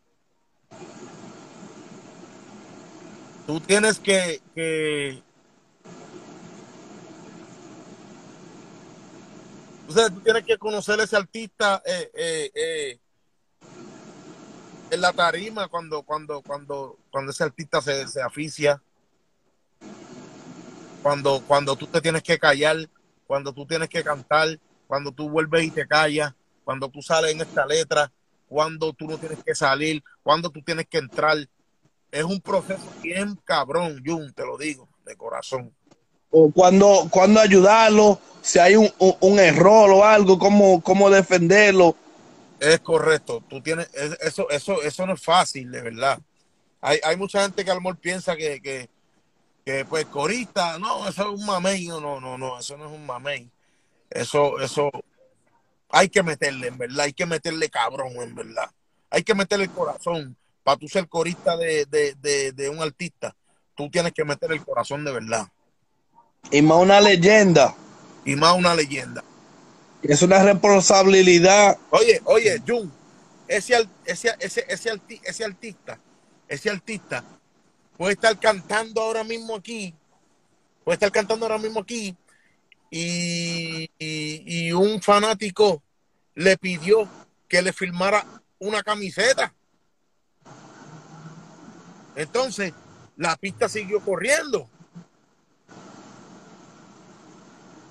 Tú 3.46 3.60
tienes 3.60 4.00
que, 4.00 4.40
que 4.54 5.22
sea, 9.92 10.10
tú 10.10 10.20
tienes 10.20 10.44
que 10.44 10.58
conocer 10.58 11.00
ese 11.00 11.16
artista 11.16 11.82
eh, 11.84 12.10
eh, 12.14 12.50
eh, 12.54 12.98
en 14.90 15.00
la 15.00 15.12
tarima 15.12 15.68
cuando, 15.68 16.02
cuando, 16.02 16.42
cuando, 16.42 16.98
cuando 17.10 17.30
ese 17.32 17.44
artista 17.44 17.80
se, 17.80 18.06
se 18.08 18.22
aficia, 18.22 18.82
cuando, 21.02 21.42
cuando 21.46 21.76
tú 21.76 21.86
te 21.86 22.00
tienes 22.00 22.22
que 22.22 22.38
callar, 22.38 22.76
cuando 23.26 23.52
tú 23.52 23.66
tienes 23.66 23.88
que 23.88 24.02
cantar, 24.02 24.58
cuando 24.86 25.12
tú 25.12 25.28
vuelves 25.28 25.64
y 25.64 25.70
te 25.70 25.86
callas, 25.86 26.34
cuando 26.64 26.88
tú 26.88 27.02
sales 27.02 27.32
en 27.32 27.40
esta 27.40 27.66
letra, 27.66 28.10
cuando 28.48 28.92
tú 28.92 29.06
no 29.06 29.18
tienes 29.18 29.42
que 29.44 29.54
salir, 29.54 30.02
cuando 30.22 30.50
tú 30.50 30.62
tienes 30.62 30.86
que 30.86 30.98
entrar. 30.98 31.36
Es 32.10 32.24
un 32.24 32.40
proceso 32.40 32.88
bien 33.02 33.36
cabrón, 33.44 34.02
Jun, 34.04 34.32
te 34.32 34.44
lo 34.44 34.56
digo, 34.56 34.88
de 35.04 35.16
corazón. 35.16 35.72
O 36.38 36.50
cuando, 36.52 37.08
cuando 37.10 37.40
ayudarlo, 37.40 38.20
si 38.42 38.58
hay 38.58 38.76
un, 38.76 38.92
un- 38.98 39.38
error 39.38 39.90
o 39.90 40.04
algo, 40.04 40.38
cómo, 40.38 40.82
cómo 40.82 41.08
defenderlo. 41.08 41.96
Es 42.60 42.80
correcto. 42.80 43.42
Tú 43.48 43.62
tienes, 43.62 43.88
es- 43.94 44.18
eso, 44.20 44.48
eso, 44.50 44.82
eso 44.82 45.06
no 45.06 45.14
es 45.14 45.22
fácil, 45.22 45.70
de 45.70 45.80
verdad. 45.80 46.18
Hay, 46.82 46.98
hay 47.04 47.16
mucha 47.16 47.42
gente 47.42 47.64
que 47.64 47.70
a 47.70 47.74
lo 47.74 47.80
mejor 47.80 47.96
piensa 47.98 48.36
que, 48.36 48.60
que, 48.60 48.88
que, 49.64 49.84
pues 49.86 50.06
corista, 50.06 50.78
no, 50.78 51.08
eso 51.08 51.22
es 51.22 51.40
un 51.40 51.46
mamey. 51.46 51.86
No, 51.88 52.00
no, 52.00 52.20
no, 52.20 52.36
no, 52.38 52.58
eso 52.58 52.76
no 52.76 52.86
es 52.86 52.92
un 52.92 53.06
mamey. 53.06 53.48
Eso, 54.10 54.60
eso, 54.60 54.90
hay 55.88 56.08
que 56.08 56.22
meterle, 56.22 56.68
en 56.68 56.78
verdad, 56.78 57.00
hay 57.06 57.12
que 57.12 57.26
meterle 57.26 57.68
cabrón, 57.70 58.12
en 58.20 58.34
verdad. 58.34 58.70
Hay 59.10 59.22
que 59.22 59.34
meterle 59.34 59.64
el 59.66 59.70
corazón 59.72 60.36
para 60.62 60.76
tú 60.76 60.88
ser 60.88 61.08
corista 61.08 61.56
de, 61.56 61.86
de, 61.86 62.14
de, 62.20 62.52
de 62.52 62.68
un 62.68 62.80
artista. 62.82 63.34
tú 63.76 63.88
tienes 63.90 64.12
que 64.12 64.24
meter 64.24 64.50
el 64.52 64.64
corazón 64.64 65.04
de 65.04 65.12
verdad. 65.12 65.46
Y 66.50 66.62
más 66.62 66.78
una 66.78 67.00
leyenda. 67.00 67.74
Y 68.24 68.36
más 68.36 68.54
una 68.54 68.74
leyenda. 68.74 69.22
Es 70.02 70.22
una 70.22 70.42
responsabilidad. 70.42 71.78
Oye, 71.90 72.20
oye, 72.24 72.62
Jun, 72.66 72.92
ese, 73.48 73.88
ese, 74.04 74.34
ese, 74.38 74.64
ese, 74.68 75.00
ese 75.24 75.44
artista, 75.44 75.98
ese 76.48 76.70
artista 76.70 77.24
puede 77.96 78.12
estar 78.12 78.38
cantando 78.38 79.00
ahora 79.00 79.24
mismo 79.24 79.56
aquí, 79.56 79.94
puede 80.84 80.94
estar 80.94 81.10
cantando 81.10 81.46
ahora 81.46 81.58
mismo 81.58 81.80
aquí, 81.80 82.16
y, 82.90 83.90
y, 83.98 84.72
un 84.72 85.02
fanático 85.02 85.82
le 86.34 86.56
pidió 86.56 87.08
que 87.48 87.60
le 87.60 87.72
filmara 87.72 88.24
una 88.58 88.82
camiseta. 88.82 89.52
Entonces, 92.14 92.72
la 93.16 93.36
pista 93.36 93.68
siguió 93.68 94.00
corriendo. 94.00 94.68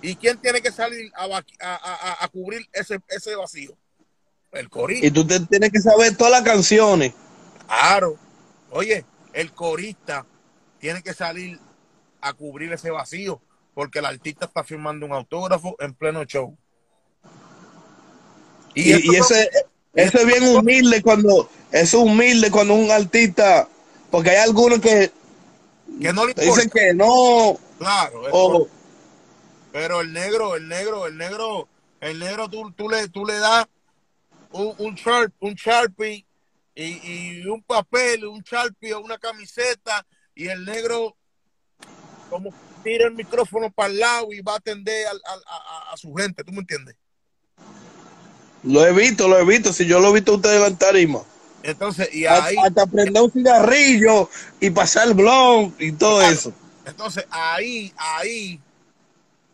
¿Y 0.06 0.16
quién 0.18 0.38
tiene 0.38 0.62
que 0.62 0.72
salir 0.72 1.12
a, 1.16 2.28
cubrir 2.32 2.68
ese, 2.72 3.00
ese, 3.10 3.36
vacío? 3.36 3.76
El 4.52 4.70
corista. 4.70 5.08
Y 5.08 5.12
tú 5.12 5.26
tienes 5.26 5.72
que 5.72 5.80
saber 5.80 6.16
todas 6.16 6.32
las 6.32 6.44
canciones. 6.44 7.14
Claro. 7.66 8.16
Oye, 8.70 9.04
el 9.34 9.52
corista 9.52 10.26
tiene 10.80 11.02
que 11.02 11.14
salir 11.14 11.60
a 12.22 12.34
cubrir 12.34 12.72
ese 12.72 12.92
vacío 12.92 13.42
porque 13.74 14.00
el 14.00 14.06
artista 14.06 14.46
está 14.46 14.64
firmando 14.64 15.08
un 15.08 15.12
autógrafo 15.12 15.76
en 15.80 15.96
pleno 15.96 16.24
show. 16.24 16.56
Y, 18.76 19.16
ese, 19.16 19.50
eso 19.96 20.20
es 20.20 20.26
bien 20.26 20.56
humilde 20.56 21.02
cuando, 21.02 21.50
es 21.72 21.94
humilde 21.96 22.52
cuando 22.52 22.76
un 22.76 22.92
artista, 22.92 23.68
porque 24.12 24.30
hay 24.30 24.38
algunos 24.38 24.80
que, 24.80 25.12
que 26.00 26.14
no 26.14 26.28
le 26.28 26.34
dicen 26.36 26.70
que 26.70 26.94
no. 26.94 27.58
Claro, 27.80 28.68
pero 29.76 30.00
el 30.00 30.14
negro, 30.14 30.56
el 30.56 30.70
negro, 30.70 31.06
el 31.06 31.18
negro, 31.18 31.68
el 32.00 32.18
negro, 32.18 32.48
tú, 32.48 32.72
tú 32.72 32.88
le, 32.88 33.10
tú 33.10 33.26
le 33.26 33.38
das 33.38 33.66
un, 34.54 34.74
un, 34.78 34.98
un 35.42 35.54
sharpie 35.54 36.26
y, 36.74 36.84
y, 36.84 37.46
un 37.46 37.62
papel, 37.62 38.24
un 38.24 38.42
sharpie 38.42 38.94
o 38.94 39.02
una 39.02 39.18
camiseta 39.18 40.06
y 40.34 40.48
el 40.48 40.64
negro 40.64 41.18
como 42.30 42.54
tira 42.86 43.08
el 43.08 43.16
micrófono 43.16 43.70
para 43.70 43.90
el 43.90 44.00
lado 44.00 44.32
y 44.32 44.40
va 44.40 44.54
a 44.54 44.58
atender 44.60 45.08
a, 45.08 45.98
su 45.98 46.14
gente, 46.14 46.46
¿tú 46.46 46.54
me 46.54 46.60
entiendes? 46.60 46.96
Lo 48.64 48.86
he 48.86 48.94
visto, 48.94 49.28
lo 49.28 49.38
he 49.38 49.44
visto, 49.44 49.74
si 49.74 49.86
yo 49.86 50.00
lo 50.00 50.12
he 50.12 50.14
visto 50.14 50.32
a 50.32 50.36
ustedes 50.36 50.56
en 50.56 50.72
la 50.72 50.78
tarima. 50.78 51.20
Entonces, 51.64 52.16
y 52.16 52.26
ahí... 52.26 52.56
Hasta 52.64 52.86
prender 52.86 53.22
un 53.22 53.30
cigarrillo 53.30 54.30
y 54.62 54.70
pasar 54.70 55.10
el 55.10 55.16
blog 55.16 55.74
y 55.80 55.92
todo 55.92 56.22
eso. 56.22 56.54
Entonces, 56.86 57.26
ahí, 57.30 57.92
ahí, 57.98 58.62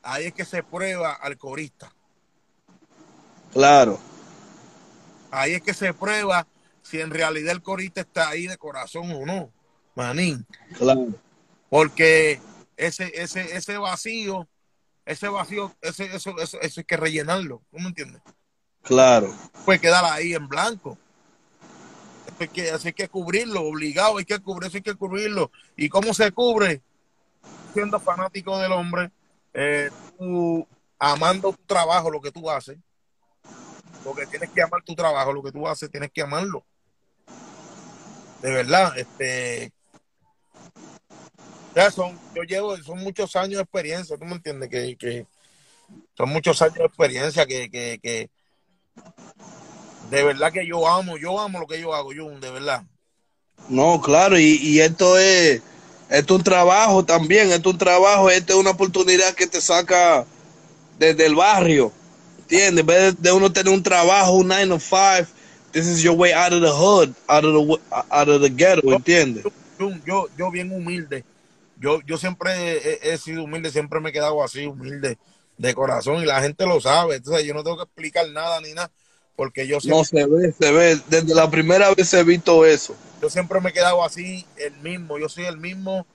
ahí 0.03 0.25
es 0.27 0.33
que 0.33 0.45
se 0.45 0.63
prueba 0.63 1.13
al 1.13 1.37
corista. 1.37 1.93
Claro. 3.51 3.99
Ahí 5.29 5.53
es 5.53 5.61
que 5.61 5.73
se 5.73 5.93
prueba 5.93 6.47
si 6.81 6.99
en 6.99 7.11
realidad 7.11 7.51
el 7.51 7.61
corista 7.61 8.01
está 8.01 8.29
ahí 8.29 8.47
de 8.47 8.57
corazón 8.57 9.11
o 9.11 9.25
no, 9.25 9.51
manín. 9.95 10.45
Claro. 10.77 11.07
Porque 11.69 12.39
ese, 12.75 13.11
ese, 13.15 13.55
ese 13.55 13.77
vacío, 13.77 14.47
ese 15.05 15.29
vacío, 15.29 15.73
ese, 15.81 16.15
eso, 16.15 16.37
eso, 16.39 16.57
hay 16.61 16.83
que 16.83 16.97
rellenarlo, 16.97 17.61
¿tú 17.71 17.79
me 17.79 17.87
entiendes? 17.87 18.21
Claro. 18.81 19.33
Puede 19.65 19.79
quedar 19.79 20.03
ahí 20.05 20.33
en 20.33 20.47
blanco. 20.47 20.97
Hay 22.39 22.47
que, 22.47 22.71
hay 22.71 22.93
que 22.93 23.07
cubrirlo, 23.07 23.61
obligado, 23.61 24.17
hay 24.17 24.25
que 24.25 24.39
cubrirlo, 24.39 24.75
hay 24.75 24.81
que 24.81 24.95
cubrirlo. 24.95 25.51
¿Y 25.77 25.89
cómo 25.89 26.13
se 26.13 26.31
cubre? 26.31 26.81
Siendo 27.73 27.99
fanático 27.99 28.57
del 28.57 28.71
hombre, 28.71 29.11
eh, 29.53 29.89
tú 30.17 30.67
amando 30.99 31.53
tu 31.53 31.63
trabajo, 31.65 32.09
lo 32.09 32.21
que 32.21 32.31
tú 32.31 32.49
haces, 32.49 32.77
porque 34.03 34.25
tienes 34.27 34.49
que 34.49 34.61
amar 34.61 34.83
tu 34.83 34.95
trabajo, 34.95 35.33
lo 35.33 35.43
que 35.43 35.51
tú 35.51 35.67
haces, 35.67 35.89
tienes 35.89 36.11
que 36.11 36.21
amarlo. 36.21 36.65
De 38.41 38.51
verdad, 38.51 38.97
este, 38.97 39.71
ya 41.75 41.91
son, 41.91 42.19
yo 42.35 42.43
llevo, 42.43 42.75
son 42.77 42.99
muchos 42.99 43.35
años 43.35 43.57
de 43.57 43.61
experiencia, 43.61 44.17
¿tú 44.17 44.25
me 44.25 44.33
entiendes? 44.33 44.69
Que, 44.69 45.25
son 46.17 46.29
muchos 46.29 46.61
años 46.61 46.75
de 46.75 46.85
experiencia 46.85 47.45
que, 47.45 47.69
que, 47.69 48.29
de 50.09 50.23
verdad 50.23 50.51
que 50.51 50.67
yo 50.67 50.87
amo, 50.87 51.17
yo 51.17 51.39
amo 51.39 51.59
lo 51.59 51.67
que 51.67 51.79
yo 51.79 51.93
hago, 51.93 52.13
yo, 52.13 52.29
de 52.29 52.51
verdad. 52.51 52.83
No, 53.69 54.01
claro, 54.01 54.37
y, 54.37 54.79
esto 54.81 55.17
es, 55.17 55.61
es 56.11 56.29
un 56.29 56.43
trabajo 56.43 57.03
también, 57.03 57.51
es 57.51 57.65
un 57.65 57.77
trabajo, 57.77 58.29
esto 58.29 58.53
es 58.53 58.59
una 58.59 58.71
oportunidad 58.71 59.33
que 59.33 59.47
te 59.47 59.59
saca 59.61 60.25
desde 60.99 61.25
el 61.25 61.33
barrio, 61.33 61.91
¿entiendes? 62.41 62.81
En 62.81 62.85
vez 62.85 63.21
de 63.21 63.31
uno 63.31 63.51
tener 63.51 63.73
un 63.73 63.81
trabajo, 63.81 64.33
un 64.33 64.47
9 64.47 64.67
to 64.67 64.79
5, 64.79 65.27
this 65.71 65.87
is 65.87 66.03
your 66.03 66.15
way 66.15 66.31
out 66.33 66.53
of 66.53 66.61
the 66.61 66.69
hood, 66.69 67.13
out 67.27 67.43
of 67.43 67.53
the, 67.53 67.79
out 68.11 68.29
of 68.29 68.41
the 68.41 68.49
ghetto, 68.49 68.93
¿entiendes? 68.93 69.43
yo, 70.05 70.27
yo 70.37 70.51
bien 70.51 70.71
humilde 70.71 71.23
yo, 71.81 71.99
yo 72.05 72.17
siempre 72.17 73.11
he, 73.11 73.17
sido 73.17 73.43
humilde, 73.43 73.71
siempre 73.71 73.99
me 73.99 74.11
he 74.11 74.13
quedado 74.13 74.43
así, 74.43 74.67
humilde 74.67 75.17
de 75.57 75.73
corazón 75.73 76.21
y 76.21 76.25
la 76.25 76.39
gente 76.39 76.65
lo 76.67 76.79
sabe. 76.79 77.15
Entonces 77.15 77.43
yo 77.43 77.55
no 77.55 77.63
tengo 77.63 77.77
que 77.77 77.83
explicar 77.83 78.29
nada 78.29 78.61
ni 78.61 78.73
nada 78.73 78.91
porque 79.35 79.67
yo 79.67 79.79
siempre, 79.79 79.97
No, 79.97 80.05
se 80.05 80.25
ve, 80.25 80.53
se 80.53 80.71
ve. 80.71 81.01
Desde 81.07 81.33
la 81.33 81.49
primera 81.49 81.93
vez 81.93 82.13
he 82.13 82.23
visto 82.23 82.65
eso. 82.65 82.95
Yo 83.21 83.29
siempre 83.29 83.59
me 83.61 83.69
he 83.69 83.73
quedado 83.73 84.03
así, 84.03 84.45
el 84.57 84.77
mismo. 84.77 85.17
Yo 85.17 85.29
soy 85.29 85.45
el 85.45 85.57
mismo 85.57 86.05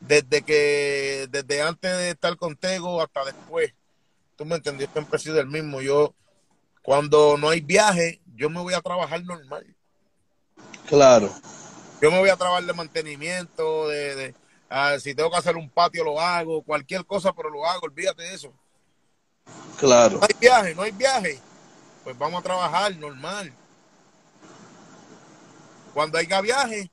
desde 0.00 0.42
que, 0.42 1.26
desde 1.30 1.62
antes 1.62 1.90
de 1.96 2.10
estar 2.10 2.36
contigo 2.36 3.00
hasta 3.00 3.24
después. 3.24 3.72
Tú 4.36 4.44
me 4.44 4.56
entendiste, 4.56 4.92
siempre 4.92 5.16
he 5.16 5.20
sido 5.20 5.40
el 5.40 5.46
mismo. 5.46 5.80
Yo, 5.80 6.14
cuando 6.82 7.36
no 7.36 7.50
hay 7.50 7.60
viaje, 7.60 8.20
yo 8.36 8.50
me 8.50 8.60
voy 8.60 8.74
a 8.74 8.80
trabajar 8.80 9.22
normal. 9.24 9.66
Claro. 10.88 11.30
Yo 12.02 12.10
me 12.10 12.18
voy 12.18 12.28
a 12.28 12.36
trabajar 12.36 12.64
de 12.64 12.72
mantenimiento, 12.72 13.88
de 13.88 14.34
Ah, 14.76 14.98
si 14.98 15.14
tengo 15.14 15.30
que 15.30 15.36
hacer 15.36 15.56
un 15.56 15.70
patio, 15.70 16.02
lo 16.02 16.20
hago. 16.20 16.60
Cualquier 16.62 17.04
cosa, 17.06 17.32
pero 17.32 17.48
lo 17.48 17.64
hago. 17.64 17.86
Olvídate 17.86 18.24
de 18.24 18.34
eso. 18.34 18.52
Claro. 19.78 20.18
No 20.18 20.26
hay 20.28 20.36
viaje, 20.40 20.74
no 20.74 20.82
hay 20.82 20.90
viaje. 20.90 21.40
Pues 22.04 22.18
vamos 22.18 22.40
a 22.40 22.42
trabajar 22.42 22.94
normal. 22.96 23.52
Cuando 25.94 26.18
haya 26.18 26.40
viaje, 26.42 26.90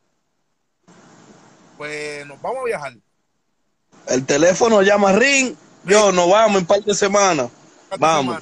pues 1.77 2.25
nos 2.25 2.41
vamos 2.41 2.61
a 2.61 2.65
viajar. 2.65 2.93
El 4.07 4.25
teléfono 4.25 4.81
llama 4.81 5.11
Ring. 5.11 5.55
Yo, 5.83 6.11
nos 6.11 6.29
vamos 6.29 6.61
en 6.61 6.67
par 6.67 6.81
de 6.81 6.93
semanas. 6.93 7.49
Vamos. 7.99 8.41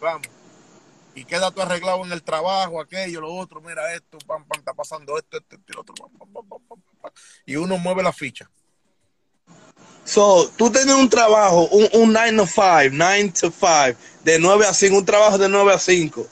vamos. 0.00 0.28
Y 1.14 1.24
queda 1.24 1.50
todo 1.50 1.62
arreglado 1.62 2.04
en 2.04 2.12
el 2.12 2.22
trabajo, 2.22 2.80
aquello, 2.80 3.20
lo 3.20 3.34
otro. 3.34 3.60
Mira 3.60 3.94
esto, 3.94 4.18
pam, 4.26 4.44
pam, 4.44 4.58
está 4.58 4.74
pasando 4.74 5.16
esto, 5.16 5.38
esto, 5.38 5.56
esto, 5.56 5.72
y 5.72 5.78
otro. 5.78 5.94
y 7.46 7.56
uno 7.56 7.78
mueve 7.78 8.02
la 8.02 8.12
ficha. 8.12 8.50
So, 10.04 10.50
tú 10.56 10.70
tienes 10.70 10.94
un 10.94 11.08
trabajo, 11.08 11.68
un, 11.68 11.88
un 11.92 12.12
9 12.12 12.36
to 12.36 12.46
5, 12.46 12.90
9 12.92 13.32
to 13.40 13.50
5, 13.50 13.98
de 14.24 14.38
9 14.38 14.66
a 14.66 14.74
5, 14.74 14.96
un 14.96 15.04
trabajo 15.04 15.38
de 15.38 15.48
9 15.48 15.72
a 15.72 15.78
5. 15.78 16.26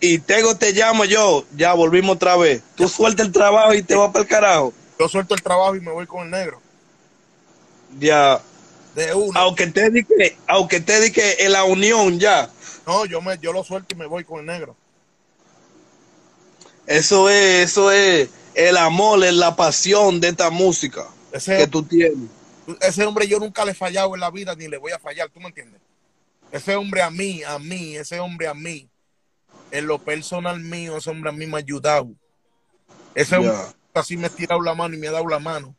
Y 0.00 0.18
Tego 0.18 0.56
te 0.56 0.72
llamo 0.72 1.04
yo, 1.04 1.44
ya 1.56 1.74
volvimos 1.74 2.16
otra 2.16 2.36
vez. 2.36 2.62
Tú 2.74 2.88
sueltas 2.88 3.26
el 3.26 3.32
trabajo 3.32 3.74
y 3.74 3.82
te 3.82 3.94
vas 3.94 4.10
para 4.10 4.22
el 4.24 4.28
carajo. 4.28 4.72
Yo 4.98 5.08
suelto 5.08 5.34
el 5.34 5.42
trabajo 5.42 5.76
y 5.76 5.80
me 5.80 5.92
voy 5.92 6.06
con 6.06 6.24
el 6.24 6.30
negro. 6.30 6.60
Ya. 7.98 8.40
De 8.96 9.14
uno. 9.14 9.38
Aunque 9.38 9.68
te 9.68 9.90
dije, 9.90 10.36
aunque 10.48 10.80
te 10.80 11.44
en 11.44 11.52
la 11.52 11.64
unión 11.64 12.18
ya. 12.18 12.50
No, 12.86 13.06
yo 13.06 13.20
me, 13.22 13.38
yo 13.38 13.52
lo 13.52 13.62
suelto 13.62 13.94
y 13.94 13.98
me 13.98 14.06
voy 14.06 14.24
con 14.24 14.40
el 14.40 14.46
negro. 14.46 14.74
Eso 16.86 17.30
es, 17.30 17.70
eso 17.70 17.92
es 17.92 18.28
el 18.54 18.76
amor, 18.76 19.24
es 19.24 19.34
la 19.34 19.54
pasión 19.54 20.20
de 20.20 20.28
esta 20.28 20.50
música 20.50 21.06
que 21.46 21.68
tú 21.68 21.84
tienes 21.84 22.28
ese 22.80 23.04
hombre 23.04 23.26
yo 23.26 23.38
nunca 23.38 23.64
le 23.64 23.72
he 23.72 23.74
fallado 23.74 24.14
en 24.14 24.20
la 24.20 24.30
vida 24.30 24.54
ni 24.54 24.68
le 24.68 24.78
voy 24.78 24.92
a 24.92 24.98
fallar, 24.98 25.28
¿tú 25.30 25.40
me 25.40 25.46
entiendes? 25.46 25.80
Ese 26.50 26.76
hombre 26.76 27.02
a 27.02 27.10
mí, 27.10 27.42
a 27.42 27.58
mí, 27.58 27.96
ese 27.96 28.20
hombre 28.20 28.46
a 28.46 28.54
mí, 28.54 28.88
en 29.70 29.86
lo 29.86 29.98
personal 29.98 30.60
mío, 30.60 30.96
ese 30.96 31.10
hombre 31.10 31.30
a 31.30 31.32
mí 31.32 31.46
me 31.46 31.54
ha 31.54 31.58
ayudado. 31.58 32.10
Ese 33.14 33.36
hombre 33.36 33.54
así 33.94 34.16
me 34.16 34.26
ha 34.26 34.30
tirado 34.30 34.60
la 34.60 34.74
mano 34.74 34.94
y 34.94 34.98
me 34.98 35.08
ha 35.08 35.12
dado 35.12 35.26
la 35.26 35.38
mano. 35.38 35.74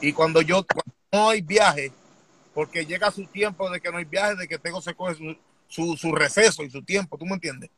Y 0.00 0.12
cuando 0.12 0.42
yo 0.42 0.66
no 1.12 1.30
hay 1.30 1.40
viaje, 1.40 1.92
porque 2.52 2.84
llega 2.84 3.12
su 3.12 3.26
tiempo 3.26 3.70
de 3.70 3.80
que 3.80 3.90
no 3.90 3.98
hay 3.98 4.04
viaje, 4.04 4.34
de 4.34 4.48
que 4.48 4.58
tengo 4.58 4.80
se 4.80 4.94
coge 4.94 5.14
su, 5.14 5.36
su, 5.68 5.96
su 5.96 6.12
receso 6.12 6.64
y 6.64 6.70
su 6.70 6.82
tiempo, 6.82 7.16
¿tú 7.16 7.24
me 7.26 7.34
entiendes? 7.34 7.70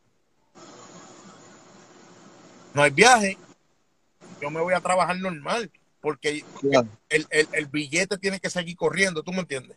No 2.72 2.82
hay 2.82 2.90
viaje, 2.90 3.36
yo 4.40 4.51
me 4.51 4.61
voy 4.61 4.72
a 4.72 4.80
trabajar 4.80 5.18
normal 5.18 5.70
porque 6.01 6.44
el, 7.09 7.66
billete 7.66 8.18
tiene 8.18 8.40
que 8.40 8.51
seguir 8.51 8.76
corriendo, 8.76 9.22
¿tú 9.22 9.32
me 9.32 9.40
entiendes? 9.40 9.76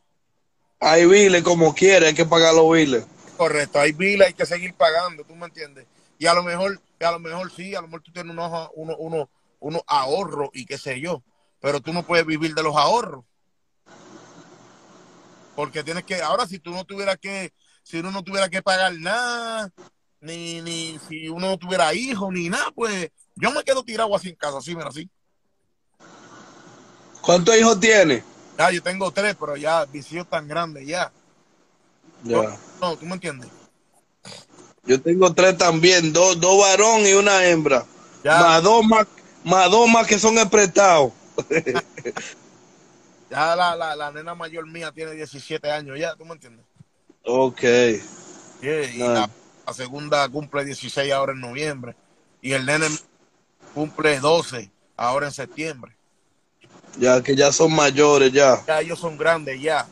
Hay 0.80 1.06
biles 1.06 1.44
como 1.44 1.74
quiera, 1.74 2.08
hay 2.08 2.14
que 2.14 2.26
pagar 2.26 2.54
los 2.54 2.72
biles. 2.72 3.06
Correcto, 3.38 3.80
hay 3.80 3.92
biles, 3.92 4.28
hay 4.28 4.34
que 4.34 4.46
seguir 4.46 4.74
pagando, 4.74 5.24
¿tú 5.24 5.36
me 5.36 5.46
entiendes? 5.46 5.86
Y 6.18 6.28
a 6.28 6.34
lo 6.34 6.44
mejor, 6.44 6.80
a 7.00 7.12
lo 7.12 7.20
mejor 7.20 7.52
sí, 7.52 7.76
a 7.76 7.82
lo 7.82 7.88
mejor 7.88 8.02
tú 8.02 8.12
tienes 8.12 8.32
unos 8.32 8.70
uno, 8.76 8.96
uno, 8.98 9.30
uno 9.60 9.84
ahorros 9.88 10.50
y 10.54 10.66
qué 10.66 10.78
sé 10.78 11.00
yo, 11.00 11.24
pero 11.60 11.82
tú 11.82 11.94
no 11.94 12.06
puedes 12.06 12.26
vivir 12.26 12.54
de 12.54 12.64
los 12.64 12.76
ahorros. 12.76 13.26
Porque 15.56 15.84
tienes 15.84 16.04
que, 16.04 16.22
ahora 16.22 16.48
si 16.48 16.60
tú 16.60 16.72
no 16.72 16.86
tuvieras 16.86 17.18
que, 17.18 17.54
si 17.84 17.98
uno 17.98 18.12
no 18.12 18.24
tuviera 18.24 18.50
que 18.50 18.62
pagar 18.62 18.94
nada, 18.94 19.72
ni, 20.20 20.62
ni 20.62 21.00
si 21.10 21.28
uno 21.28 21.48
no 21.48 21.58
tuviera 21.58 21.94
hijos, 21.94 22.32
ni 22.32 22.50
nada, 22.50 22.72
pues 22.74 23.10
yo 23.36 23.52
me 23.52 23.64
quedo 23.64 23.84
tirado 23.84 24.16
así 24.16 24.30
en 24.30 24.36
casa, 24.36 24.60
así, 24.60 24.76
mira, 24.76 24.90
así. 24.90 25.10
¿Cuántos 27.22 27.56
hijos 27.58 27.80
tiene? 27.80 28.24
Ya, 28.58 28.72
yo 28.72 28.82
tengo 28.84 29.12
tres, 29.12 29.36
pero 29.40 29.56
ya 29.56 29.86
mis 29.92 30.12
hijos 30.12 30.30
tan 30.30 30.48
grandes, 30.48 30.86
ya. 30.88 31.12
Ya. 32.24 32.58
No, 32.80 32.98
tú 32.98 33.06
me 33.06 33.14
entiendes. 33.14 33.50
Yo 34.84 35.02
tengo 35.02 35.34
tres 35.34 35.58
también, 35.58 36.12
dos, 36.14 36.40
dos 36.40 36.60
varón 36.60 37.02
y 37.06 37.14
una 37.14 37.46
hembra. 37.46 37.86
Ya. 38.24 38.40
Más 38.40 38.64
dos 38.64 38.86
más, 38.86 39.08
más 39.44 39.70
dos 39.72 39.90
más 39.90 40.08
que 40.08 40.20
son 40.20 40.38
emprestados. 40.38 41.14
Ya 43.30 43.56
la, 43.56 43.76
la, 43.76 43.96
la 43.96 44.12
nena 44.12 44.36
mayor 44.36 44.68
mía 44.68 44.92
tiene 44.92 45.14
17 45.14 45.72
años 45.72 45.98
ya, 45.98 46.16
¿tú 46.16 46.26
me 46.26 46.34
entiendes? 46.34 46.66
ok. 47.24 47.62
Yeah, 48.62 48.84
y 48.94 49.00
la 49.00 49.30
segunda 49.74 50.28
cumple 50.30 50.66
16 50.66 51.12
ahora 51.12 51.34
en 51.34 51.42
noviembre. 51.42 51.96
Y 52.42 52.54
el 52.54 52.66
nene 52.66 52.88
cumple 53.74 54.20
12 54.20 54.72
ahora 54.98 55.28
en 55.28 55.34
septiembre. 55.34 55.98
Ya 56.98 57.22
que 57.24 57.36
ya 57.36 57.52
son 57.52 57.74
mayores 57.74 58.32
ya. 58.32 58.64
Ya 58.68 58.82
ellos 58.82 59.00
son 59.00 59.18
grandes 59.18 59.60
ya. 59.62 59.88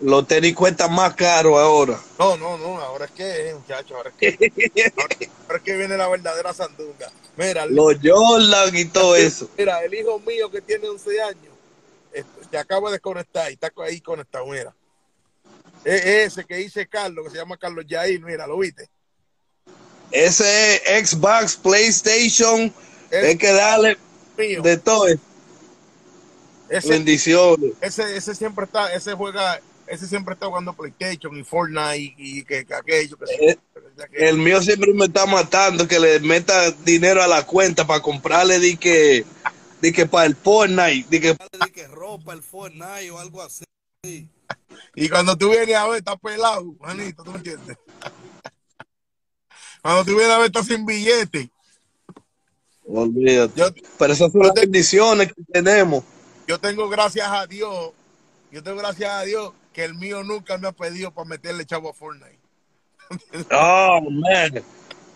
Los 0.00 0.26
tenis 0.26 0.54
cuestan 0.54 0.92
más 0.92 1.14
caro 1.14 1.58
ahora. 1.58 1.98
No, 2.18 2.36
no, 2.36 2.58
no, 2.58 2.78
ahora 2.80 3.06
es 3.06 3.10
que, 3.12 3.54
muchachos, 3.54 3.92
ahora 3.92 4.10
es 4.10 4.16
que, 4.16 4.52
ahora, 4.96 5.16
ahora 5.44 5.56
es 5.56 5.62
que 5.62 5.76
viene 5.76 5.96
la 5.96 6.08
verdadera 6.08 6.52
sandunga. 6.52 7.10
Mira, 7.36 7.64
Los 7.66 7.96
Jordan 8.02 8.76
y 8.76 8.84
todo 8.86 9.16
eso. 9.16 9.48
mira, 9.56 9.82
el 9.82 9.94
hijo 9.94 10.18
mío 10.20 10.50
que 10.50 10.60
tiene 10.60 10.88
11 10.88 11.22
años, 11.22 11.54
este, 12.12 12.30
se 12.50 12.58
acaba 12.58 12.90
de 12.90 13.00
conectar 13.00 13.50
y 13.50 13.54
está 13.54 13.70
ahí 13.84 14.00
conectado, 14.00 14.46
mira. 14.46 14.74
Es 15.84 16.04
ese 16.04 16.44
que 16.44 16.56
dice 16.56 16.86
Carlos, 16.86 17.24
que 17.24 17.30
se 17.30 17.36
llama 17.36 17.56
Carlos 17.56 17.84
Yair, 17.86 18.20
mira, 18.20 18.46
¿lo 18.46 18.58
viste? 18.58 18.88
Ese 20.10 20.76
es 20.98 21.10
Xbox, 21.10 21.56
PlayStation. 21.56 22.72
Es 23.10 23.24
Hay 23.24 23.38
que 23.38 23.52
darle 23.52 23.96
mío. 24.36 24.62
de 24.62 24.76
todo. 24.76 25.06
Ese, 26.68 26.88
Bendiciones. 26.88 27.72
ese, 27.80 28.16
ese 28.16 28.34
siempre 28.34 28.64
está, 28.64 28.92
ese 28.92 29.12
juega, 29.14 29.60
ese 29.86 30.06
siempre 30.06 30.34
está 30.34 30.46
jugando 30.46 30.72
PlayStation 30.72 31.36
y 31.36 31.44
Fortnite 31.44 31.96
y, 31.96 32.14
y 32.16 32.44
que, 32.44 32.64
que 32.64 32.74
aquello, 32.74 33.16
que, 33.16 33.50
Eh, 33.50 33.58
que 33.96 34.02
aquello. 34.02 34.28
El 34.28 34.38
mío 34.38 34.60
siempre 34.62 34.92
me 34.92 35.06
está 35.06 35.26
matando 35.26 35.86
que 35.86 36.00
le 36.00 36.18
meta 36.20 36.70
dinero 36.70 37.22
a 37.22 37.28
la 37.28 37.46
cuenta 37.46 37.86
para 37.86 38.00
comprarle 38.02 38.58
di 38.58 38.76
que, 38.76 39.24
di 39.80 39.92
que 39.92 40.06
para 40.06 40.26
el 40.26 40.34
Fortnite, 40.34 41.06
di 41.08 41.20
que, 41.20 41.32
di 41.32 41.70
que 41.72 41.86
ropa 41.86 42.32
el 42.32 42.42
Fortnite 42.42 43.10
o 43.12 43.18
algo 43.18 43.42
así. 43.42 43.64
Y 44.94 45.08
cuando 45.08 45.36
tú 45.36 45.50
vienes 45.50 45.76
a 45.76 45.86
ver, 45.86 45.98
está 45.98 46.16
pelado, 46.16 46.74
manito, 46.80 47.22
¿tú 47.22 47.30
me 47.30 47.38
entiendes? 47.38 47.76
Cuando 49.82 50.04
tú 50.04 50.16
vienes 50.16 50.34
a 50.34 50.38
ver, 50.38 50.46
está 50.46 50.64
sin 50.64 50.84
billete. 50.84 51.48
Olvídate. 52.88 53.52
Yo, 53.56 53.66
Pero 53.98 54.12
esas 54.12 54.32
son 54.32 54.42
las 54.42 54.54
bendiciones 54.54 55.28
que 55.28 55.42
tenemos. 55.52 56.02
Yo 56.46 56.58
tengo 56.58 56.88
gracias 56.88 57.28
a 57.28 57.46
Dios, 57.46 57.90
yo 58.50 58.62
tengo 58.62 58.78
gracias 58.78 59.10
a 59.10 59.22
Dios 59.22 59.52
que 59.72 59.84
el 59.84 59.94
mío 59.94 60.22
nunca 60.24 60.56
me 60.58 60.68
ha 60.68 60.72
pedido 60.72 61.10
para 61.10 61.28
meterle 61.28 61.64
chavo 61.66 61.90
a 61.90 61.94
Fortnite. 61.94 62.38
Oh, 63.52 64.00
man. 64.10 64.62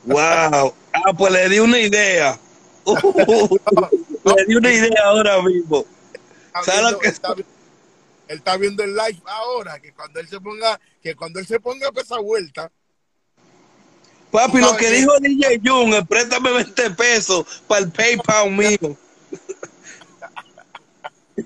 Wow. 0.05 0.75
Ah, 0.93 1.13
pues 1.17 1.33
le 1.33 1.49
di 1.49 1.59
una 1.59 1.79
idea. 1.79 2.39
le 2.87 4.45
di 4.47 4.55
una 4.55 4.73
idea 4.73 5.03
ahora 5.05 5.43
mismo. 5.43 5.85
Está 6.47 6.63
¿Sabes 6.65 6.81
viendo- 6.81 6.91
lo 6.93 6.99
que- 6.99 7.09
está 7.09 7.35
él 8.29 8.37
está 8.39 8.57
viendo 8.57 8.85
el 8.85 8.95
live 8.95 9.21
ahora, 9.27 9.81
que 9.81 9.93
cuando 9.93 10.21
él 10.21 10.29
se 10.29 10.41
ponga, 10.41 10.79
que 11.03 11.17
cuando 11.17 11.41
él 11.41 11.47
se 11.49 11.59
ponga 11.59 11.89
a 11.89 12.01
esa 12.01 12.19
vuelta, 12.21 12.71
Papi, 14.31 14.59
lo 14.61 14.77
que 14.77 14.89
dijo 14.93 15.13
DJ 15.19 15.61
Jun, 15.65 16.07
préstame 16.07 16.53
20 16.53 16.91
pesos 16.93 17.45
para 17.67 17.81
el 17.81 17.91
PayPal 17.91 18.51
mío. 18.53 18.97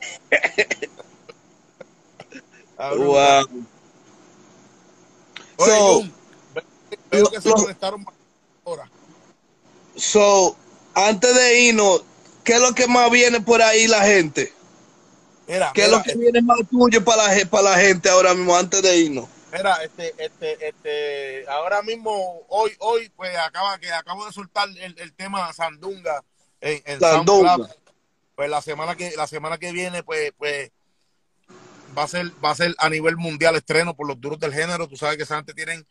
Wow. 2.77 3.47
So, 5.59 6.03
veo 7.11 7.31
que 7.31 7.41
se 7.41 7.49
lo- 7.49 7.55
conectaron 7.55 8.05
ahora. 8.65 8.91
So, 9.97 10.57
antes 10.95 11.35
de 11.35 11.61
irnos, 11.63 12.03
¿qué 12.43 12.55
es 12.55 12.61
lo 12.61 12.75
que 12.75 12.87
más 12.89 13.11
viene 13.11 13.41
por 13.41 13.63
ahí 13.63 13.87
la 13.87 14.03
gente? 14.03 14.53
Mira, 15.47 15.71
¿Qué 15.75 15.83
es 15.83 15.89
mira, 15.89 15.99
lo 15.99 16.05
que 16.05 16.17
viene 16.17 16.43
más 16.43 16.59
tuyo 16.69 17.05
para 17.05 17.33
la, 17.33 17.45
para 17.47 17.71
la 17.71 17.79
gente 17.79 18.09
ahora 18.09 18.35
mismo, 18.35 18.57
antes 18.57 18.83
de 18.83 18.97
irnos? 18.99 19.29
Mira, 19.53 19.77
este, 19.85 20.13
este, 20.19 20.69
este, 20.69 21.49
ahora 21.49 21.81
mismo, 21.83 22.43
hoy, 22.49 22.73
hoy, 22.81 23.09
pues 23.15 23.37
acaba 23.37 23.79
que 23.79 23.93
acabo 23.93 24.27
de 24.27 24.33
soltar 24.33 24.69
el, 24.69 24.99
el 24.99 25.13
tema 25.15 25.53
Sandunga 25.53 26.25
en, 26.61 26.83
en 26.87 26.99
Sandunga. 27.01 27.55
SoundCloud. 27.57 27.84
Pues 28.35 28.51
la 28.51 28.63
semana 28.63 28.97
que, 28.97 29.13
la 29.17 29.27
semana 29.27 29.59
que 29.59 29.73
viene, 29.73 30.03
pues, 30.03 30.33
pues, 30.37 30.71
va 31.97 32.05
a 32.05 32.09
ser, 32.09 32.33
va 32.45 32.51
a 32.51 32.55
ser 32.55 32.75
a 32.79 32.89
nivel 32.89 33.17
mundial 33.17 33.57
estreno 33.57 33.95
por 33.95 34.07
los 34.07 34.21
duros 34.21 34.39
del 34.39 34.53
género. 34.53 34.89
Tú 34.89 34.97
sabes 34.97 35.17
que 35.17 35.23
esa 35.23 35.37
gente 35.37 35.55
tienen 35.55 35.87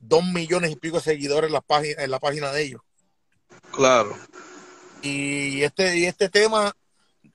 dos 0.00 0.24
millones 0.24 0.70
y 0.70 0.76
pico 0.76 0.98
de 0.98 1.02
seguidores 1.02 1.48
en 1.48 1.54
la 1.54 1.60
página, 1.60 2.02
en 2.02 2.10
la 2.10 2.20
página 2.20 2.52
de 2.52 2.62
ellos. 2.62 2.80
Claro. 3.72 4.16
Y 5.02 5.62
este, 5.62 5.96
y 5.96 6.06
este 6.06 6.28
tema, 6.28 6.74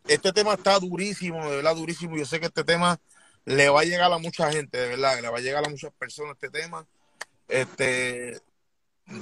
este 0.07 0.31
tema 0.31 0.53
está 0.53 0.79
durísimo, 0.79 1.49
de 1.49 1.57
verdad 1.57 1.75
durísimo. 1.75 2.17
Yo 2.17 2.25
sé 2.25 2.39
que 2.39 2.47
este 2.47 2.63
tema 2.63 2.99
le 3.45 3.69
va 3.69 3.81
a 3.81 3.85
llegar 3.85 4.11
a 4.11 4.17
mucha 4.17 4.51
gente, 4.51 4.77
de 4.77 4.89
verdad, 4.89 5.21
le 5.21 5.29
va 5.29 5.37
a 5.37 5.41
llegar 5.41 5.65
a 5.65 5.69
muchas 5.69 5.91
personas 5.93 6.33
este 6.33 6.49
tema. 6.49 6.85
Este, 7.47 8.39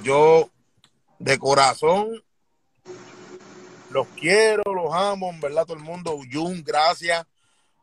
yo 0.02 0.48
de 1.18 1.38
corazón 1.38 2.22
los 3.92 4.06
quiero, 4.18 4.62
los 4.74 4.92
amo, 4.92 5.30
en 5.30 5.40
verdad, 5.40 5.64
todo 5.64 5.76
el 5.76 5.82
mundo. 5.82 6.18
Jun, 6.32 6.62
gracias 6.64 7.24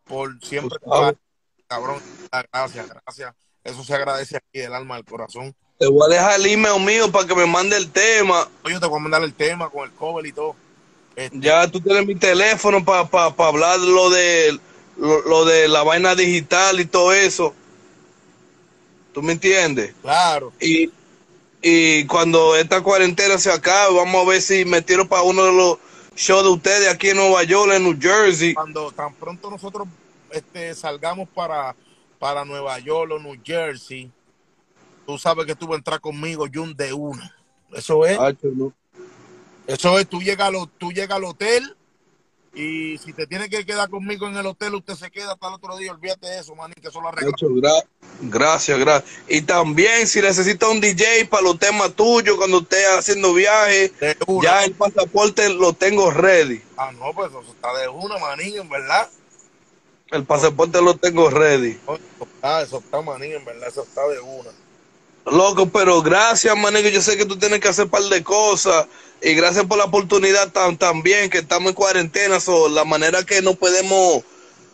por 0.05 0.43
siempre 0.43 0.77
cabrón. 1.67 2.01
Gracias, 2.51 2.87
gracias. 2.89 3.35
Eso 3.63 3.83
se 3.83 3.93
agradece 3.93 4.37
aquí 4.37 4.59
del 4.59 4.73
alma, 4.73 4.95
del 4.95 5.05
corazón. 5.05 5.55
Te 5.77 5.87
voy 5.87 6.11
a 6.11 6.15
dejar 6.15 6.39
el 6.39 6.45
email 6.47 6.83
mío 6.83 7.11
para 7.11 7.27
que 7.27 7.35
me 7.35 7.45
mande 7.45 7.77
el 7.77 7.91
tema. 7.91 8.49
Yo 8.69 8.79
te 8.79 8.87
voy 8.87 8.99
a 8.99 9.03
mandar 9.03 9.23
el 9.23 9.33
tema 9.33 9.69
con 9.69 9.87
el 9.87 9.95
cover 9.95 10.25
y 10.25 10.33
todo. 10.33 10.55
Este, 11.15 11.39
Ya 11.39 11.67
tú 11.69 11.79
tienes 11.79 12.05
mi 12.05 12.15
teléfono 12.15 12.83
para 12.83 13.07
hablar 13.37 13.79
lo 13.79 14.09
de, 14.09 14.59
lo, 14.97 15.21
lo 15.21 15.45
de 15.45 15.67
la 15.67 15.83
vaina 15.83 16.15
digital 16.15 16.79
y 16.79 16.85
todo 16.85 17.13
eso. 17.13 17.53
¿Tú 19.13 19.21
me 19.21 19.33
entiendes? 19.33 19.93
claro. 20.01 20.51
Y, 20.59 20.91
y 21.61 22.05
cuando 22.05 22.55
esta 22.55 22.81
cuarentena 22.81 23.37
se 23.37 23.51
acabe, 23.51 23.95
vamos 23.95 24.25
a 24.25 24.29
ver 24.29 24.41
si 24.41 24.65
me 24.65 24.81
tiro 24.81 25.07
para 25.07 25.23
uno 25.23 25.43
de 25.45 25.53
los 25.53 25.77
shows 26.19 26.43
de 26.43 26.49
ustedes 26.49 26.93
aquí 26.93 27.09
en 27.09 27.17
Nueva 27.17 27.43
York, 27.43 27.71
en 27.73 27.83
New 27.83 27.97
Jersey. 27.99 28.53
cuando 28.53 28.91
tan 28.91 29.13
pronto 29.13 29.49
nosotros 29.49 29.87
este, 30.31 30.75
salgamos 30.75 31.29
para, 31.29 31.73
para 32.19 32.43
Nueva 32.43 32.77
York 32.79 33.13
o 33.13 33.19
New 33.19 33.39
Jersey, 33.41 34.11
tú 35.05 35.17
sabes 35.17 35.45
que 35.45 35.55
tú 35.55 35.65
vas 35.65 35.75
a 35.75 35.77
entrar 35.77 36.01
conmigo, 36.01 36.45
Jun, 36.53 36.75
de 36.75 36.91
una. 36.91 37.33
Eso 37.71 38.05
es, 38.05 38.19
no. 38.43 38.73
eso 39.65 39.97
es, 39.97 40.09
tú 40.09 40.21
llegas 40.21 40.49
al, 40.49 40.69
tú 40.77 40.91
llegas 40.91 41.15
al 41.15 41.23
hotel 41.23 41.77
y 42.53 42.97
si 42.97 43.13
te 43.13 43.27
tienes 43.27 43.49
que 43.49 43.65
quedar 43.65 43.89
conmigo 43.89 44.27
en 44.27 44.35
el 44.37 44.45
hotel, 44.45 44.75
usted 44.75 44.95
se 44.95 45.11
queda 45.11 45.33
hasta 45.33 45.47
el 45.47 45.53
otro 45.53 45.77
día, 45.77 45.91
olvídate 45.91 46.27
de 46.27 46.39
eso, 46.39 46.55
man, 46.55 46.73
que 46.73 46.87
eso 46.87 46.99
lo 47.01 47.09
gra- 47.11 47.83
gracias, 48.21 48.79
gracias. 48.79 49.11
Y 49.27 49.41
también 49.41 50.07
si 50.07 50.21
necesita 50.21 50.67
un 50.67 50.81
DJ 50.81 51.25
para 51.29 51.43
los 51.43 51.59
temas 51.59 51.93
tuyos 51.93 52.35
cuando 52.37 52.59
esté 52.59 52.85
haciendo 52.87 53.31
una. 53.33 53.93
ya 54.43 54.63
el 54.65 54.73
pasaporte 54.73 55.49
lo 55.53 55.73
tengo 55.73 56.11
ready. 56.11 56.61
Ah, 56.77 56.91
no, 56.91 57.13
pues 57.13 57.29
eso 57.29 57.41
está 57.41 57.73
de 57.79 57.87
una, 57.87 58.17
manín, 58.17 58.57
en 58.57 58.69
verdad. 58.69 59.09
El 60.11 60.25
pasaporte 60.25 60.81
lo 60.81 60.95
tengo 60.97 61.29
ready. 61.29 61.79
Está, 62.19 62.63
eso 62.63 62.79
está, 62.79 63.01
manín, 63.01 63.33
en 63.33 63.45
verdad, 63.45 63.67
eso 63.69 63.83
está 63.83 64.07
de 64.07 64.19
una. 64.19 64.49
Loco, 65.31 65.69
pero 65.69 66.01
gracias, 66.01 66.55
maní, 66.57 66.81
yo 66.91 67.01
sé 67.01 67.17
que 67.17 67.25
tú 67.25 67.37
tienes 67.37 67.59
que 67.59 67.67
hacer 67.67 67.85
un 67.85 67.91
par 67.91 68.03
de 68.03 68.23
cosas. 68.23 68.87
Y 69.21 69.33
gracias 69.33 69.65
por 69.65 69.77
la 69.77 69.83
oportunidad 69.85 70.51
tan, 70.51 70.77
también 70.77 71.29
que 71.29 71.39
estamos 71.39 71.69
en 71.69 71.75
cuarentena. 71.75 72.39
So, 72.39 72.69
la 72.69 72.85
manera 72.85 73.23
que 73.23 73.41
nos 73.41 73.57
podemos 73.57 74.23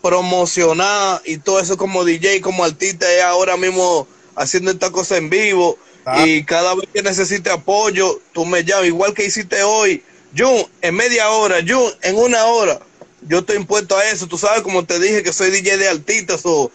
promocionar 0.01 1.21
y 1.25 1.37
todo 1.39 1.59
eso 1.59 1.77
como 1.77 2.05
DJ, 2.05 2.41
como 2.41 2.63
artista, 2.63 3.11
es 3.11 3.23
ahora 3.23 3.57
mismo 3.57 4.07
haciendo 4.35 4.71
esta 4.71 4.91
cosa 4.91 5.17
en 5.17 5.29
vivo. 5.29 5.77
Ah. 6.05 6.25
Y 6.27 6.43
cada 6.45 6.75
vez 6.75 6.87
que 6.93 7.01
necesite 7.01 7.49
apoyo, 7.49 8.21
tú 8.33 8.45
me 8.45 8.63
llamas, 8.63 8.85
igual 8.85 9.13
que 9.13 9.25
hiciste 9.25 9.63
hoy. 9.63 10.03
Jun, 10.37 10.65
en 10.81 10.95
media 10.95 11.29
hora, 11.31 11.57
Jun, 11.67 11.91
en 12.03 12.15
una 12.17 12.45
hora. 12.45 12.79
Yo 13.27 13.39
estoy 13.39 13.55
impuesto 13.55 13.97
a 13.97 14.05
eso. 14.05 14.27
Tú 14.27 14.37
sabes, 14.37 14.61
como 14.61 14.85
te 14.85 14.99
dije, 14.99 15.23
que 15.23 15.33
soy 15.33 15.49
DJ 15.49 15.77
de 15.77 15.89
artistas. 15.89 16.41
o 16.43 16.71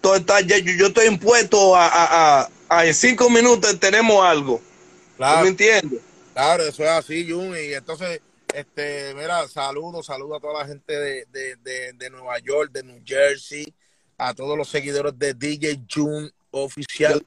todo 0.00 0.16
está, 0.16 0.40
ya- 0.40 0.58
yo, 0.58 0.72
yo 0.72 0.86
estoy 0.88 1.06
impuesto 1.06 1.76
a, 1.76 1.86
a, 1.86 2.40
a, 2.40 2.50
en 2.82 2.94
cinco 2.94 3.28
minutos 3.30 3.78
tenemos 3.78 4.24
algo. 4.24 4.58
¿Tú 4.58 5.16
Claro. 5.18 5.42
me 5.42 5.48
entiendes? 5.48 6.00
Claro, 6.32 6.64
eso 6.64 6.82
es 6.82 6.88
así, 6.90 7.30
Jun. 7.30 7.54
Y 7.56 7.74
entonces, 7.74 8.20
Este, 8.52 9.12
mira, 9.14 9.48
saludos, 9.48 10.06
saludos 10.06 10.36
a 10.38 10.40
toda 10.40 10.60
la 10.60 10.66
gente 10.68 10.92
de, 10.96 11.26
de, 11.32 11.56
de, 11.56 11.92
de 11.94 12.10
Nueva 12.10 12.38
York, 12.38 12.70
de 12.72 12.84
New 12.84 13.02
Jersey, 13.04 13.74
a 14.16 14.32
todos 14.32 14.56
los 14.56 14.68
seguidores 14.68 15.12
de 15.18 15.34
DJ 15.34 15.80
June 15.92 16.30
oficial. 16.52 17.20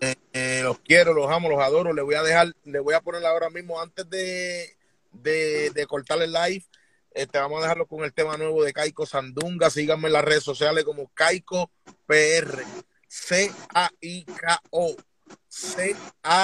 Eh, 0.00 0.14
eh, 0.32 0.60
los 0.62 0.78
quiero, 0.80 1.12
los 1.12 1.28
amo, 1.30 1.48
los 1.48 1.60
adoro. 1.60 1.92
Le 1.92 2.02
voy 2.02 2.14
a 2.14 2.22
dejar, 2.22 2.52
le 2.64 2.78
voy 2.78 2.94
a 2.94 3.00
poner 3.00 3.24
ahora 3.26 3.50
mismo 3.50 3.80
antes 3.80 4.08
de, 4.08 4.76
de, 5.10 5.70
de 5.70 5.86
cortar 5.86 6.22
el 6.22 6.32
live. 6.32 6.64
Este, 7.12 7.38
vamos 7.38 7.58
a 7.58 7.62
dejarlo 7.62 7.86
con 7.86 8.04
el 8.04 8.12
tema 8.12 8.36
nuevo 8.36 8.62
de 8.62 8.72
Caico 8.72 9.06
Sandunga. 9.06 9.70
Síganme 9.70 10.06
en 10.06 10.12
las 10.12 10.24
redes 10.24 10.44
sociales 10.44 10.84
como 10.84 11.08
Caico 11.14 11.70
PR. 12.06 12.62
C-A-I-K-O. 13.24 14.96
C-A-I-K-O 15.48 16.38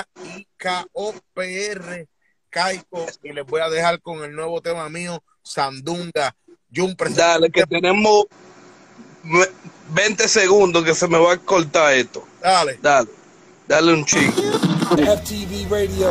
P-R. 1.35 2.09
Caico. 2.51 3.07
Y 3.23 3.33
les 3.33 3.47
voy 3.47 3.61
a 3.61 3.69
dejar 3.69 4.01
con 4.01 4.25
el 4.25 4.35
nuevo 4.35 4.61
tema 4.61 4.89
mío, 4.89 5.23
Sandunga. 5.43 6.35
Jun, 6.75 6.97
Dale, 7.15 7.51
que 7.51 7.67
tenemos 7.67 8.25
20 9.91 10.27
segundos 10.27 10.83
que 10.85 10.95
se 10.95 11.07
me 11.07 11.19
va 11.19 11.35
a 11.35 11.37
cortar 11.37 11.93
esto. 11.93 12.27
Dale. 12.41 12.79
Dale. 12.81 13.11
Dale 13.69 13.93
un 13.93 14.07
chico. 14.07 14.41
FTV 14.97 15.71
Radio. 15.71 16.11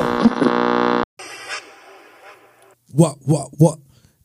What, 2.93 3.18
what, 3.26 3.49
what? 3.57 3.80